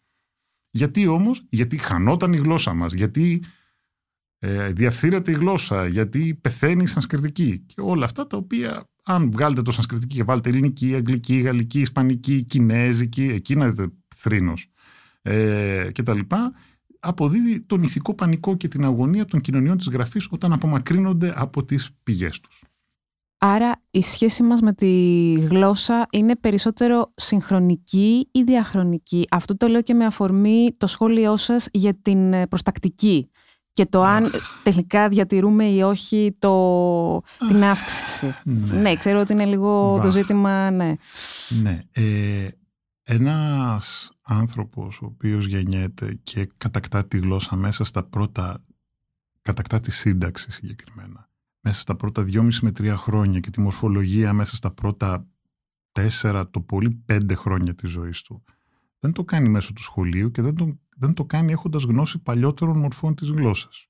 Γιατί 0.71 1.07
όμως, 1.07 1.45
γιατί 1.49 1.77
χανόταν 1.77 2.33
η 2.33 2.37
γλώσσα 2.37 2.73
μας, 2.73 2.93
γιατί 2.93 3.43
ε, 4.39 4.71
διαφθείρεται 4.71 5.31
η 5.31 5.33
γλώσσα, 5.33 5.87
γιατί 5.87 6.39
πεθαίνει 6.41 6.83
η 6.83 6.87
σανσκριτική 6.87 7.59
και 7.59 7.81
όλα 7.81 8.05
αυτά 8.05 8.27
τα 8.27 8.37
οποία 8.37 8.89
αν 9.03 9.31
βγάλετε 9.31 9.61
το 9.61 9.71
σανσκριτική 9.71 10.15
και 10.15 10.23
βάλετε 10.23 10.49
ελληνική, 10.49 10.95
αγγλική, 10.95 11.39
γαλλική, 11.39 11.79
ισπανική, 11.79 12.43
κινέζικη, 12.43 13.23
εκεί 13.23 13.55
να 13.55 13.69
δείτε 13.69 13.87
θρήνος 14.15 14.67
ε, 15.21 15.89
και 15.91 16.03
αποδίδει 16.99 17.59
τον 17.65 17.83
ηθικό 17.83 18.13
πανικό 18.15 18.55
και 18.55 18.67
την 18.67 18.83
αγωνία 18.83 19.25
των 19.25 19.41
κοινωνιών 19.41 19.77
της 19.77 19.87
γραφής 19.87 20.27
όταν 20.31 20.53
απομακρύνονται 20.53 21.33
από 21.35 21.65
τις 21.65 21.89
πηγές 22.03 22.39
τους. 22.39 22.63
Άρα 23.37 23.79
η 23.91 24.01
σχέση 24.01 24.43
μας 24.43 24.61
με 24.61 24.73
τη 24.73 25.33
γλώσσα 25.49 26.07
είναι 26.11 26.35
περισσότερο 26.35 27.13
συγχρονική 27.15 28.29
ή 28.31 28.43
διαχρονική; 28.43 29.25
Αυτό 29.31 29.57
το 29.57 29.67
λέω 29.67 29.81
και 29.81 29.93
με 29.93 30.05
αφορμή 30.05 30.75
το 30.77 30.87
σχόλιο 30.87 31.35
σας 31.37 31.67
για 31.71 31.93
την 32.01 32.33
ε, 32.33 32.47
προστακτική 32.47 33.29
και 33.75 33.85
το 33.85 34.03
αν 34.03 34.31
τελικά 34.63 35.09
διατηρούμε 35.09 35.65
ή 35.65 35.81
όχι 35.81 36.35
το, 36.39 37.21
την 37.47 37.63
αύξηση. 37.63 38.35
Ναι. 38.43 38.79
ναι. 38.79 38.95
ξέρω 38.95 39.19
ότι 39.19 39.33
είναι 39.33 39.45
λίγο 39.45 39.99
το 40.01 40.11
ζήτημα, 40.11 40.71
ναι. 40.71 40.95
Ναι. 41.61 41.83
Ε, 41.91 42.47
ένας 43.03 44.11
άνθρωπος 44.21 45.01
ο 45.01 45.05
οποίος 45.05 45.45
γεννιέται 45.45 46.19
και 46.23 46.49
κατακτά 46.57 47.05
τη 47.05 47.17
γλώσσα 47.17 47.55
μέσα 47.55 47.83
στα 47.83 48.03
πρώτα, 48.03 48.63
κατακτά 49.41 49.79
τη 49.79 49.91
σύνταξη 49.91 50.51
συγκεκριμένα, 50.51 51.29
μέσα 51.59 51.79
στα 51.79 51.95
πρώτα 51.95 52.23
δυόμιση 52.23 52.65
με 52.65 52.71
τρία 52.71 52.95
χρόνια 52.95 53.39
και 53.39 53.49
τη 53.49 53.61
μορφολογία 53.61 54.33
μέσα 54.33 54.55
στα 54.55 54.71
πρώτα 54.71 55.27
τέσσερα, 55.91 56.49
το 56.49 56.61
πολύ 56.61 57.01
πέντε 57.05 57.35
χρόνια 57.35 57.75
της 57.75 57.89
ζωής 57.89 58.21
του, 58.21 58.43
δεν 58.99 59.11
το 59.11 59.23
κάνει 59.23 59.49
μέσω 59.49 59.73
του 59.73 59.81
σχολείου 59.81 60.31
και 60.31 60.41
δεν 60.41 60.55
το, 60.55 60.79
δεν 60.95 61.13
το 61.13 61.25
κάνει 61.25 61.51
έχοντας 61.51 61.83
γνώση 61.83 62.19
παλιότερων 62.19 62.79
μορφών 62.79 63.15
της 63.15 63.29
γλώσσας. 63.29 63.87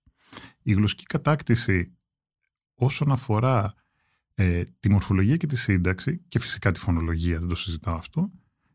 Η 0.61 0.73
γλωσσική 0.73 1.03
κατάκτηση 1.03 1.97
όσον 2.75 3.11
αφορά 3.11 3.73
ε, 4.33 4.63
τη 4.79 4.89
μορφολογία 4.89 5.37
και 5.37 5.47
τη 5.47 5.57
σύνταξη 5.57 6.21
και 6.27 6.39
φυσικά 6.39 6.71
τη 6.71 6.79
φωνολογία, 6.79 7.39
δεν 7.39 7.47
το 7.47 7.55
συζητάω 7.55 7.95
αυτό, 7.95 8.31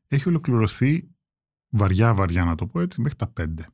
έχει 0.07 0.29
ολοκληρωθεί 0.29 1.11
βαριά 1.69 2.15
βαριά 2.15 2.45
να 2.45 2.55
το 2.55 2.67
πω 2.67 2.81
έτσι 2.81 3.01
μέχρι 3.01 3.19
τα 3.19 3.27
πέντε. 3.27 3.67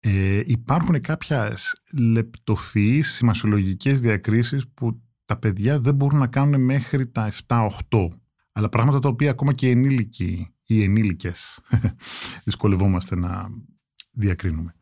Ε, 0.00 0.42
υπάρχουν 0.46 1.00
κάποιες 1.00 1.82
λεπτοφυείς 1.92 3.12
σημασιολογικές 3.12 4.00
διακρίσεις 4.00 4.68
που 4.68 5.02
τα 5.24 5.36
παιδιά 5.36 5.80
δεν 5.80 5.94
μπορούν 5.94 6.18
να 6.18 6.26
κάνουν 6.26 6.64
μέχρι 6.64 7.06
τα 7.08 7.32
7-8 7.46 7.68
αλλά 8.52 8.68
πράγματα 8.68 8.98
τα 8.98 9.08
οποία 9.08 9.30
ακόμα 9.30 9.52
και 9.52 9.66
οι 9.66 9.70
ενήλικοι 9.70 10.54
ή 10.74 10.82
ενήλικες 10.82 11.60
δυσκολευόμαστε 12.44 13.16
να 13.16 13.48
διακρίνουμε. 14.12 14.74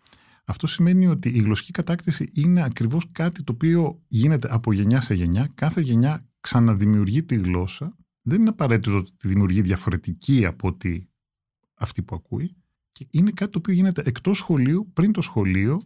Αυτό 0.45 0.67
σημαίνει 0.67 1.07
ότι 1.07 1.29
η 1.29 1.39
γλωσσική 1.39 1.71
κατάκτηση 1.71 2.31
είναι 2.35 2.63
ακριβώς 2.63 3.05
κάτι 3.13 3.43
το 3.43 3.53
οποίο 3.53 4.03
γίνεται 4.09 4.49
από 4.51 4.73
γενιά 4.73 5.01
σε 5.01 5.15
γενιά. 5.15 5.51
Κάθε 5.55 5.81
γενιά 5.81 6.29
ξαναδημιουργεί 6.41 7.23
τη 7.23 7.35
γλώσσα 7.35 7.97
δεν 8.23 8.41
είναι 8.41 8.49
απαραίτητο 8.49 8.97
ότι 8.97 9.13
τη 9.17 9.29
δημιουργεί 9.29 9.61
διαφορετική 9.61 10.47
από 10.47 10.69
ότι 10.69 11.09
αυτή 11.75 12.03
που 12.03 12.15
ακούει. 12.15 12.57
Και 12.91 13.07
είναι 13.11 13.31
κάτι 13.31 13.53
το 13.53 13.59
οποίο 13.59 13.75
γίνεται 13.75 14.03
εκτός 14.07 14.39
σχολείου, 14.39 14.91
πριν 14.93 15.13
το 15.13 15.21
σχολείο 15.21 15.81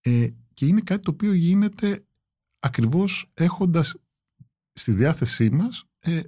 ε, 0.00 0.28
και 0.54 0.66
είναι 0.66 0.80
κάτι 0.80 1.02
το 1.02 1.10
οποίο 1.10 1.32
γίνεται 1.32 2.04
ακριβώς 2.60 3.30
έχοντας 3.34 3.96
στη 4.72 4.92
διάθεσή 4.92 5.50
μας 5.50 5.84
ε, 5.98 6.20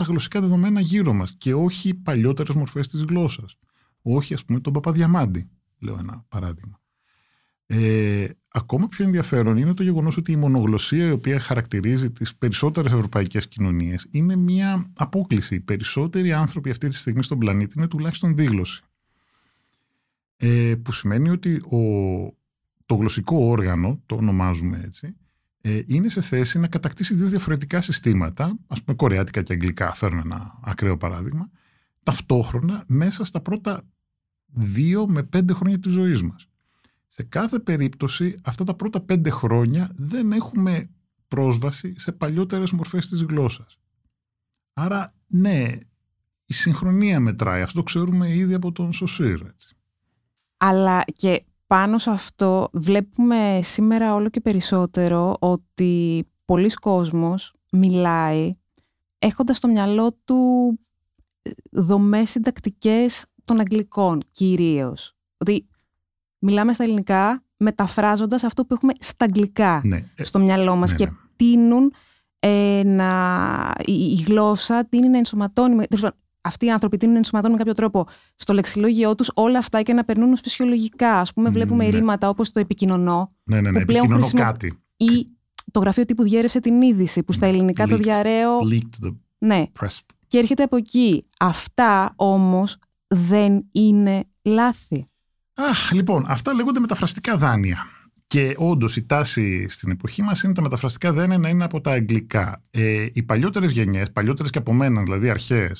τα 0.00 0.06
γλωσσικά 0.06 0.40
δεδομένα 0.40 0.80
γύρω 0.80 1.12
μας 1.12 1.34
και 1.38 1.54
όχι 1.54 1.94
παλιότερες 1.94 2.54
μορφές 2.54 2.88
της 2.88 3.02
γλώσσας. 3.02 3.56
Όχι 4.02 4.34
ας 4.34 4.44
πούμε 4.44 4.60
τον 4.60 4.72
Παπαδιαμάντη, 4.72 5.50
λέω 5.78 5.96
ένα 5.98 6.24
παράδειγμα. 6.28 6.80
Ε, 7.66 8.28
ακόμα 8.48 8.88
πιο 8.88 9.04
ενδιαφέρον 9.04 9.56
είναι 9.56 9.74
το 9.74 9.82
γεγονός 9.82 10.16
ότι 10.16 10.32
η 10.32 10.36
μονογλωσία 10.36 11.06
η 11.06 11.10
οποία 11.10 11.40
χαρακτηρίζει 11.40 12.10
τις 12.10 12.36
περισσότερες 12.36 12.92
ευρωπαϊκές 12.92 13.48
κοινωνίες 13.48 14.06
είναι 14.10 14.36
μια 14.36 14.90
απόκληση. 14.96 15.54
Οι 15.54 15.60
περισσότεροι 15.60 16.32
άνθρωποι 16.32 16.70
αυτή 16.70 16.88
τη 16.88 16.94
στιγμή 16.96 17.22
στον 17.22 17.38
πλανήτη 17.38 17.74
είναι 17.76 17.88
τουλάχιστον 17.88 18.36
δίγλωση. 18.36 18.82
Ε, 20.36 20.74
που 20.82 20.92
σημαίνει 20.92 21.30
ότι 21.30 21.54
ο, 21.54 21.78
το 22.86 22.94
γλωσσικό 22.94 23.36
όργανο, 23.36 24.02
το 24.06 24.14
ονομάζουμε 24.14 24.80
έτσι, 24.84 25.16
ε, 25.60 25.82
είναι 25.86 26.08
σε 26.08 26.20
θέση 26.20 26.58
να 26.58 26.68
κατακτήσει 26.68 27.14
δύο 27.14 27.26
διαφορετικά 27.26 27.80
συστήματα, 27.80 28.58
ας 28.66 28.82
πούμε 28.82 28.96
κορεάτικα 28.96 29.42
και 29.42 29.52
αγγλικά, 29.52 29.94
φέρνω 29.94 30.20
ένα 30.24 30.58
ακραίο 30.64 30.96
παράδειγμα, 30.96 31.50
ταυτόχρονα 32.02 32.84
μέσα 32.86 33.24
στα 33.24 33.40
πρώτα 33.40 33.82
δύο 34.46 35.08
με 35.08 35.22
πέντε 35.22 35.52
χρόνια 35.52 35.78
της 35.78 35.92
ζωής 35.92 36.22
μας. 36.22 36.48
Σε 37.08 37.22
κάθε 37.22 37.58
περίπτωση 37.58 38.38
αυτά 38.42 38.64
τα 38.64 38.74
πρώτα 38.74 39.00
πέντε 39.00 39.30
χρόνια 39.30 39.90
δεν 39.94 40.32
έχουμε 40.32 40.90
πρόσβαση 41.28 41.98
σε 41.98 42.12
παλιότερες 42.12 42.70
μορφές 42.70 43.08
της 43.08 43.22
γλώσσας. 43.22 43.78
Άρα 44.72 45.14
ναι, 45.26 45.78
η 46.44 46.54
συγχρονία 46.54 47.20
μετράει. 47.20 47.62
Αυτό 47.62 47.78
το 47.78 47.84
ξέρουμε 47.84 48.34
ήδη 48.34 48.54
από 48.54 48.72
τον 48.72 48.92
Σωσίρ. 48.92 49.40
Έτσι. 49.46 49.74
Αλλά 50.56 51.04
και 51.12 51.44
πάνω 51.70 51.98
σε 51.98 52.10
αυτό 52.10 52.68
βλέπουμε 52.72 53.58
σήμερα 53.62 54.14
όλο 54.14 54.28
και 54.28 54.40
περισσότερο 54.40 55.36
ότι 55.40 56.24
πολλοί 56.44 56.70
κόσμος 56.70 57.54
μιλάει 57.72 58.54
έχοντας 59.18 59.56
στο 59.56 59.68
μυαλό 59.68 60.12
του 60.24 60.78
ε, 61.42 61.50
δομές 61.70 62.30
συντακτικές 62.30 63.24
των 63.44 63.60
αγγλικών 63.60 64.22
κυρίως. 64.30 65.16
Ότι 65.38 65.68
μιλάμε 66.38 66.72
στα 66.72 66.84
ελληνικά 66.84 67.44
μεταφράζοντας 67.56 68.44
αυτό 68.44 68.64
που 68.64 68.74
έχουμε 68.74 68.92
στα 69.00 69.24
αγγλικά 69.24 69.80
Ναι. 69.84 70.04
Ε, 70.14 70.24
στο 70.24 70.38
μυαλό 70.38 70.76
μας 70.76 70.90
ναι, 70.90 70.96
και 70.96 71.04
ναι. 71.04 71.10
τείνουν 71.36 71.92
ε, 72.38 72.82
να, 72.84 73.72
η, 73.84 73.92
η 73.92 74.24
γλώσσα 74.26 74.84
τείνει 74.84 75.08
να 75.08 75.18
ενσωματώνει, 75.18 75.74
με- 75.74 75.86
τέλος 75.86 76.02
πάντων, 76.02 76.18
αυτοί 76.40 76.66
οι 76.66 76.70
άνθρωποι 76.70 76.96
τείνουν 76.96 77.12
να 77.12 77.18
ενσωματώνουν 77.18 77.56
με 77.56 77.62
κάποιο 77.64 77.74
τρόπο 77.82 78.06
στο 78.36 78.52
λεξιλόγιό 78.52 79.14
τους 79.14 79.30
όλα 79.34 79.58
αυτά 79.58 79.82
και 79.82 79.92
να 79.92 80.04
περνούν 80.04 80.32
ως 80.32 80.40
φυσιολογικά. 80.40 81.12
Ας 81.20 81.32
πούμε 81.32 81.50
βλέπουμε 81.50 81.84
Ναι. 81.84 81.90
ρήματα 81.90 82.28
όπως 82.28 82.50
το 82.52 82.60
επικοινωνώ 82.60 83.32
ναι, 83.44 83.60
ναι, 83.60 83.70
ναι. 83.70 83.78
που 83.78 83.84
πλέον 83.84 83.98
Επικοινωνώ 84.04 84.20
χρησιμο- 84.26 84.44
κάτι. 84.44 84.78
ή 84.96 85.26
το 85.70 85.80
γραφείο 85.80 86.04
τύπου 86.04 86.22
διέρευσε 86.22 86.60
την 86.60 86.82
είδηση 86.82 87.22
που 87.22 87.32
στα 87.32 87.46
ελληνικά 87.46 87.86
το 87.86 87.94
Leaked. 87.96 88.00
διαρρέω. 88.02 88.58
Leaked 88.70 89.06
the 89.06 89.16
Ναι, 89.38 89.64
press. 89.80 89.98
και 90.26 90.38
έρχεται 90.38 90.62
από 90.62 90.76
εκεί. 90.76 91.26
Αυτά 91.38 92.12
όμως 92.16 92.76
δεν 93.06 93.64
είναι 93.72 94.24
λάθη. 94.42 95.04
Αχ, 95.54 95.92
λοιπόν, 95.92 96.24
αυτά 96.28 96.54
λέγονται 96.54 96.80
μεταφραστικά 96.80 97.36
δάνεια. 97.36 97.78
Και 98.26 98.54
όντως 98.58 98.96
η 98.96 99.06
τάση 99.06 99.68
στην 99.68 99.90
εποχή 99.90 100.22
μας 100.22 100.42
είναι 100.42 100.52
τα 100.52 100.62
μεταφραστικά 100.62 101.12
δάνεια 101.12 101.38
να 101.38 101.48
είναι 101.48 101.64
από 101.64 101.80
τα 101.80 101.90
αγγλικά. 101.90 102.62
Ε, 102.70 103.06
οι 103.12 103.22
παλιότερες 103.22 103.70
γενιές, 103.72 104.12
παλιότερες 104.12 104.50
και 104.50 104.58
από 104.58 104.72
μένα, 104.72 105.02
δηλαδή 105.02 105.28
αρχαίε, 105.30 105.70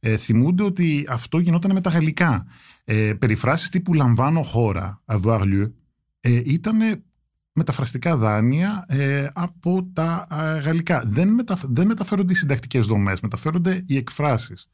ε, 0.00 0.16
θυμούνται 0.16 0.62
ότι 0.62 1.06
αυτό 1.08 1.38
γινόταν 1.38 1.72
με 1.72 1.80
τα 1.80 1.90
γαλλικά. 1.90 2.46
Ε, 2.84 3.14
Περιφράσεις 3.14 3.68
τύπου 3.68 3.94
λαμβάνω 3.94 4.42
χώρα, 4.42 5.02
avoir 5.06 5.40
lieu, 5.40 5.72
ε, 6.20 6.40
ήταν 6.44 7.04
μεταφραστικά 7.52 8.16
δάνεια 8.16 8.84
ε, 8.88 9.26
από 9.32 9.90
τα 9.92 10.26
α, 10.28 10.58
γαλλικά. 10.58 11.02
Δεν, 11.06 11.28
μεταφ- 11.28 11.66
δεν 11.68 11.86
μεταφέρονται 11.86 12.32
οι 12.32 12.36
συντακτικές 12.36 12.86
δομές, 12.86 13.20
μεταφέρονται 13.20 13.84
οι 13.86 13.96
εκφράσεις. 13.96 14.68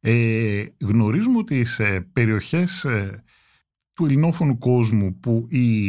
Ε, 0.00 0.64
γνωρίζουμε 0.80 1.38
ότι 1.38 1.64
σε 1.64 2.00
περιοχές 2.00 2.84
ε, 2.84 3.22
του 3.92 4.04
ελληνόφωνου 4.04 4.58
κόσμου 4.58 5.20
που 5.20 5.46
η, 5.50 5.88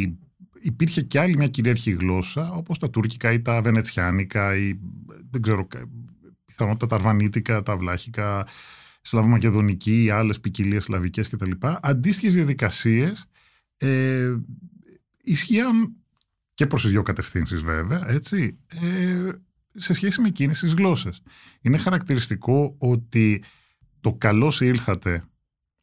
υπήρχε 0.62 1.02
και 1.02 1.20
άλλη 1.20 1.36
μια 1.36 1.48
κυρίαρχη 1.48 1.90
γλώσσα 1.90 2.52
όπως 2.52 2.78
τα 2.78 2.90
τουρκικά 2.90 3.32
ή 3.32 3.40
τα 3.42 3.62
βενετσιάνικα 3.62 4.56
ή 4.56 4.78
δεν 5.30 5.42
ξέρω 5.42 5.68
κα- 6.48 6.54
πιθανότατα 6.54 6.86
τα 6.86 6.94
αρβανίτικα, 6.94 7.62
τα 7.62 7.76
βλάχικα, 7.76 8.46
σλαβομακεδονική 9.00 10.04
ή 10.04 10.10
άλλες 10.10 10.40
ποικιλίες 10.40 10.84
σλαβικές 10.84 11.28
κτλ. 11.28 11.50
Αντίστοιχες 11.80 12.34
διαδικασίες 12.34 13.26
ε, 13.76 14.36
ισχύαν 15.22 15.92
και 16.54 16.66
προς 16.66 16.82
τις 16.82 16.90
δύο 16.90 17.02
κατευθύνσεις 17.02 17.62
βέβαια, 17.62 18.08
έτσι, 18.08 18.58
ε, 18.68 19.30
σε 19.74 19.92
σχέση 19.92 20.20
με 20.20 20.28
εκείνες 20.28 20.60
τις 20.60 20.72
γλώσσες. 20.74 21.22
Είναι 21.60 21.76
χαρακτηριστικό 21.76 22.74
ότι 22.78 23.42
το 24.00 24.14
«καλώς 24.14 24.60
ήλθατε» 24.60 25.24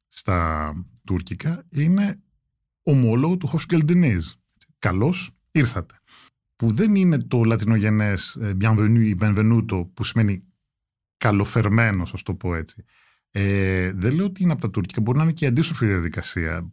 στα 0.07 0.73
τουρκικά 1.05 1.63
είναι 1.69 2.19
ομόλογο 2.83 3.37
του 3.37 3.49
«hoşgeldiniz». 3.49 4.21
«Καλώς 4.79 5.31
ήρθατε». 5.51 5.95
Που 6.55 6.71
δεν 6.71 6.95
είναι 6.95 7.17
το 7.17 7.43
λατινογενές 7.43 8.35
ε, 8.35 8.57
«bienvenue» 8.61 9.01
ή 9.03 9.17
«benvenuto» 9.19 9.87
που 9.93 10.03
σημαίνει 10.03 10.41
καλοφερμένος, 11.17 12.13
ας 12.13 12.23
το 12.23 12.33
πω 12.33 12.55
έτσι. 12.55 12.85
Ε, 13.31 13.91
δεν 13.95 14.15
λέω 14.15 14.25
ότι 14.25 14.43
είναι 14.43 14.51
από 14.51 14.61
τα 14.61 14.69
τουρκικά, 14.69 15.01
μπορεί 15.01 15.17
να 15.17 15.23
είναι 15.23 15.33
και 15.33 15.45
η 15.45 15.47
αντίστροφη 15.47 15.85
διαδικασία. 15.85 16.71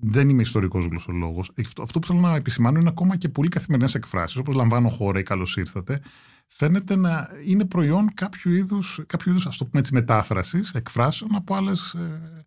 Δεν 0.00 0.28
είμαι 0.28 0.42
ιστορικός 0.42 0.84
γλωσσολόγος. 0.84 1.52
Αυτό, 1.60 1.82
αυτό 1.82 1.98
που 1.98 2.06
θέλω 2.06 2.20
να 2.20 2.34
επισημάνω 2.34 2.78
είναι 2.78 2.88
ακόμα 2.88 3.16
και 3.16 3.28
πολύ 3.28 3.48
καθημερινές 3.48 3.94
εκφράσεις, 3.94 4.36
όπως 4.36 4.54
λαμβάνω 4.54 4.88
χώρα 4.88 5.18
ή 5.18 5.22
καλώς 5.22 5.56
ήρθατε. 5.56 6.00
Φαίνεται 6.46 6.96
να 6.96 7.28
είναι 7.46 7.64
προϊόν 7.64 8.14
κάποιου 8.14 8.52
είδους, 8.52 9.00
κάποιου 9.06 9.30
είδους, 9.30 9.46
ας 9.46 9.56
το 9.56 9.64
πούμε 9.64 9.80
έτσι, 9.80 9.94
μετάφρασης 9.94 10.74
εκφράσεων 10.74 11.34
από 11.34 11.54
άλλες 11.54 11.94
ε, 11.94 12.46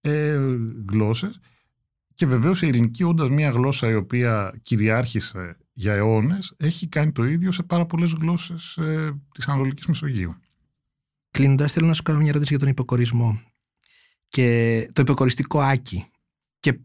ε, 0.00 0.40
γλώσσες. 0.90 1.40
Και 2.14 2.26
βεβαίως 2.26 2.62
η 2.62 2.66
ελληνική, 2.66 3.02
όντας 3.02 3.28
μια 3.28 3.50
γλώσσα 3.50 3.90
η 3.90 3.94
οποία 3.94 4.54
κυριάρχησε 4.62 5.56
για 5.72 5.94
αιώνες, 5.94 6.54
έχει 6.56 6.88
κάνει 6.88 7.12
το 7.12 7.24
ίδιο 7.24 7.52
σε 7.52 7.62
πάρα 7.62 7.86
πολλές 7.86 8.12
γλώσσες 8.12 8.76
ε, 8.76 9.20
της 9.34 9.48
Ανατολικής 9.48 9.86
Μεσογείου. 9.86 10.34
Κλείνοντας, 11.30 11.72
θέλω 11.72 11.86
να 11.86 11.94
σου 11.94 12.02
κάνω 12.02 12.18
μια 12.18 12.28
ερώτηση 12.28 12.50
για 12.50 12.58
τον 12.58 12.68
υποκορισμό 12.68 13.40
και 14.28 14.88
το 14.92 15.02
υποκοριστικό 15.02 15.60
άκι. 15.60 16.06
Και 16.60 16.78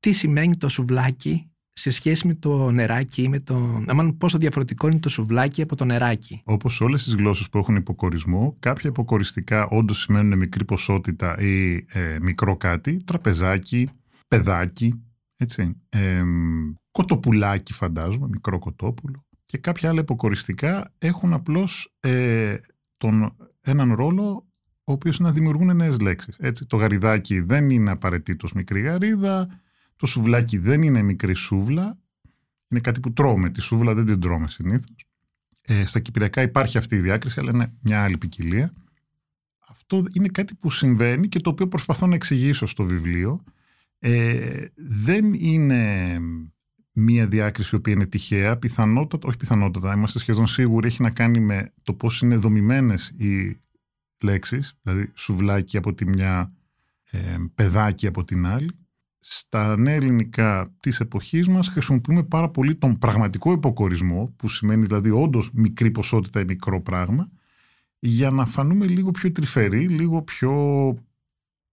τι 0.00 0.12
σημαίνει 0.12 0.56
το 0.56 0.68
σουβλάκι 0.68 1.52
σε 1.72 1.90
σχέση 1.90 2.26
με 2.26 2.34
το 2.34 2.70
νεράκι 2.70 3.22
ή 3.22 3.28
με 3.28 3.40
το. 3.40 3.84
Αμάν, 3.86 4.16
πόσο 4.16 4.38
διαφορετικό 4.38 4.88
είναι 4.88 4.98
το 4.98 5.08
σουβλάκι 5.08 5.62
από 5.62 5.76
το 5.76 5.84
νεράκι; 5.84 6.42
Όπως 6.44 6.80
όλες 6.80 7.04
τις 7.04 7.14
γλώσσες 7.14 7.48
που 7.48 7.58
έχουν 7.58 7.76
υποκορισμό, 7.76 8.56
κάποια 8.58 8.90
υποκοριστικά 8.90 9.66
όντως 9.68 9.98
σημαίνουν 9.98 10.38
μικρή 10.38 10.64
ποσότητα 10.64 11.38
ή 11.40 11.74
ε, 11.88 12.18
μικρό 12.20 12.56
κάτι. 12.56 13.02
Τραπεζάκι, 13.04 13.88
παιδάκι, 14.28 15.02
έτσι. 15.36 15.76
Ε, 15.88 16.22
κοτοπουλάκι, 16.92 17.72
φαντάζομαι, 17.72 18.28
μικρό 18.28 18.58
κοτόπουλο. 18.58 19.26
Και 19.44 19.58
κάποια 19.58 19.88
άλλα 19.88 20.00
υποκοριστικά 20.00 20.92
έχουν 20.98 21.32
απλώς 21.32 21.94
ε, 22.00 22.56
τον, 22.96 23.36
έναν 23.60 23.92
ρόλο 23.92 24.46
ο 24.84 24.92
οποίος 24.92 25.18
είναι 25.18 25.28
να 25.28 25.34
δημιουργούν 25.34 25.76
νέες 25.76 26.00
λέξεις. 26.00 26.36
Έτσι, 26.38 26.66
το 26.66 26.76
γαριδάκι 26.76 27.40
δεν 27.40 27.70
είναι 27.70 27.90
απαραίτητος 27.90 28.52
μικρή 28.52 28.80
γαρίδα, 28.80 29.60
το 29.96 30.06
σουβλάκι 30.06 30.58
δεν 30.58 30.82
είναι 30.82 31.02
μικρή 31.02 31.34
σούβλα, 31.34 31.98
είναι 32.68 32.80
κάτι 32.80 33.00
που 33.00 33.12
τρώμε, 33.12 33.50
τη 33.50 33.60
σούβλα 33.60 33.94
δεν 33.94 34.06
την 34.06 34.20
τρώμε 34.20 34.48
συνήθως. 34.48 35.06
Ε, 35.62 35.86
στα 35.86 36.00
κυπριακά 36.00 36.42
υπάρχει 36.42 36.78
αυτή 36.78 36.96
η 36.96 37.00
διάκριση, 37.00 37.40
αλλά 37.40 37.50
είναι 37.50 37.72
μια 37.80 38.02
άλλη 38.02 38.18
ποικιλία. 38.18 38.72
Αυτό 39.58 40.04
είναι 40.12 40.28
κάτι 40.28 40.54
που 40.54 40.70
συμβαίνει 40.70 41.28
και 41.28 41.40
το 41.40 41.50
οποίο 41.50 41.68
προσπαθώ 41.68 42.06
να 42.06 42.14
εξηγήσω 42.14 42.66
στο 42.66 42.84
βιβλίο. 42.84 43.44
Ε, 43.98 44.64
δεν 44.74 45.32
είναι 45.32 46.18
μία 47.22 47.30
διάκριση 47.30 47.70
η 47.72 47.78
οποία 47.78 47.92
είναι 47.92 48.06
τυχαία, 48.06 48.56
πιθανότατα, 48.56 49.28
όχι 49.28 49.36
πιθανότατα, 49.36 49.94
είμαστε 49.94 50.18
σχεδόν 50.18 50.46
σίγουροι, 50.46 50.86
έχει 50.86 51.02
να 51.02 51.10
κάνει 51.10 51.40
με 51.40 51.72
το 51.82 51.94
πώς 51.94 52.20
είναι 52.20 52.36
δομημένες 52.36 53.12
οι 53.16 53.58
λέξεις, 54.22 54.74
δηλαδή 54.82 55.10
σουβλάκι 55.14 55.76
από 55.76 55.94
τη 55.94 56.08
μια, 56.08 56.52
ε, 57.10 57.18
παιδάκι 57.54 58.06
από 58.06 58.24
την 58.24 58.46
άλλη. 58.46 58.70
Στα 59.20 59.76
νέα 59.76 59.94
ελληνικά 59.94 60.72
της 60.80 61.00
εποχής 61.00 61.48
μας 61.48 61.68
χρησιμοποιούμε 61.68 62.22
πάρα 62.22 62.48
πολύ 62.48 62.74
τον 62.74 62.98
πραγματικό 62.98 63.52
υποκορισμό, 63.52 64.34
που 64.36 64.48
σημαίνει 64.48 64.86
δηλαδή 64.86 65.10
όντως 65.10 65.50
μικρή 65.52 65.90
ποσότητα 65.90 66.40
ή 66.40 66.44
μικρό 66.44 66.82
πράγμα, 66.82 67.28
για 67.98 68.30
να 68.30 68.46
φανούμε 68.46 68.86
λίγο 68.86 69.10
πιο 69.10 69.32
τρυφεροί, 69.32 69.88
λίγο 69.88 70.22
πιο 70.22 70.94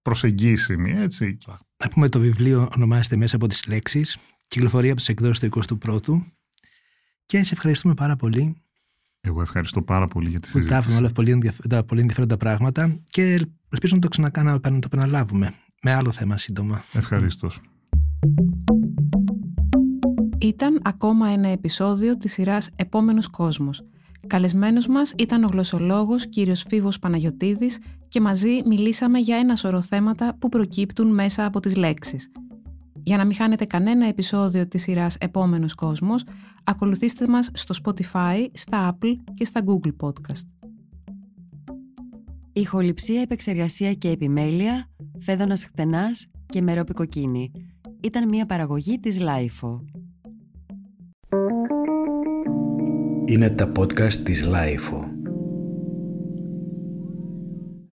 προσεγγίσιμοι, 0.02 0.92
έτσι. 0.92 1.38
Να 1.78 1.90
πούμε 1.90 2.10
το 2.10 2.20
βιβλίο 2.20 2.70
ονομάζεται 2.76 3.16
μέσα 3.16 3.36
από 3.36 3.48
τις 3.48 3.68
λέξεις, 3.68 4.18
κυκλοφορεί 4.50 4.88
από 4.90 4.98
τις 4.98 5.10
εκδόσεις 5.10 5.40
του 5.40 5.78
21ου 5.86 6.22
και 7.26 7.44
σε 7.44 7.54
ευχαριστούμε 7.54 7.94
πάρα 7.94 8.16
πολύ 8.16 8.56
Εγώ 9.22 9.42
ευχαριστώ 9.42 9.82
πάρα 9.82 10.08
πολύ 10.08 10.30
για 10.30 10.40
τη 10.40 10.48
που 10.48 10.54
τα 10.54 10.60
συζήτηση. 10.60 10.80
άφηνε 10.80 10.98
όλα 10.98 11.10
πολύ, 11.10 11.32
ενδιαφ- 11.32 11.68
τα 11.68 11.84
πολύ 11.84 12.00
ενδιαφέροντα 12.02 12.38
πράγματα 12.38 12.96
και 13.10 13.48
ελπίζω 13.70 13.96
να 13.96 14.02
το 14.02 14.08
ξανακάνω, 14.08 14.52
να 14.52 14.60
το 14.60 14.80
επαναλάβουμε 14.86 15.54
με 15.84 15.94
άλλο 15.94 16.12
θέμα 16.12 16.38
σύντομα. 16.38 16.84
Ευχαριστώ. 16.94 17.50
Ήταν 20.42 20.80
ακόμα 20.84 21.28
ένα 21.30 21.48
επεισόδιο 21.48 22.18
της 22.18 22.32
σειράς 22.34 22.70
«Επόμενος 22.76 23.28
κόσμος». 23.28 23.84
Καλεσμένος 24.28 24.88
μας 24.88 25.14
ήταν 25.18 25.44
ο 25.44 25.48
γλωσσολόγος 25.48 26.28
κύριος 26.30 26.66
Φίβος 26.70 27.00
Παναγιωτίδης 27.00 27.80
και 28.08 28.22
μαζί 28.22 28.62
μιλήσαμε 28.66 29.20
για 29.20 29.38
ένα 29.38 29.56
σωρό 29.56 29.82
θέματα 29.82 30.36
που 30.40 30.50
προκύπτουν 30.50 31.14
μέσα 31.14 31.46
από 31.46 31.60
τις 31.60 31.76
λέξεις. 31.76 32.32
Για 33.04 33.18
να 33.18 33.26
μην 33.26 33.36
χάνετε 33.36 33.66
κανένα 33.66 34.08
επεισόδιο 34.08 34.68
της 34.68 34.82
σειράς 34.82 35.16
«Επόμενος 35.20 35.76
κόσμος», 35.76 36.24
ακολουθήστε 36.64 37.28
μας 37.28 37.50
στο 37.54 37.76
Spotify, 37.84 38.48
στα 38.54 38.98
Apple 38.98 39.16
και 39.34 39.46
στα 39.46 39.62
Google 39.66 40.08
Podcast. 40.08 40.48
Ηχοληψία, 42.54 43.22
επεξεργασία 43.22 43.94
και 43.94 44.10
επιμέλεια, 44.10 44.88
Φαίδωνας 45.20 45.66
Κτενάς 45.66 46.28
και 46.46 46.62
Μερόπη 46.62 47.04
Κοκκίνη. 47.04 47.52
Ήταν 48.02 48.28
μια 48.28 48.46
παραγωγή 48.46 49.00
της 49.00 49.20
LiFO. 49.20 49.86
Είναι 53.26 53.50
τα 53.50 53.72
podcast 53.80 54.14
της 54.14 54.46
LiFO. 54.46 55.09